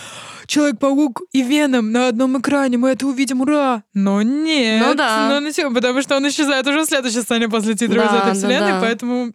Человек-паук 0.47 1.23
и 1.33 1.43
Веном 1.43 1.93
на 1.93 2.09
одном 2.09 2.41
экране, 2.41 2.77
мы 2.77 2.91
это 2.91 3.07
увидим, 3.07 3.41
ура! 3.41 3.85
Но 3.95 4.23
нет, 4.23 4.85
ну, 4.87 4.95
да. 4.95 5.41
но, 5.41 5.71
потому 5.71 6.03
что 6.03 6.17
он 6.17 6.29
исчезает 6.29 6.67
уже 6.67 6.83
в 6.83 6.87
следующей 6.87 7.23
сцене 7.23 7.49
после 7.49 7.75
титров 7.75 8.05
да, 8.05 8.07
из 8.07 8.23
этой 8.23 8.35
вселенной, 8.35 8.73
да, 8.73 8.81
да. 8.81 8.81
поэтому 8.81 9.33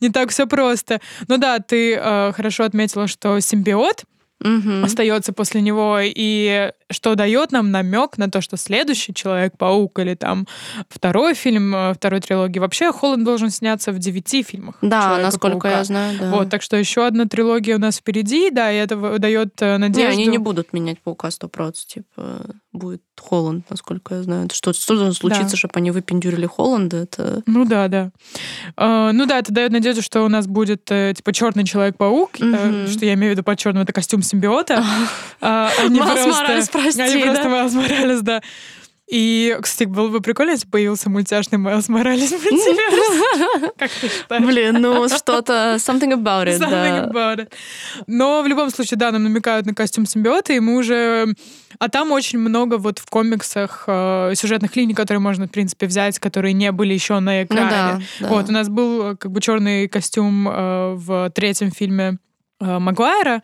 не 0.00 0.10
так 0.10 0.30
все 0.30 0.46
просто. 0.46 1.00
Ну 1.28 1.38
да, 1.38 1.58
ты 1.60 1.89
э, 1.98 2.32
хорошо 2.32 2.64
отметила, 2.64 3.06
что 3.06 3.40
симбиот 3.40 4.04
угу. 4.42 4.84
остается 4.84 5.32
после 5.32 5.60
него, 5.60 5.98
и 6.00 6.72
что 6.90 7.14
дает 7.14 7.52
нам 7.52 7.70
намек 7.70 8.18
на 8.18 8.30
то, 8.30 8.40
что 8.40 8.56
следующий 8.56 9.14
Человек-паук 9.14 9.98
или 9.98 10.14
там 10.14 10.46
второй 10.88 11.34
фильм 11.34 11.74
э, 11.74 11.94
второй 11.94 12.20
трилогии. 12.20 12.58
Вообще 12.58 12.92
Холланд 12.92 13.24
должен 13.24 13.50
сняться 13.50 13.92
в 13.92 13.98
девяти 13.98 14.42
фильмах. 14.42 14.76
Да, 14.82 15.18
насколько 15.18 15.68
я 15.68 15.84
знаю, 15.84 16.18
да. 16.18 16.30
Вот, 16.30 16.50
так 16.50 16.62
что 16.62 16.76
еще 16.76 17.06
одна 17.06 17.26
трилогия 17.26 17.76
у 17.76 17.80
нас 17.80 17.98
впереди, 17.98 18.50
да, 18.50 18.72
и 18.72 18.76
это 18.76 19.18
дает 19.18 19.60
э, 19.60 19.76
надежду. 19.78 20.16
Не, 20.16 20.24
они 20.24 20.26
не 20.26 20.38
будут 20.38 20.72
менять 20.72 21.00
Паука 21.00 21.28
100%, 21.28 21.72
типа 21.86 22.46
будет 22.72 23.02
Холланд, 23.18 23.68
насколько 23.68 24.14
я 24.14 24.22
знаю. 24.22 24.48
Что, 24.52 24.72
что 24.72 24.94
должно 24.94 25.12
случиться, 25.12 25.50
да. 25.50 25.56
чтобы 25.56 25.72
они 25.76 25.90
выпендюрили 25.90 26.46
Холланда? 26.46 26.98
Это... 26.98 27.42
Ну 27.46 27.64
да, 27.64 27.88
да. 27.88 28.10
Uh, 28.76 29.12
ну 29.12 29.26
да, 29.26 29.38
это 29.38 29.52
дает 29.52 29.72
надежду, 29.72 30.02
что 30.02 30.22
у 30.22 30.28
нас 30.28 30.46
будет 30.46 30.90
uh, 30.90 31.12
типа 31.12 31.32
черный 31.32 31.64
человек-паук, 31.64 32.30
угу. 32.38 32.46
uh, 32.46 32.88
что 32.88 33.04
я 33.04 33.14
имею 33.14 33.32
в 33.32 33.34
виду 33.34 33.42
под 33.42 33.58
черным, 33.58 33.82
это 33.82 33.92
костюм 33.92 34.22
симбиота. 34.22 34.84
Они 35.40 35.98
просто 35.98 36.68
прости, 36.72 37.00
Они 37.00 37.22
просто 37.22 37.48
Моралес, 37.48 38.20
да. 38.22 38.40
И, 39.10 39.58
кстати, 39.60 39.88
было 39.88 40.08
бы 40.08 40.20
прикольно, 40.20 40.52
если 40.52 40.68
появился 40.68 41.10
мультяшный 41.10 41.58
Майлз 41.58 41.88
Моралес 41.88 42.30
Как 43.76 43.90
ты 43.90 44.08
считаешь? 44.08 44.44
Блин, 44.44 44.80
ну 44.80 45.08
что-то 45.08 45.76
something 45.78 46.12
about 46.12 46.46
it, 46.46 46.58
Something 46.58 47.10
about 47.10 47.38
it. 47.38 47.52
Но 48.06 48.42
в 48.42 48.46
любом 48.46 48.70
случае, 48.70 48.98
да, 48.98 49.10
нам 49.10 49.24
намекают 49.24 49.66
на 49.66 49.74
костюм 49.74 50.06
симбиота, 50.06 50.52
и 50.52 50.60
мы 50.60 50.76
уже... 50.76 51.34
А 51.80 51.88
там 51.88 52.12
очень 52.12 52.38
много 52.38 52.76
вот 52.76 52.98
в 52.98 53.06
комиксах 53.06 53.84
э, 53.86 54.32
сюжетных 54.36 54.76
линий, 54.76 54.94
которые 54.94 55.20
можно, 55.20 55.46
в 55.46 55.50
принципе, 55.50 55.86
взять, 55.86 56.18
которые 56.18 56.52
не 56.52 56.70
были 56.70 56.94
еще 56.94 57.18
на 57.18 57.42
экране. 57.42 58.04
Ну, 58.20 58.26
да. 58.26 58.28
Вот, 58.28 58.48
у 58.48 58.52
нас 58.52 58.68
был 58.68 59.16
как 59.16 59.32
бы 59.32 59.40
черный 59.40 59.88
костюм 59.88 60.48
э, 60.48 60.94
в 60.94 61.30
третьем 61.30 61.72
фильме 61.72 61.90
Э, 62.00 62.29
Магуайра, 62.60 63.42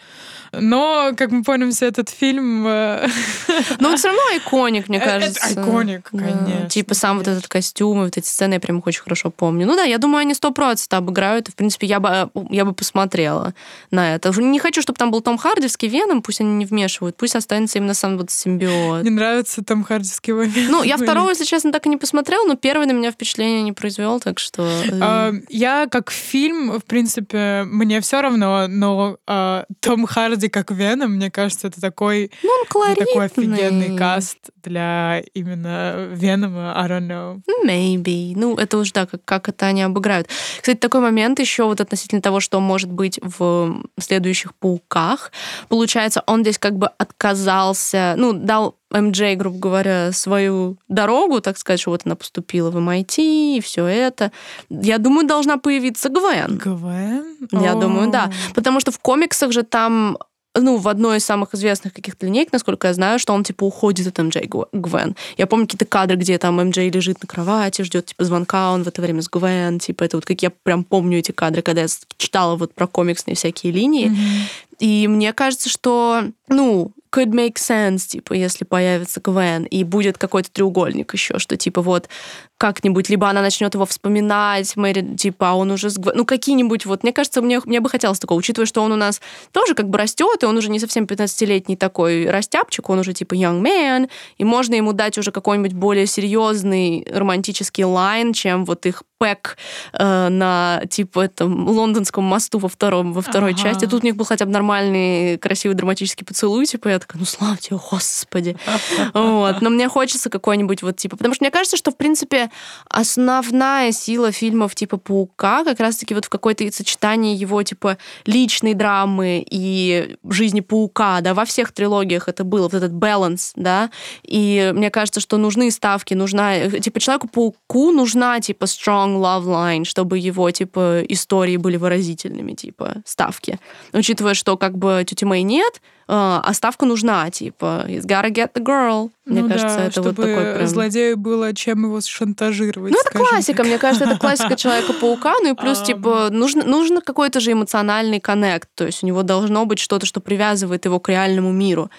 но, 0.52 1.12
как 1.16 1.30
мы 1.30 1.42
помним, 1.42 1.70
этот 1.80 2.08
фильм... 2.08 2.66
Э, 2.66 3.08
но 3.80 3.90
он 3.90 3.96
все 3.96 4.08
равно 4.08 4.22
иконик, 4.36 4.88
мне 4.88 5.00
кажется. 5.00 5.40
Это 5.50 5.60
иконик, 5.60 6.10
конечно. 6.10 6.68
Типа 6.68 6.94
сам 6.94 7.18
вот 7.18 7.28
этот 7.28 7.48
костюм 7.48 8.00
и 8.00 8.04
вот 8.04 8.16
эти 8.16 8.26
сцены 8.26 8.54
я 8.54 8.60
прям 8.60 8.78
их 8.78 8.86
очень 8.86 9.02
хорошо 9.02 9.30
помню. 9.30 9.66
Ну 9.66 9.76
да, 9.76 9.82
я 9.82 9.98
думаю, 9.98 10.20
они 10.20 10.34
сто 10.34 10.50
процентов 10.50 10.98
обыграют, 10.98 11.48
и, 11.48 11.52
в 11.52 11.54
принципе, 11.54 11.86
я 11.86 12.00
бы, 12.00 12.30
я 12.50 12.64
бы 12.64 12.72
посмотрела 12.72 13.54
на 13.90 14.14
это. 14.14 14.30
Не 14.40 14.58
хочу, 14.58 14.82
чтобы 14.82 14.98
там 14.98 15.10
был 15.10 15.20
Том 15.20 15.38
Хардивский 15.38 15.88
Веном, 15.88 16.22
пусть 16.22 16.40
они 16.40 16.54
не 16.54 16.66
вмешивают, 16.66 17.16
пусть 17.16 17.36
останется 17.36 17.78
именно 17.78 17.94
сам 17.94 18.18
вот 18.18 18.30
симбиот. 18.30 19.04
Не 19.04 19.10
нравится 19.10 19.64
Том 19.64 19.84
Хардивский 19.84 20.32
Веном? 20.32 20.70
Ну, 20.70 20.82
я 20.82 20.96
второго, 20.98 21.30
если 21.30 21.44
честно, 21.44 21.72
так 21.72 21.86
и 21.86 21.88
не 21.88 21.96
посмотрела, 21.96 22.46
но 22.46 22.56
первый 22.56 22.86
на 22.86 22.92
меня 22.92 23.10
впечатление 23.10 23.62
не 23.62 23.72
произвел, 23.72 24.20
так 24.20 24.38
что... 24.38 24.68
Э. 24.90 25.32
Я 25.48 25.86
как 25.90 26.10
фильм, 26.10 26.78
в 26.78 26.84
принципе, 26.84 27.64
мне 27.66 28.00
все 28.00 28.20
равно, 28.20 28.66
но 28.68 29.05
э, 29.26 29.64
Том 29.80 30.06
Харди 30.06 30.48
как 30.48 30.70
Веном, 30.70 31.12
мне 31.12 31.30
кажется, 31.30 31.68
это 31.68 31.80
такой, 31.80 32.30
ну, 32.42 32.50
он 32.74 32.94
такой 32.94 33.26
офигенный 33.26 33.96
каст 33.96 34.38
для 34.62 35.22
именно 35.34 36.08
Венома, 36.12 36.74
I 36.76 36.88
don't 36.88 37.06
know. 37.06 37.40
Maybe. 37.64 38.32
Ну, 38.34 38.56
это 38.56 38.78
уж 38.78 38.92
да, 38.92 39.06
как, 39.06 39.24
как 39.24 39.48
это 39.48 39.66
они 39.66 39.82
обыграют. 39.82 40.28
Кстати, 40.60 40.78
такой 40.78 41.00
момент 41.00 41.38
еще 41.38 41.64
вот 41.64 41.80
относительно 41.80 42.20
того, 42.20 42.40
что 42.40 42.60
может 42.60 42.90
быть 42.90 43.20
в 43.22 43.82
следующих 43.98 44.54
«Пауках». 44.54 45.32
Получается, 45.68 46.22
он 46.26 46.42
здесь 46.42 46.58
как 46.58 46.76
бы 46.76 46.88
отказался, 46.88 48.14
ну, 48.16 48.32
дал 48.32 48.76
МД, 48.90 49.36
грубо 49.36 49.58
говоря, 49.58 50.12
свою 50.12 50.78
дорогу, 50.88 51.40
так 51.40 51.58
сказать, 51.58 51.80
что 51.80 51.90
вот 51.90 52.02
она 52.04 52.14
поступила 52.14 52.70
в 52.70 52.76
MIT 52.76 53.56
и 53.56 53.60
все 53.60 53.84
это. 53.86 54.30
Я 54.70 54.98
думаю, 54.98 55.26
должна 55.26 55.58
появиться 55.58 56.08
Гвен. 56.08 56.56
Гвен? 56.56 57.36
Я 57.52 57.74
думаю, 57.74 58.10
да. 58.10 58.30
Потому 58.54 58.80
что 58.80 58.92
в 58.92 58.98
комиксах 58.98 59.52
же 59.52 59.62
там 59.62 60.18
ну, 60.58 60.76
в 60.76 60.88
одной 60.88 61.18
из 61.18 61.24
самых 61.24 61.54
известных 61.54 61.92
каких-то 61.92 62.26
линейок, 62.26 62.52
насколько 62.52 62.88
я 62.88 62.94
знаю, 62.94 63.18
что 63.18 63.32
он, 63.32 63.44
типа, 63.44 63.64
уходит 63.64 64.06
от 64.06 64.18
МД 64.18 64.36
Гвен. 64.72 65.14
Я 65.36 65.46
помню 65.46 65.66
какие-то 65.66 65.84
кадры, 65.84 66.16
где 66.16 66.38
там 66.38 66.56
МД 66.56 66.78
лежит 66.78 67.20
на 67.22 67.26
кровати, 67.26 67.82
ждет, 67.82 68.06
типа, 68.06 68.24
звонка, 68.24 68.72
он 68.72 68.82
в 68.84 68.88
это 68.88 69.02
время 69.02 69.22
с 69.22 69.28
Гвен, 69.28 69.78
типа, 69.78 70.04
это 70.04 70.16
вот 70.16 70.24
как 70.24 70.42
я 70.42 70.50
прям 70.50 70.84
помню 70.84 71.18
эти 71.18 71.32
кадры, 71.32 71.62
когда 71.62 71.82
я 71.82 71.88
читала 72.16 72.56
вот 72.56 72.74
про 72.74 72.86
комиксные 72.86 73.34
всякие 73.34 73.72
линии. 73.72 74.10
Mm-hmm. 74.10 74.66
И 74.78 75.08
мне 75.08 75.32
кажется, 75.32 75.68
что, 75.68 76.24
ну, 76.48 76.92
could 77.16 77.32
make 77.32 77.54
sense, 77.54 78.06
типа, 78.06 78.34
если 78.34 78.64
появится 78.64 79.20
Гвен, 79.22 79.64
и 79.64 79.84
будет 79.84 80.18
какой-то 80.18 80.50
треугольник 80.50 81.14
еще, 81.14 81.38
что, 81.38 81.56
типа, 81.56 81.80
вот, 81.80 82.10
как-нибудь, 82.58 83.10
либо 83.10 83.28
она 83.28 83.42
начнет 83.42 83.74
его 83.74 83.84
вспоминать, 83.84 84.76
Мэри, 84.76 85.16
типа, 85.16 85.50
а 85.50 85.54
он 85.54 85.70
уже 85.70 85.90
с 85.90 85.98
Гвен... 85.98 86.14
Ну, 86.16 86.24
какие-нибудь, 86.24 86.86
вот, 86.86 87.02
мне 87.02 87.12
кажется, 87.12 87.42
мне, 87.42 87.60
мне 87.64 87.80
бы 87.80 87.90
хотелось 87.90 88.18
такого, 88.18 88.38
учитывая, 88.38 88.66
что 88.66 88.82
он 88.82 88.92
у 88.92 88.96
нас 88.96 89.20
тоже 89.52 89.74
как 89.74 89.88
бы 89.88 89.98
растет, 89.98 90.42
и 90.42 90.46
он 90.46 90.56
уже 90.56 90.70
не 90.70 90.78
совсем 90.78 91.04
15-летний 91.04 91.76
такой 91.76 92.28
растяпчик, 92.30 92.88
он 92.88 93.00
уже, 93.00 93.12
типа, 93.12 93.34
young 93.34 93.62
man, 93.62 94.08
и 94.38 94.44
можно 94.44 94.74
ему 94.74 94.92
дать 94.92 95.18
уже 95.18 95.32
какой-нибудь 95.32 95.74
более 95.74 96.06
серьезный 96.06 97.06
романтический 97.10 97.84
лайн, 97.84 98.32
чем 98.32 98.64
вот 98.64 98.86
их 98.86 99.02
пэк 99.18 99.56
э, 99.92 100.28
на, 100.28 100.82
типа, 100.90 101.20
этом 101.20 101.68
лондонском 101.68 102.24
мосту 102.24 102.58
во, 102.58 102.68
втором, 102.68 103.12
во 103.12 103.22
второй 103.22 103.52
ага. 103.52 103.62
части. 103.62 103.86
Тут 103.86 104.02
у 104.02 104.06
них 104.06 104.16
был 104.16 104.24
хотя 104.24 104.44
бы 104.44 104.50
нормальный, 104.50 105.38
красивый 105.38 105.76
драматический 105.76 106.24
поцелуй, 106.26 106.66
типа, 106.66 106.88
я 106.88 106.98
такая, 106.98 107.18
ну 107.18 107.26
слава 107.26 107.56
тебе, 107.56 107.78
господи. 107.90 108.56
Вот. 109.14 109.60
Но 109.60 109.70
мне 109.70 109.88
хочется 109.88 110.30
какой-нибудь 110.30 110.82
вот 110.82 110.96
типа... 110.96 111.16
Потому 111.16 111.34
что 111.34 111.44
мне 111.44 111.50
кажется, 111.50 111.76
что, 111.76 111.90
в 111.90 111.96
принципе, 111.96 112.45
основная 112.88 113.92
сила 113.92 114.32
фильмов 114.32 114.74
типа 114.74 114.96
«Паука» 114.96 115.64
как 115.64 115.80
раз-таки 115.80 116.14
вот 116.14 116.26
в 116.26 116.28
какой-то 116.28 116.70
сочетании 116.72 117.36
его 117.36 117.62
типа 117.62 117.98
личной 118.24 118.74
драмы 118.74 119.44
и 119.48 120.16
жизни 120.28 120.60
паука, 120.60 121.20
да, 121.20 121.34
во 121.34 121.44
всех 121.44 121.72
трилогиях 121.72 122.28
это 122.28 122.44
было, 122.44 122.64
вот 122.64 122.74
этот 122.74 122.92
баланс, 122.92 123.52
да, 123.56 123.90
и 124.22 124.72
мне 124.74 124.90
кажется, 124.90 125.20
что 125.20 125.36
нужны 125.36 125.70
ставки, 125.70 126.14
нужна, 126.14 126.70
типа, 126.70 127.00
Человеку-пауку 127.00 127.92
нужна, 127.92 128.40
типа, 128.40 128.64
strong 128.64 129.20
love 129.20 129.44
line, 129.44 129.84
чтобы 129.84 130.18
его, 130.18 130.50
типа, 130.50 131.02
истории 131.08 131.56
были 131.56 131.76
выразительными, 131.76 132.52
типа, 132.52 132.96
ставки. 133.04 133.58
Учитывая, 133.92 134.34
что, 134.34 134.56
как 134.56 134.76
бы, 134.76 135.04
тети 135.06 135.24
Мэй 135.24 135.42
нет, 135.42 135.80
а 136.08 136.52
ставка 136.54 136.86
нужна, 136.86 137.30
типа, 137.30 137.84
he's 137.88 138.06
gotta 138.06 138.30
get 138.30 138.52
the 138.52 138.62
girl. 138.62 139.10
Мне 139.24 139.42
ну 139.42 139.48
кажется, 139.48 139.76
да, 139.76 139.82
это 139.84 139.90
чтобы 139.90 140.08
вот 140.10 140.16
такой 140.16 140.54
прям... 140.54 140.68
злодею 140.68 141.16
было 141.16 141.52
чем 141.52 141.82
его 141.82 142.00
шантажировать. 142.00 142.92
Ну, 142.92 142.98
это 143.00 143.18
классика, 143.18 143.64
мне 143.64 143.76
кажется, 143.76 144.04
это 144.04 144.18
классика 144.18 144.54
Человека-паука, 144.56 145.34
ну 145.42 145.52
и 145.52 145.54
плюс, 145.54 145.82
типа, 145.82 146.28
нужно, 146.30 146.62
нужно 146.64 147.00
какой-то 147.00 147.40
же 147.40 147.52
эмоциональный 147.52 148.20
коннект, 148.20 148.68
то 148.76 148.86
есть 148.86 149.02
у 149.02 149.06
него 149.06 149.24
должно 149.24 149.66
быть 149.66 149.80
что-то, 149.80 150.06
что 150.06 150.20
привязывает 150.20 150.84
его 150.84 151.00
к 151.00 151.08
реальному 151.08 151.50
миру. 151.50 151.90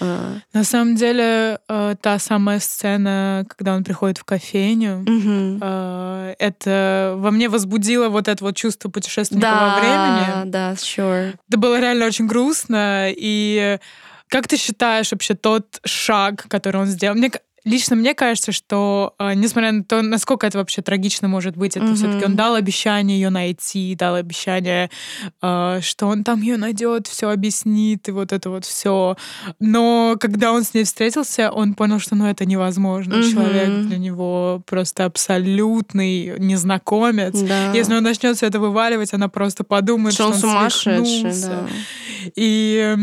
А. 0.00 0.38
На 0.52 0.64
самом 0.64 0.96
деле, 0.96 1.58
э, 1.68 1.94
та 2.00 2.18
самая 2.18 2.60
сцена, 2.60 3.44
когда 3.48 3.74
он 3.74 3.84
приходит 3.84 4.18
в 4.18 4.24
кофейню, 4.24 5.02
угу. 5.02 5.64
это 6.38 7.14
во 7.18 7.30
мне 7.30 7.48
возбудило 7.48 8.08
вот 8.08 8.26
это 8.26 8.42
вот 8.42 8.56
чувство 8.56 8.88
путешественника 8.88 9.48
да, 9.48 9.74
во 9.74 9.80
времени. 9.80 10.50
Да, 10.50 10.72
sure. 10.72 11.34
Это 11.48 11.58
было 11.58 11.78
реально 11.78 12.06
очень 12.06 12.26
грустно, 12.26 13.10
и 13.10 13.51
как 14.28 14.48
ты 14.48 14.56
считаешь 14.56 15.12
вообще 15.12 15.34
тот 15.34 15.80
шаг, 15.84 16.46
который 16.48 16.80
он 16.80 16.86
сделал? 16.86 17.14
Мне, 17.14 17.30
лично 17.64 17.96
мне 17.96 18.14
кажется, 18.14 18.50
что 18.50 19.14
э, 19.18 19.34
несмотря 19.34 19.72
на 19.72 19.84
то, 19.84 20.02
насколько 20.02 20.46
это 20.46 20.58
вообще 20.58 20.82
трагично 20.82 21.28
может 21.28 21.56
быть, 21.56 21.76
это 21.76 21.86
mm-hmm. 21.86 21.94
все-таки 21.94 22.24
он 22.24 22.34
дал 22.34 22.54
обещание 22.54 23.20
ее 23.20 23.30
найти, 23.30 23.94
дал 23.94 24.14
обещание, 24.14 24.90
э, 25.42 25.80
что 25.82 26.06
он 26.06 26.24
там 26.24 26.40
ее 26.40 26.56
найдет, 26.56 27.06
все 27.06 27.30
объяснит 27.30 28.08
и 28.08 28.12
вот 28.12 28.32
это 28.32 28.50
вот 28.50 28.64
все. 28.64 29.16
Но 29.60 30.16
когда 30.18 30.52
он 30.52 30.64
с 30.64 30.74
ней 30.74 30.84
встретился, 30.84 31.50
он 31.50 31.74
понял, 31.74 31.98
что 31.98 32.14
ну 32.14 32.26
это 32.26 32.44
невозможно. 32.44 33.14
Mm-hmm. 33.14 33.32
Человек 33.32 33.86
для 33.86 33.98
него 33.98 34.62
просто 34.66 35.04
абсолютный 35.04 36.38
незнакомец. 36.38 37.38
Да. 37.38 37.72
Если 37.72 37.94
он 37.94 38.02
начнет 38.02 38.36
все 38.36 38.46
это 38.46 38.58
вываливать, 38.58 39.12
она 39.12 39.28
просто 39.28 39.62
подумает, 39.62 40.14
что, 40.14 40.32
что 40.32 40.48
он, 40.48 40.56
он 40.56 40.70
сумасшедший. 40.70 41.48
Да. 41.48 41.66
И 42.34 42.96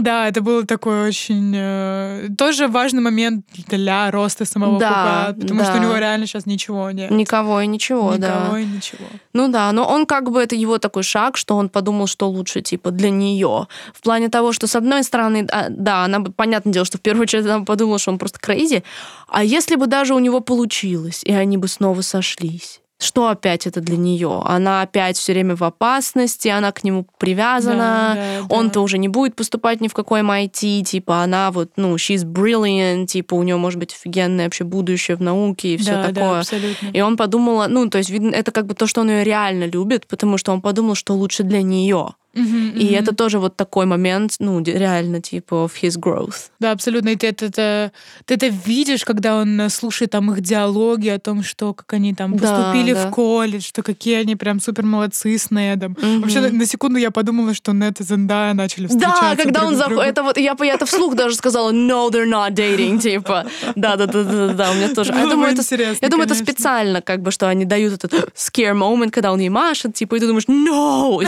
да, 0.00 0.28
это 0.28 0.40
был 0.40 0.64
такой 0.64 1.08
очень 1.08 1.52
э, 1.54 2.28
тоже 2.38 2.68
важный 2.68 3.02
момент 3.02 3.44
для 3.68 4.10
роста 4.10 4.44
самого 4.44 4.78
да, 4.78 5.26
Кука, 5.28 5.40
потому 5.40 5.60
да. 5.60 5.66
что 5.66 5.78
у 5.78 5.82
него 5.82 5.96
реально 5.96 6.26
сейчас 6.26 6.46
ничего 6.46 6.90
нет. 6.90 7.10
Никого 7.10 7.60
и 7.60 7.66
ничего, 7.66 8.14
Никого 8.14 8.18
да. 8.18 8.40
Никого 8.40 8.56
и 8.56 8.64
ничего. 8.64 9.04
Ну 9.32 9.48
да, 9.48 9.72
но 9.72 9.86
он 9.86 10.06
как 10.06 10.30
бы 10.30 10.42
это 10.42 10.54
его 10.54 10.78
такой 10.78 11.02
шаг, 11.02 11.36
что 11.36 11.56
он 11.56 11.68
подумал, 11.68 12.06
что 12.06 12.28
лучше 12.28 12.60
типа 12.62 12.90
для 12.90 13.10
нее. 13.10 13.66
В 13.94 14.02
плане 14.02 14.28
того, 14.28 14.52
что 14.52 14.66
с 14.66 14.76
одной 14.76 15.04
стороны, 15.04 15.46
да, 15.70 16.04
она 16.04 16.20
понятное 16.20 16.72
дело, 16.72 16.84
что 16.84 16.98
в 16.98 17.00
первую 17.00 17.22
очередь 17.22 17.46
она 17.46 17.64
подумала, 17.64 17.98
что 17.98 18.10
он 18.10 18.18
просто 18.18 18.38
крейзи, 18.38 18.82
а 19.28 19.44
если 19.44 19.76
бы 19.76 19.86
даже 19.86 20.14
у 20.14 20.18
него 20.18 20.40
получилось, 20.40 21.22
и 21.24 21.32
они 21.32 21.56
бы 21.56 21.68
снова 21.68 22.02
сошлись? 22.02 22.81
Что 23.02 23.28
опять 23.28 23.66
это 23.66 23.80
для 23.80 23.96
нее? 23.96 24.42
Она 24.44 24.82
опять 24.82 25.16
все 25.16 25.32
время 25.32 25.56
в 25.56 25.62
опасности, 25.62 26.48
она 26.48 26.72
к 26.72 26.84
нему 26.84 27.06
привязана, 27.18 28.14
да, 28.14 28.40
да, 28.40 28.54
он-то 28.54 28.74
да. 28.74 28.80
уже 28.80 28.98
не 28.98 29.08
будет 29.08 29.34
поступать 29.34 29.80
ни 29.80 29.88
в 29.88 29.94
какой 29.94 30.20
MIT, 30.20 30.84
типа 30.84 31.22
она 31.22 31.50
вот, 31.50 31.72
ну, 31.76 31.94
she's 31.96 32.24
brilliant, 32.24 33.06
типа 33.06 33.34
у 33.34 33.42
нее 33.42 33.56
может 33.56 33.78
быть 33.78 33.92
офигенное 33.92 34.46
вообще 34.46 34.64
будущее 34.64 35.16
в 35.16 35.22
науке 35.22 35.74
и 35.74 35.76
все 35.76 35.92
да, 35.92 36.08
такое. 36.08 36.14
Да, 36.14 36.40
абсолютно. 36.40 36.86
И 36.92 37.00
он 37.00 37.16
подумал, 37.16 37.68
ну, 37.68 37.88
то 37.88 37.98
есть 37.98 38.10
видно, 38.10 38.34
это 38.34 38.52
как 38.52 38.66
бы 38.66 38.74
то, 38.74 38.86
что 38.86 39.00
он 39.00 39.10
ее 39.10 39.24
реально 39.24 39.64
любит, 39.64 40.06
потому 40.06 40.38
что 40.38 40.52
он 40.52 40.60
подумал, 40.60 40.94
что 40.94 41.14
лучше 41.14 41.42
для 41.42 41.62
нее. 41.62 42.14
Mm-hmm, 42.34 42.72
и 42.78 42.86
mm-hmm. 42.86 42.98
это 42.98 43.14
тоже 43.14 43.38
вот 43.38 43.56
такой 43.56 43.84
момент, 43.84 44.36
ну, 44.38 44.62
реально, 44.62 45.20
типа, 45.20 45.54
of 45.54 45.72
his 45.82 46.00
growth. 46.00 46.50
Да, 46.60 46.72
абсолютно. 46.72 47.10
И 47.10 47.16
ты 47.16 47.26
это, 47.28 47.46
это, 47.46 47.92
ты 48.24 48.34
это 48.34 48.46
видишь, 48.46 49.04
когда 49.04 49.36
он 49.36 49.60
э, 49.60 49.68
слушает 49.68 50.12
там 50.12 50.32
их 50.32 50.40
диалоги 50.40 51.08
о 51.08 51.18
том, 51.18 51.42
что 51.42 51.74
как 51.74 51.92
они 51.92 52.14
там 52.14 52.32
поступили 52.32 52.94
да, 52.94 53.04
да. 53.04 53.10
в 53.10 53.14
колледж, 53.14 53.62
что 53.62 53.82
какие 53.82 54.16
они 54.16 54.36
прям 54.36 54.60
супер 54.60 54.84
молодцы 54.84 55.36
с 55.36 55.50
Недом. 55.50 55.92
Mm-hmm. 55.92 56.20
Вообще, 56.20 56.40
на, 56.40 56.48
на 56.50 56.66
секунду 56.66 56.98
я 56.98 57.10
подумала, 57.10 57.52
что 57.52 57.72
Нед 57.72 58.00
и 58.00 58.04
Зендая 58.04 58.54
начали 58.54 58.86
встречаться 58.86 59.20
Да, 59.22 59.36
когда 59.36 59.66
он 59.66 59.76
заходит, 59.76 60.12
это 60.12 60.22
вот, 60.22 60.38
я, 60.38 60.56
я 60.60 60.74
это 60.74 60.86
вслух 60.86 61.14
даже 61.14 61.36
сказала, 61.36 61.70
no, 61.70 62.10
they're 62.10 62.28
not 62.28 62.52
dating, 62.54 62.98
типа. 62.98 63.46
Да, 63.76 63.96
да, 63.96 64.06
да, 64.06 64.24
да, 64.24 64.48
да, 64.54 64.70
у 64.70 64.74
меня 64.74 64.94
тоже. 64.94 65.12
Я 65.12 65.28
думаю, 65.28 65.52
это, 65.52 65.62
я 66.00 66.08
думаю, 66.08 66.26
это 66.26 66.34
специально, 66.34 67.02
как 67.02 67.20
бы, 67.20 67.30
что 67.30 67.48
они 67.48 67.64
дают 67.64 67.92
этот 67.92 68.12
scare 68.34 68.74
moment, 68.74 69.10
когда 69.10 69.32
он 69.32 69.40
ей 69.40 69.50
машет, 69.50 69.94
типа, 69.94 70.16
и 70.16 70.20
ты 70.20 70.26
думаешь, 70.26 70.46
no! 70.46 71.22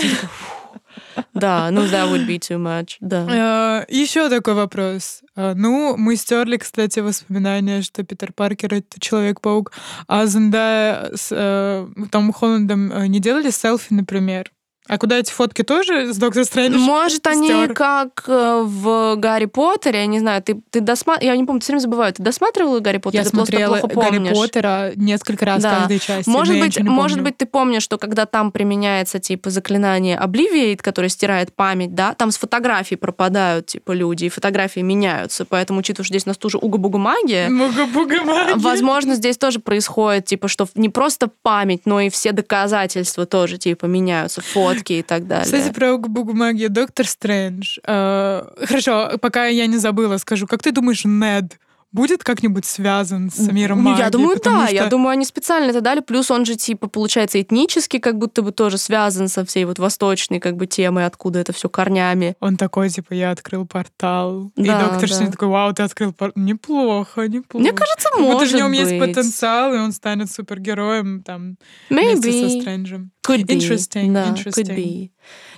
Да, 1.34 1.70
ну 1.70 1.82
that 1.82 2.10
would 2.10 2.26
be 2.26 2.38
too 2.38 2.58
much, 2.58 2.96
да. 3.00 3.84
Э, 3.88 3.92
Еще 3.92 4.28
такой 4.28 4.54
вопрос. 4.54 5.22
Э, 5.36 5.54
ну, 5.54 5.96
мы 5.96 6.16
стерли, 6.16 6.56
кстати, 6.56 7.00
воспоминания, 7.00 7.82
что 7.82 8.02
Питер 8.04 8.32
Паркер— 8.32 8.74
это 8.74 9.00
Человек-паук, 9.00 9.72
а 10.06 10.26
Зендая 10.26 11.10
с 11.14 11.28
э, 11.30 11.86
Томом 12.10 12.32
Холландом 12.32 13.04
не 13.04 13.20
делали 13.20 13.50
селфи, 13.50 13.92
например? 13.92 14.50
А 14.86 14.98
куда 14.98 15.18
эти 15.18 15.32
фотки 15.32 15.62
тоже 15.62 16.12
с 16.12 16.18
Доктор 16.18 16.44
Стрэндж? 16.44 16.76
Может, 16.76 17.26
они 17.26 17.68
как 17.68 18.24
э, 18.26 18.62
в 18.64 19.16
Гарри 19.16 19.46
Поттере, 19.46 20.00
я 20.00 20.06
не 20.06 20.18
знаю, 20.18 20.42
ты, 20.42 20.60
ты 20.70 20.80
досматривала, 20.80 21.32
я 21.32 21.36
не 21.38 21.44
помню, 21.44 21.60
ты 21.60 21.64
все 21.64 21.72
время 21.72 21.80
забываю, 21.80 22.12
ты 22.12 22.22
досматривала 22.22 22.80
Гарри 22.80 22.98
Поттер? 22.98 23.22
Я 23.22 23.26
смотрела 23.26 23.80
Гарри 23.80 24.30
Поттера 24.30 24.92
несколько 24.96 25.46
раз 25.46 25.62
да. 25.62 25.78
каждой 25.78 26.00
части. 26.00 26.28
Может 26.28 26.60
быть, 26.60 26.78
может 26.80 27.22
быть, 27.22 27.38
ты 27.38 27.46
помнишь, 27.46 27.82
что 27.82 27.96
когда 27.96 28.26
там 28.26 28.52
применяется 28.52 29.18
типа 29.18 29.48
заклинание 29.48 30.18
Obliviate, 30.18 30.82
которое 30.82 31.08
стирает 31.08 31.54
память, 31.54 31.94
да, 31.94 32.12
там 32.12 32.30
с 32.30 32.36
фотографий 32.36 32.96
пропадают 32.96 33.66
типа 33.66 33.92
люди, 33.92 34.26
и 34.26 34.28
фотографии 34.28 34.80
меняются, 34.80 35.46
поэтому 35.46 35.78
учитывая, 35.78 36.04
что 36.04 36.12
здесь 36.12 36.26
у 36.26 36.28
нас 36.28 36.36
тоже 36.36 36.58
уга-буга 36.58 36.98
магия, 36.98 37.48
уга-буга 37.48 38.22
магия, 38.22 38.54
возможно, 38.56 39.14
здесь 39.14 39.38
тоже 39.38 39.60
происходит 39.60 40.26
типа, 40.26 40.48
что 40.48 40.68
не 40.74 40.90
просто 40.90 41.30
память, 41.40 41.86
но 41.86 42.00
и 42.00 42.10
все 42.10 42.32
доказательства 42.32 43.24
тоже 43.24 43.56
типа 43.56 43.86
меняются, 43.86 44.42
фото 44.42 44.73
фотки 44.74 44.92
и 44.94 45.02
так 45.02 45.26
далее. 45.26 45.44
Кстати, 45.44 45.72
про 45.72 45.96
бумаги. 45.98 46.66
Доктор 46.66 47.06
Стрэндж. 47.06 47.78
Э, 47.84 48.44
хорошо, 48.64 49.12
пока 49.20 49.46
я 49.46 49.66
не 49.66 49.78
забыла, 49.78 50.18
скажу. 50.18 50.46
Как 50.46 50.62
ты 50.62 50.72
думаешь, 50.72 51.04
Нед 51.04 51.58
будет 51.94 52.24
как-нибудь 52.24 52.66
связан 52.66 53.30
с 53.30 53.38
миром 53.50 53.78
магии? 53.80 54.00
Я 54.00 54.10
думаю, 54.10 54.38
да. 54.42 54.66
Что... 54.66 54.74
Я 54.74 54.86
думаю, 54.86 55.10
они 55.10 55.24
специально 55.24 55.70
это 55.70 55.80
дали. 55.80 56.00
Плюс 56.00 56.30
он 56.30 56.44
же, 56.44 56.56
типа, 56.56 56.88
получается, 56.88 57.40
этнически 57.40 57.98
как 57.98 58.18
будто 58.18 58.42
бы 58.42 58.52
тоже 58.52 58.76
связан 58.76 59.28
со 59.28 59.44
всей 59.46 59.64
вот 59.64 59.78
восточной 59.78 60.40
как 60.40 60.56
бы 60.56 60.66
темой, 60.66 61.06
откуда 61.06 61.38
это 61.38 61.52
все 61.52 61.68
корнями. 61.68 62.36
Он 62.40 62.56
такой, 62.56 62.90
типа, 62.90 63.14
я 63.14 63.30
открыл 63.30 63.66
портал. 63.66 64.52
Да, 64.56 64.62
и 64.62 64.84
доктор 64.84 65.08
да. 65.08 65.30
такой, 65.30 65.48
вау, 65.48 65.72
ты 65.72 65.84
открыл 65.84 66.12
портал. 66.12 66.42
Неплохо, 66.44 67.28
неплохо. 67.28 67.62
Мне 67.62 67.72
кажется, 67.72 68.08
может 68.18 68.40
Вот 68.40 68.48
в 68.50 68.54
нем 68.54 68.70
быть. 68.70 68.80
есть 68.80 68.98
потенциал, 68.98 69.72
и 69.72 69.78
он 69.78 69.92
станет 69.92 70.30
супергероем 70.30 71.22
там 71.22 71.56
Maybe. 71.90 72.16
вместе 72.16 72.50
со 72.50 72.60
Стрэнджем. 72.60 73.12
Could 73.26 73.44
be. 73.44 73.56
Interesting, 73.56 74.12
да, 74.12 74.26
interesting. 74.28 74.64
Could 74.64 74.76
be. 74.76 75.10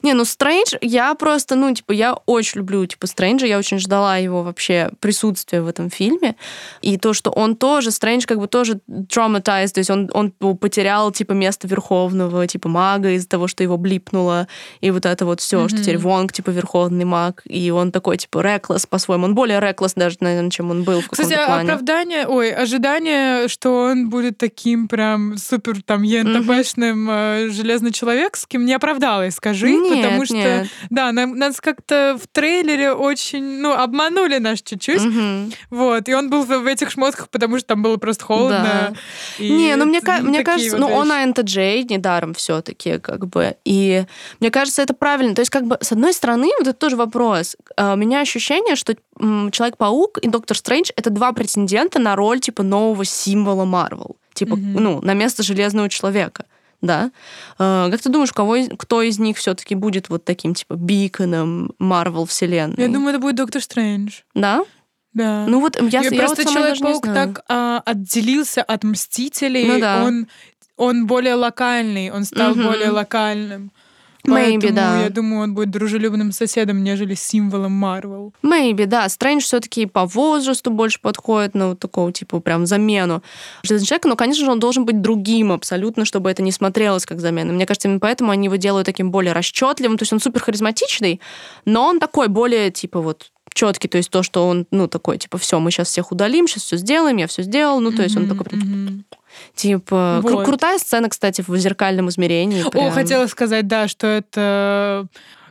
Не, 0.07 0.15
ну 0.15 0.25
Стрэндж, 0.25 0.77
я 0.83 1.13
просто, 1.17 1.57
ну, 1.57 1.75
типа, 1.75 1.91
я 1.91 2.15
очень 2.27 2.61
люблю, 2.61 2.87
типа, 2.87 3.09
Стрэнджа, 3.09 3.45
я 3.45 3.59
очень 3.59 3.81
ждала 3.81 4.19
его 4.19 4.45
вообще 4.45 4.93
присутствия 5.01 5.63
в 5.63 5.67
этом 5.67 5.91
фильме. 5.91 6.37
И 6.81 6.97
то, 6.97 7.13
что 7.13 7.33
он 7.33 7.57
тоже, 7.57 7.91
Стрэндж 7.91 8.25
как 8.25 8.39
бы 8.39 8.47
тоже 8.47 8.79
traumatized, 8.87 9.73
то 9.73 9.81
есть 9.81 9.91
он, 9.91 10.09
он 10.13 10.31
потерял, 10.31 11.11
типа, 11.11 11.33
место 11.33 11.67
верховного, 11.67 12.47
типа, 12.47 12.69
мага 12.69 13.11
из-за 13.17 13.29
того, 13.29 13.49
что 13.49 13.65
его 13.65 13.77
блипнуло, 13.79 14.47
и 14.81 14.93
вот 14.93 15.07
это 15.07 15.27
вот 15.27 15.41
все, 15.41 15.65
mm-hmm. 15.65 15.69
что 15.71 15.83
теперь 15.83 15.99
Вонг, 15.99 16.33
типа, 16.33 16.51
верховный 16.51 17.05
маг, 17.05 17.43
и 17.45 17.73
он 17.73 17.91
такой, 17.91 18.19
типа, 18.19 18.43
реклесс 18.43 18.87
по-своему, 18.87 19.25
он 19.25 19.35
более 19.35 19.59
реклесс 19.59 19.95
даже, 19.95 20.19
наверное, 20.21 20.53
чем 20.53 20.71
он 20.71 20.85
был 20.85 21.01
в 21.01 21.09
Кстати, 21.09 21.35
плане. 21.35 21.73
оправдание, 21.73 22.29
ой, 22.29 22.53
ожидание, 22.53 23.49
что 23.49 23.87
он 23.91 24.09
будет 24.09 24.39
таким 24.39 24.87
прям 24.87 25.37
супер, 25.37 25.83
там, 25.83 26.05
ентпшным 26.05 27.11
mm-hmm. 27.11 27.49
железный 27.49 27.91
человек, 27.91 28.37
с 28.37 28.47
кем 28.47 28.65
не 28.65 28.73
оправдалось, 28.73 29.35
скажи, 29.35 29.96
нет, 29.97 30.05
потому 30.05 30.25
что, 30.25 30.35
нет. 30.35 30.69
да, 30.91 31.13
нам, 31.13 31.37
нас 31.37 31.61
как-то 31.61 32.19
в 32.21 32.27
трейлере 32.29 32.93
очень, 32.93 33.61
ну, 33.61 33.73
обманули 33.73 34.39
нас 34.39 34.63
чуть-чуть, 34.63 35.05
угу. 35.05 35.53
вот, 35.71 36.09
и 36.09 36.15
он 36.15 36.31
был 36.31 36.45
в, 36.45 36.49
в 36.49 36.67
этих 36.67 36.91
шмотках, 36.91 37.29
потому 37.29 37.59
что 37.59 37.69
там 37.69 37.83
было 37.83 37.97
просто 37.97 38.25
холодно. 38.25 38.95
Да. 39.39 39.45
Не, 39.45 39.77
ну, 39.77 39.85
мне, 39.85 40.01
ну, 40.05 40.29
мне 40.29 40.45
кажется, 40.45 40.77
вот 40.77 40.81
ну, 40.81 40.95
он 40.95 41.11
INTJ 41.11 41.87
недаром 41.91 42.35
все 42.35 42.63
таки 42.63 42.99
как 42.99 43.27
бы, 43.27 43.57
и 43.65 44.05
мне 44.41 44.51
кажется, 44.51 44.83
это 44.83 44.95
правильно, 44.95 45.35
то 45.35 45.41
есть, 45.41 45.51
как 45.51 45.67
бы, 45.67 45.79
с 45.81 45.93
одной 45.93 46.13
стороны, 46.13 46.51
вот 46.59 46.69
это 46.69 46.79
тоже 46.79 46.97
вопрос, 46.97 47.57
а, 47.77 47.95
у 47.95 47.97
меня 47.97 48.21
ощущение, 48.21 48.77
что 48.77 48.95
Человек-паук 49.19 50.19
и 50.19 50.29
Доктор 50.29 50.57
Стрэндж— 50.57 50.91
это 50.97 51.09
два 51.11 51.33
претендента 51.33 51.99
на 51.99 52.17
роль, 52.17 52.39
типа, 52.41 52.63
нового 52.63 53.05
символа 53.05 53.65
Марвел 53.65 54.17
типа, 54.37 54.55
mm 54.55 54.81
ну, 54.81 55.01
на 55.03 55.15
место 55.15 55.43
Железного 55.43 55.89
Человека 55.89 56.45
да. 56.81 57.11
А, 57.59 57.91
как 57.91 58.01
ты 58.01 58.09
думаешь, 58.09 58.33
кого, 58.33 58.57
кто 58.79 59.03
из 59.03 59.19
них 59.19 59.37
все-таки 59.37 59.75
будет 59.75 60.09
вот 60.09 60.25
таким, 60.25 60.55
типа, 60.55 60.75
биконом 60.75 61.73
Марвел 61.79 62.27
вселенной? 62.27 62.77
Я 62.79 62.89
думаю, 62.89 63.11
это 63.11 63.19
будет 63.19 63.37
Доктор 63.37 63.63
Стрэндж. 63.63 64.21
Да? 64.35 64.65
Да. 65.13 65.47
Ну 65.49 65.61
вот 65.61 65.81
я, 65.81 66.03
я, 66.03 66.11
я 66.11 66.19
просто 66.19 66.43
вот 66.43 66.53
Человек-паук 66.53 67.05
так 67.07 67.41
а, 67.49 67.83
отделился 67.87 68.63
от 68.63 68.85
Мстителей, 68.85 69.67
ну, 69.67 69.81
да. 69.81 70.05
он, 70.05 70.27
он 70.77 71.07
более 71.07 71.35
локальный, 71.35 72.11
он 72.11 72.25
стал 72.25 72.53
угу. 72.53 72.65
более 72.65 72.91
локальным. 72.91 73.73
Поэтому 74.27 74.59
Maybe, 74.59 74.73
да. 74.73 75.03
я 75.03 75.11
думаю, 75.11 75.43
он 75.43 75.55
будет 75.55 75.71
дружелюбным 75.71 76.33
соседом, 76.33 76.83
нежели 76.83 77.15
символом 77.15 77.73
Марвел. 77.73 78.33
Maybe, 78.43 78.87
да. 78.87 79.09
Стрэндж 79.09 79.43
все 79.43 79.61
таки 79.61 79.87
по 79.87 80.07
возрасту 80.07 80.71
больше 80.71 81.01
подходит 81.01 81.55
вот 81.55 81.79
такого, 81.79 82.13
типа, 82.13 82.41
прям 82.41 82.67
замену 82.67 83.23
Железного 83.63 83.87
человека, 83.87 84.09
но, 84.09 84.17
конечно 84.17 84.45
же, 84.45 84.51
он 84.51 84.61
должен 84.61 84.85
быть 84.85 85.01
другим 85.01 85.53
абсолютно, 85.53 86.05
чтобы 86.05 86.31
это 86.31 86.43
не 86.43 86.53
смотрелось 86.53 87.07
как 87.07 87.21
замена. 87.21 87.53
Мне 87.53 87.67
кажется, 87.67 87.89
именно 87.89 88.01
поэтому 88.01 88.31
они 88.31 88.47
его 88.47 88.57
делают 88.57 88.87
таким 88.87 89.11
более 89.11 89.33
расчетливым. 89.33 89.99
То 89.99 90.03
есть 90.03 90.13
он 90.13 90.21
супер 90.21 90.41
харизматичный, 90.41 91.21
но 91.65 91.87
он 91.87 92.01
такой 92.01 92.29
более, 92.29 92.71
типа, 92.71 93.01
вот 93.01 93.31
четкий, 93.55 93.89
то 93.89 93.97
есть 93.97 94.11
то, 94.11 94.23
что 94.23 94.47
он, 94.47 94.67
ну, 94.71 94.87
такой, 94.87 95.19
типа, 95.19 95.39
все, 95.39 95.59
мы 95.59 95.71
сейчас 95.71 95.89
всех 95.89 96.13
удалим, 96.13 96.47
сейчас 96.47 96.65
все 96.65 96.77
сделаем, 96.77 97.17
я 97.17 97.27
все 97.27 97.43
сделал, 97.43 97.81
ну, 97.81 97.91
то 97.91 98.03
есть 98.03 98.17
он 98.17 98.29
такой... 98.29 98.47
Mm-hmm. 98.47 99.03
Типа, 99.55 100.21
вот. 100.23 100.45
крутая 100.45 100.79
сцена, 100.79 101.09
кстати, 101.09 101.45
в 101.47 101.57
зеркальном 101.57 102.09
измерении. 102.09 102.63
Прям. 102.71 102.87
О, 102.87 102.91
хотела 102.91 103.27
сказать, 103.27 103.67
да, 103.67 103.89
что 103.89 104.07
это 104.07 105.07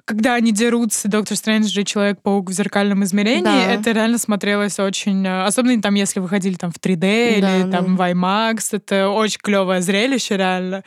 когда 0.05 0.35
они 0.35 0.51
дерутся, 0.51 1.07
Доктор 1.07 1.35
Стрэндж 1.35 1.77
и 1.79 1.83
Человек-паук 1.83 2.51
в 2.51 2.53
зеркальном 2.53 3.03
измерении, 3.03 3.43
да. 3.43 3.73
это 3.73 3.91
реально 3.91 4.19
смотрелось 4.19 4.79
очень... 4.79 5.25
Э, 5.25 5.45
особенно 5.45 5.81
там, 5.81 5.95
если 5.95 6.19
выходили 6.19 6.53
там 6.53 6.71
в 6.71 6.75
3D 6.75 7.41
да, 7.41 7.57
или 7.57 7.63
да. 7.63 7.71
там 7.71 7.97
в 7.97 8.01
IMAX, 8.01 8.67
это 8.71 9.09
очень 9.09 9.39
клевое 9.41 9.81
зрелище, 9.81 10.37
реально. 10.37 10.83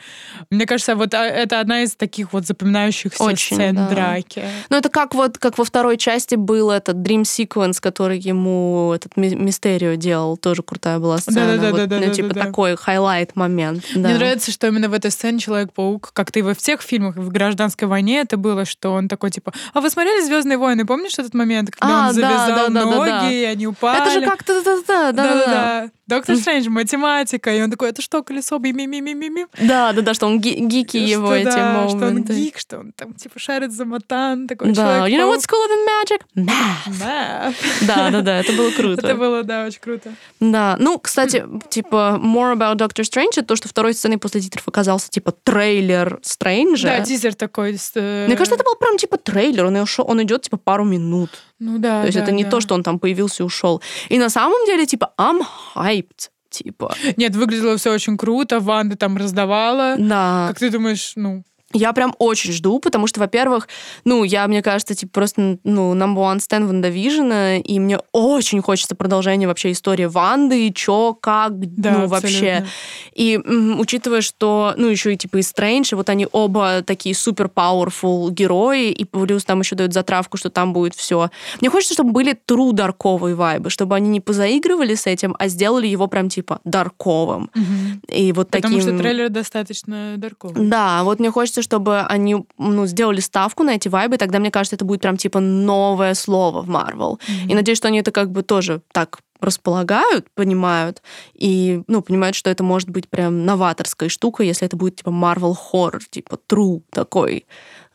Мне 0.49 0.65
кажется, 0.65 0.95
вот 0.95 1.13
а, 1.13 1.25
это 1.25 1.59
одна 1.59 1.83
из 1.83 1.95
таких 1.95 2.31
вот 2.31 2.45
запоминающихся 2.45 3.21
очень, 3.21 3.57
сцен 3.57 3.75
да. 3.75 3.89
драки. 3.89 4.45
Ну, 4.69 4.77
это 4.77 4.87
как 4.87 5.13
вот, 5.13 5.37
как 5.37 5.57
во 5.57 5.65
второй 5.65 5.97
части 5.97 6.35
был 6.35 6.71
этот 6.71 6.95
Dream 6.97 7.23
Sequence, 7.23 7.81
который 7.81 8.19
ему 8.19 8.93
этот 8.95 9.17
Мистерио 9.17 9.95
делал, 9.95 10.37
тоже 10.37 10.63
крутая 10.63 10.99
была 10.99 11.17
сцена. 11.17 11.57
Да, 11.57 11.57
да, 11.57 11.71
вот, 11.71 11.79
ну, 11.81 11.87
да, 11.87 12.09
типа 12.09 12.33
да, 12.33 12.45
такой 12.45 12.77
highlight 12.77 13.35
момент. 13.35 13.83
Да. 13.95 14.07
Мне 14.07 14.17
нравится, 14.17 14.49
что 14.51 14.67
именно 14.67 14.87
в 14.87 14.93
этой 14.93 15.11
сцене 15.11 15.39
Человек-паук, 15.39 16.11
как 16.13 16.31
ты 16.31 16.41
во 16.41 16.53
всех 16.53 16.81
фильмах 16.81 17.17
в 17.17 17.29
гражданской 17.29 17.85
войне 17.85 18.21
это 18.21 18.37
было, 18.37 18.63
что 18.63 18.93
он 18.93 19.08
такой 19.09 19.31
типа, 19.31 19.53
а 19.73 19.81
вы 19.81 19.89
смотрели 19.89 20.21
Звездные 20.21 20.57
войны? 20.57 20.85
Помнишь 20.85 21.19
этот 21.19 21.33
момент, 21.33 21.71
когда 21.71 22.05
а, 22.05 22.07
он 22.09 22.13
завязал 22.13 22.47
да, 22.47 22.69
да, 22.69 22.85
ноги, 22.85 23.09
да, 23.09 23.21
да, 23.21 23.31
и 23.31 23.43
они 23.43 23.67
упали? 23.67 24.01
Это 24.01 24.11
же 24.11 24.21
как-то 24.21 24.63
да, 24.63 24.75
да, 24.87 25.11
да, 25.11 25.33
да, 25.33 25.45
да. 25.45 25.89
Доктор 26.07 26.37
Стрэндж, 26.37 26.69
математика. 26.69 27.55
И 27.55 27.61
он 27.61 27.69
такой, 27.69 27.89
это 27.89 28.01
что, 28.01 28.23
колесо? 28.23 28.59
ми 28.59 28.73
ми 28.73 28.87
ми 28.87 29.01
ми 29.01 29.29
ми 29.29 29.45
Да, 29.61 29.93
да, 29.93 30.01
да, 30.01 30.13
что 30.13 30.25
он 30.27 30.39
гики 30.39 30.97
его 30.97 31.27
что, 31.27 31.35
эти 31.35 31.45
да, 31.45 31.73
моменты. 31.73 31.97
что 31.97 32.07
он 32.07 32.23
гик, 32.23 32.57
что 32.57 32.79
он 32.79 32.91
там 32.93 33.13
типа 33.13 33.39
шарит 33.39 33.71
за 33.71 33.85
матан, 33.85 34.47
такой 34.47 34.71
Да, 34.71 35.07
you 35.07 35.17
know 35.17 35.29
what's 35.29 35.45
cooler 35.47 35.69
than 35.69 35.85
magic? 35.87 36.21
Math. 36.35 36.99
Math. 36.99 37.55
Да, 37.81 38.09
да, 38.09 38.21
да, 38.21 38.39
это 38.39 38.53
было 38.53 38.71
круто. 38.71 39.05
Это 39.05 39.15
было, 39.15 39.43
да, 39.43 39.65
очень 39.65 39.79
круто. 39.79 40.11
Да, 40.39 40.75
ну, 40.79 40.97
кстати, 40.99 41.45
типа, 41.69 42.19
more 42.21 42.55
about 42.55 42.77
Doctor 42.77 43.03
Strange, 43.03 43.33
это 43.37 43.43
то, 43.43 43.55
что 43.55 43.67
второй 43.67 43.93
сценой 43.93 44.17
после 44.17 44.41
титров 44.41 44.67
оказался, 44.67 45.09
типа, 45.09 45.31
трейлер 45.31 46.19
Стрэнджа. 46.23 46.87
Да, 46.87 47.01
тизер 47.01 47.35
такой. 47.35 47.77
Э, 47.95 48.25
Мне 48.25 48.35
кажется, 48.35 48.55
это 48.55 48.63
был 48.63 48.75
прям, 48.75 48.97
типа, 48.99 49.17
трейлер, 49.17 49.65
он, 49.65 49.75
он 49.97 50.23
идет, 50.23 50.41
типа, 50.43 50.57
пару 50.57 50.85
минут. 50.85 51.29
Ну 51.59 51.79
да, 51.79 52.01
То 52.01 52.07
есть 52.07 52.17
да, 52.17 52.23
это 52.23 52.31
не 52.31 52.43
да. 52.43 52.49
то, 52.49 52.61
что 52.61 52.75
он 52.75 52.83
там 52.83 52.99
появился 52.99 53.43
и 53.43 53.45
ушел. 53.45 53.81
И 54.09 54.19
на 54.19 54.29
самом 54.29 54.65
деле, 54.65 54.85
типа, 54.85 55.13
I'm 55.17 55.41
hyped 55.75 56.29
типа. 56.49 56.95
Нет, 57.17 57.35
выглядело 57.35 57.77
все 57.77 57.93
очень 57.93 58.17
круто, 58.17 58.59
Ванда 58.59 58.95
там 58.95 59.17
раздавала. 59.17 59.95
Да. 59.97 60.47
Как 60.49 60.59
ты 60.59 60.71
думаешь, 60.71 61.13
ну, 61.15 61.43
я 61.73 61.93
прям 61.93 62.15
очень 62.17 62.51
жду, 62.51 62.79
потому 62.79 63.07
что, 63.07 63.19
во-первых, 63.19 63.67
ну, 64.03 64.23
я, 64.23 64.47
мне 64.47 64.61
кажется, 64.61 64.95
типа 64.95 65.11
просто, 65.11 65.59
ну, 65.63 65.93
number 65.93 66.17
one 66.17 66.37
stand 66.37 66.65
Ванда 66.65 66.89
и 66.89 67.79
мне 67.79 67.99
очень 68.11 68.61
хочется 68.61 68.95
продолжения 68.95 69.47
вообще 69.47 69.71
истории 69.71 70.05
Ванды, 70.05 70.71
чё, 70.71 71.13
как, 71.13 71.59
да, 71.59 71.91
ну, 71.91 72.03
абсолютно. 72.05 72.15
вообще. 72.15 72.65
И 73.13 73.39
м, 73.43 73.79
учитывая, 73.79 74.21
что, 74.21 74.73
ну, 74.77 74.87
еще 74.87 75.13
и 75.13 75.17
типа 75.17 75.37
и 75.37 75.41
Стрэндж, 75.41 75.89
и 75.91 75.95
вот 75.95 76.09
они 76.09 76.27
оба 76.31 76.81
такие 76.81 77.13
супер 77.13 77.49
powerful 77.53 78.31
герои, 78.31 78.91
и 78.91 79.05
плюс 79.05 79.45
там 79.45 79.59
еще 79.59 79.75
дают 79.75 79.93
затравку, 79.93 80.37
что 80.37 80.49
там 80.49 80.73
будет 80.73 80.95
все. 80.95 81.29
Мне 81.61 81.69
хочется, 81.69 81.93
чтобы 81.93 82.11
были 82.11 82.37
true 82.47 82.73
дарковые 82.73 83.35
вайбы, 83.35 83.69
чтобы 83.69 83.95
они 83.95 84.09
не 84.09 84.21
позаигрывали 84.21 84.95
с 84.95 85.05
этим, 85.05 85.35
а 85.37 85.47
сделали 85.47 85.87
его 85.87 86.07
прям 86.07 86.29
типа 86.29 86.59
дарковым. 86.63 87.49
Угу. 87.55 88.15
И 88.15 88.31
вот 88.31 88.49
Потому 88.49 88.77
таким... 88.77 88.81
что 88.81 88.97
трейлер 88.97 89.29
достаточно 89.29 90.15
дарковый. 90.17 90.67
Да, 90.67 91.03
вот 91.03 91.19
мне 91.19 91.31
хочется 91.31 91.58
хочется, 91.59 91.61
чтобы 91.61 92.01
они 92.01 92.45
ну, 92.57 92.85
сделали 92.85 93.19
ставку 93.19 93.63
на 93.63 93.75
эти 93.75 93.89
вайбы, 93.89 94.17
тогда, 94.17 94.39
мне 94.39 94.51
кажется, 94.51 94.75
это 94.75 94.85
будет 94.85 95.01
прям 95.01 95.17
типа 95.17 95.39
новое 95.39 96.13
слово 96.13 96.61
в 96.61 96.69
Marvel. 96.69 97.19
Mm-hmm. 97.19 97.51
И 97.51 97.55
надеюсь, 97.55 97.77
что 97.77 97.87
они 97.87 97.99
это 97.99 98.11
как 98.11 98.31
бы 98.31 98.43
тоже 98.43 98.81
так 98.91 99.19
располагают, 99.41 100.27
понимают, 100.35 101.01
и, 101.33 101.81
ну, 101.87 102.01
понимают, 102.01 102.35
что 102.35 102.49
это 102.49 102.61
может 102.61 102.89
быть 102.89 103.07
прям 103.07 103.45
новаторская 103.45 104.09
штука, 104.09 104.43
если 104.43 104.67
это 104.67 104.75
будет, 104.75 104.97
типа, 104.97 105.09
Marvel 105.09 105.53
хоррор, 105.55 106.03
типа, 106.09 106.37
true 106.49 106.81
такой 106.91 107.45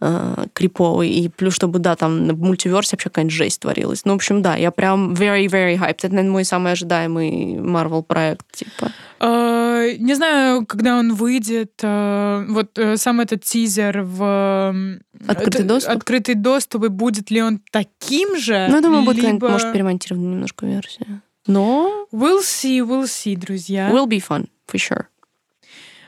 э, 0.04 0.46
криповый, 0.52 1.10
и 1.10 1.28
плюс, 1.28 1.54
чтобы, 1.54 1.78
да, 1.78 1.96
там 1.96 2.28
в 2.28 2.40
мультиверсе 2.40 2.90
вообще 2.92 3.08
какая-нибудь 3.08 3.34
жесть 3.34 3.60
творилась. 3.60 4.04
Ну, 4.04 4.12
в 4.12 4.16
общем, 4.16 4.42
да, 4.42 4.56
я 4.56 4.70
прям 4.70 5.14
very-very 5.14 5.76
hyped. 5.76 6.04
Это, 6.04 6.08
наверное, 6.10 6.32
мой 6.32 6.44
самый 6.44 6.72
ожидаемый 6.72 7.54
Marvel 7.56 8.02
проект, 8.02 8.46
типа. 8.52 8.92
Э, 9.20 9.94
не 9.98 10.14
знаю, 10.14 10.66
когда 10.66 10.98
он 10.98 11.14
выйдет. 11.14 11.80
Э, 11.82 12.44
вот 12.48 12.78
э, 12.78 12.96
сам 12.96 13.20
этот 13.20 13.42
тизер 13.44 14.02
в... 14.02 14.98
Открытый 15.26 15.64
доступ? 15.64 15.96
Открытый 15.96 16.34
доступ, 16.34 16.84
и 16.84 16.88
будет 16.88 17.30
ли 17.30 17.42
он 17.42 17.60
таким 17.70 18.36
же? 18.38 18.68
Ну, 18.70 18.80
думаю, 18.82 19.04
будет, 19.04 19.24
либо... 19.24 19.48
может, 19.48 19.72
перемонтирована 19.72 20.26
немножко 20.26 20.66
версия. 20.66 21.22
Но... 21.46 22.06
We'll 22.12 22.42
see, 22.42 22.80
we'll 22.80 23.04
see, 23.04 23.36
друзья. 23.36 23.90
Will 23.90 24.06
be 24.06 24.20
fun, 24.20 24.48
for 24.66 24.78
sure. 24.78 25.06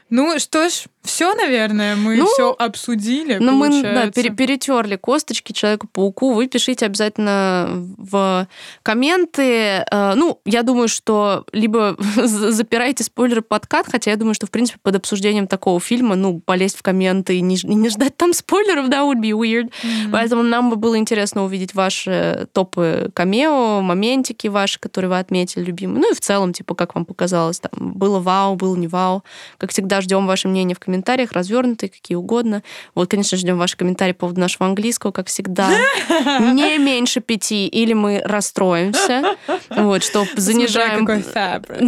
Ну 0.08 0.38
что 0.38 0.68
ж, 0.68 0.84
все, 1.06 1.34
наверное, 1.34 1.96
мы 1.96 2.16
ну, 2.16 2.26
все 2.26 2.54
обсудили. 2.58 3.38
Ну, 3.40 3.52
мы 3.52 3.82
да, 3.82 4.10
пере 4.10 4.30
перетерли 4.30 4.96
косточки 4.96 5.52
Человеку-пауку. 5.52 6.32
Вы 6.32 6.48
пишите 6.48 6.86
обязательно 6.86 7.68
в 7.96 8.46
комменты. 8.82 9.84
Э, 9.90 10.14
ну, 10.14 10.40
я 10.44 10.62
думаю, 10.62 10.88
что 10.88 11.44
либо 11.52 11.96
запирайте 12.16 13.04
спойлеры 13.04 13.42
подкат, 13.42 13.86
хотя 13.90 14.10
я 14.10 14.16
думаю, 14.16 14.34
что, 14.34 14.46
в 14.46 14.50
принципе, 14.50 14.78
под 14.82 14.96
обсуждением 14.96 15.46
такого 15.46 15.80
фильма, 15.80 16.16
ну, 16.16 16.40
полезть 16.40 16.76
в 16.76 16.82
комменты 16.82 17.38
и 17.38 17.40
не, 17.40 17.56
не 17.62 17.88
ждать 17.88 18.16
там 18.16 18.32
спойлеров, 18.34 18.88
да, 18.88 19.02
would 19.02 19.20
be 19.20 19.30
weird. 19.30 19.70
Mm-hmm. 19.70 20.10
Поэтому 20.12 20.42
нам 20.42 20.70
бы 20.70 20.76
было 20.76 20.98
интересно 20.98 21.44
увидеть 21.44 21.74
ваши 21.74 22.48
топы 22.52 23.10
камео, 23.14 23.80
моментики 23.80 24.48
ваши, 24.48 24.80
которые 24.80 25.08
вы 25.08 25.18
отметили, 25.18 25.64
любимые. 25.64 26.00
Ну 26.00 26.12
и 26.12 26.14
в 26.14 26.20
целом, 26.20 26.52
типа, 26.52 26.74
как 26.74 26.94
вам 26.94 27.04
показалось, 27.04 27.60
там, 27.60 27.70
было 27.92 28.18
вау, 28.18 28.56
было 28.56 28.76
не 28.76 28.88
вау. 28.88 29.22
Как 29.58 29.70
всегда, 29.70 29.95
всегда 29.96 30.00
ждем 30.00 30.26
ваше 30.26 30.48
мнение 30.48 30.74
в 30.74 30.78
комментариях, 30.78 31.32
развернутые, 31.32 31.90
какие 31.90 32.16
угодно. 32.16 32.62
Вот, 32.94 33.10
конечно, 33.10 33.38
ждем 33.38 33.58
ваши 33.58 33.76
комментарии 33.76 34.12
по 34.12 34.20
поводу 34.20 34.40
нашего 34.40 34.66
английского, 34.66 35.12
как 35.12 35.26
всегда. 35.28 35.68
Не 36.40 36.78
меньше 36.78 37.20
пяти, 37.20 37.66
или 37.66 37.92
мы 37.92 38.22
расстроимся. 38.24 39.36
Вот, 39.70 40.02
что 40.02 40.26
занижаем... 40.36 41.06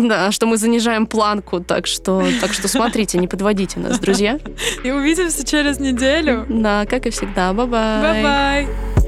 Да, 0.09 0.33
что 0.33 0.47
мы 0.47 0.57
занижаем 0.57 1.07
планку, 1.07 1.61
так 1.61 1.87
что, 1.87 2.25
так 2.41 2.53
что 2.53 2.69
смотрите, 2.69 3.19
не 3.19 3.29
подводите 3.29 3.81
нас, 3.81 3.99
друзья. 3.99 4.39
И 4.85 4.91
увидимся 4.91 5.45
через 5.45 5.79
неделю. 5.81 6.47
Да, 6.49 6.87
как 6.87 7.07
и 7.07 7.11
всегда. 7.11 7.53
Bye-bye. 7.53 8.03
Bye-bye. 8.03 9.08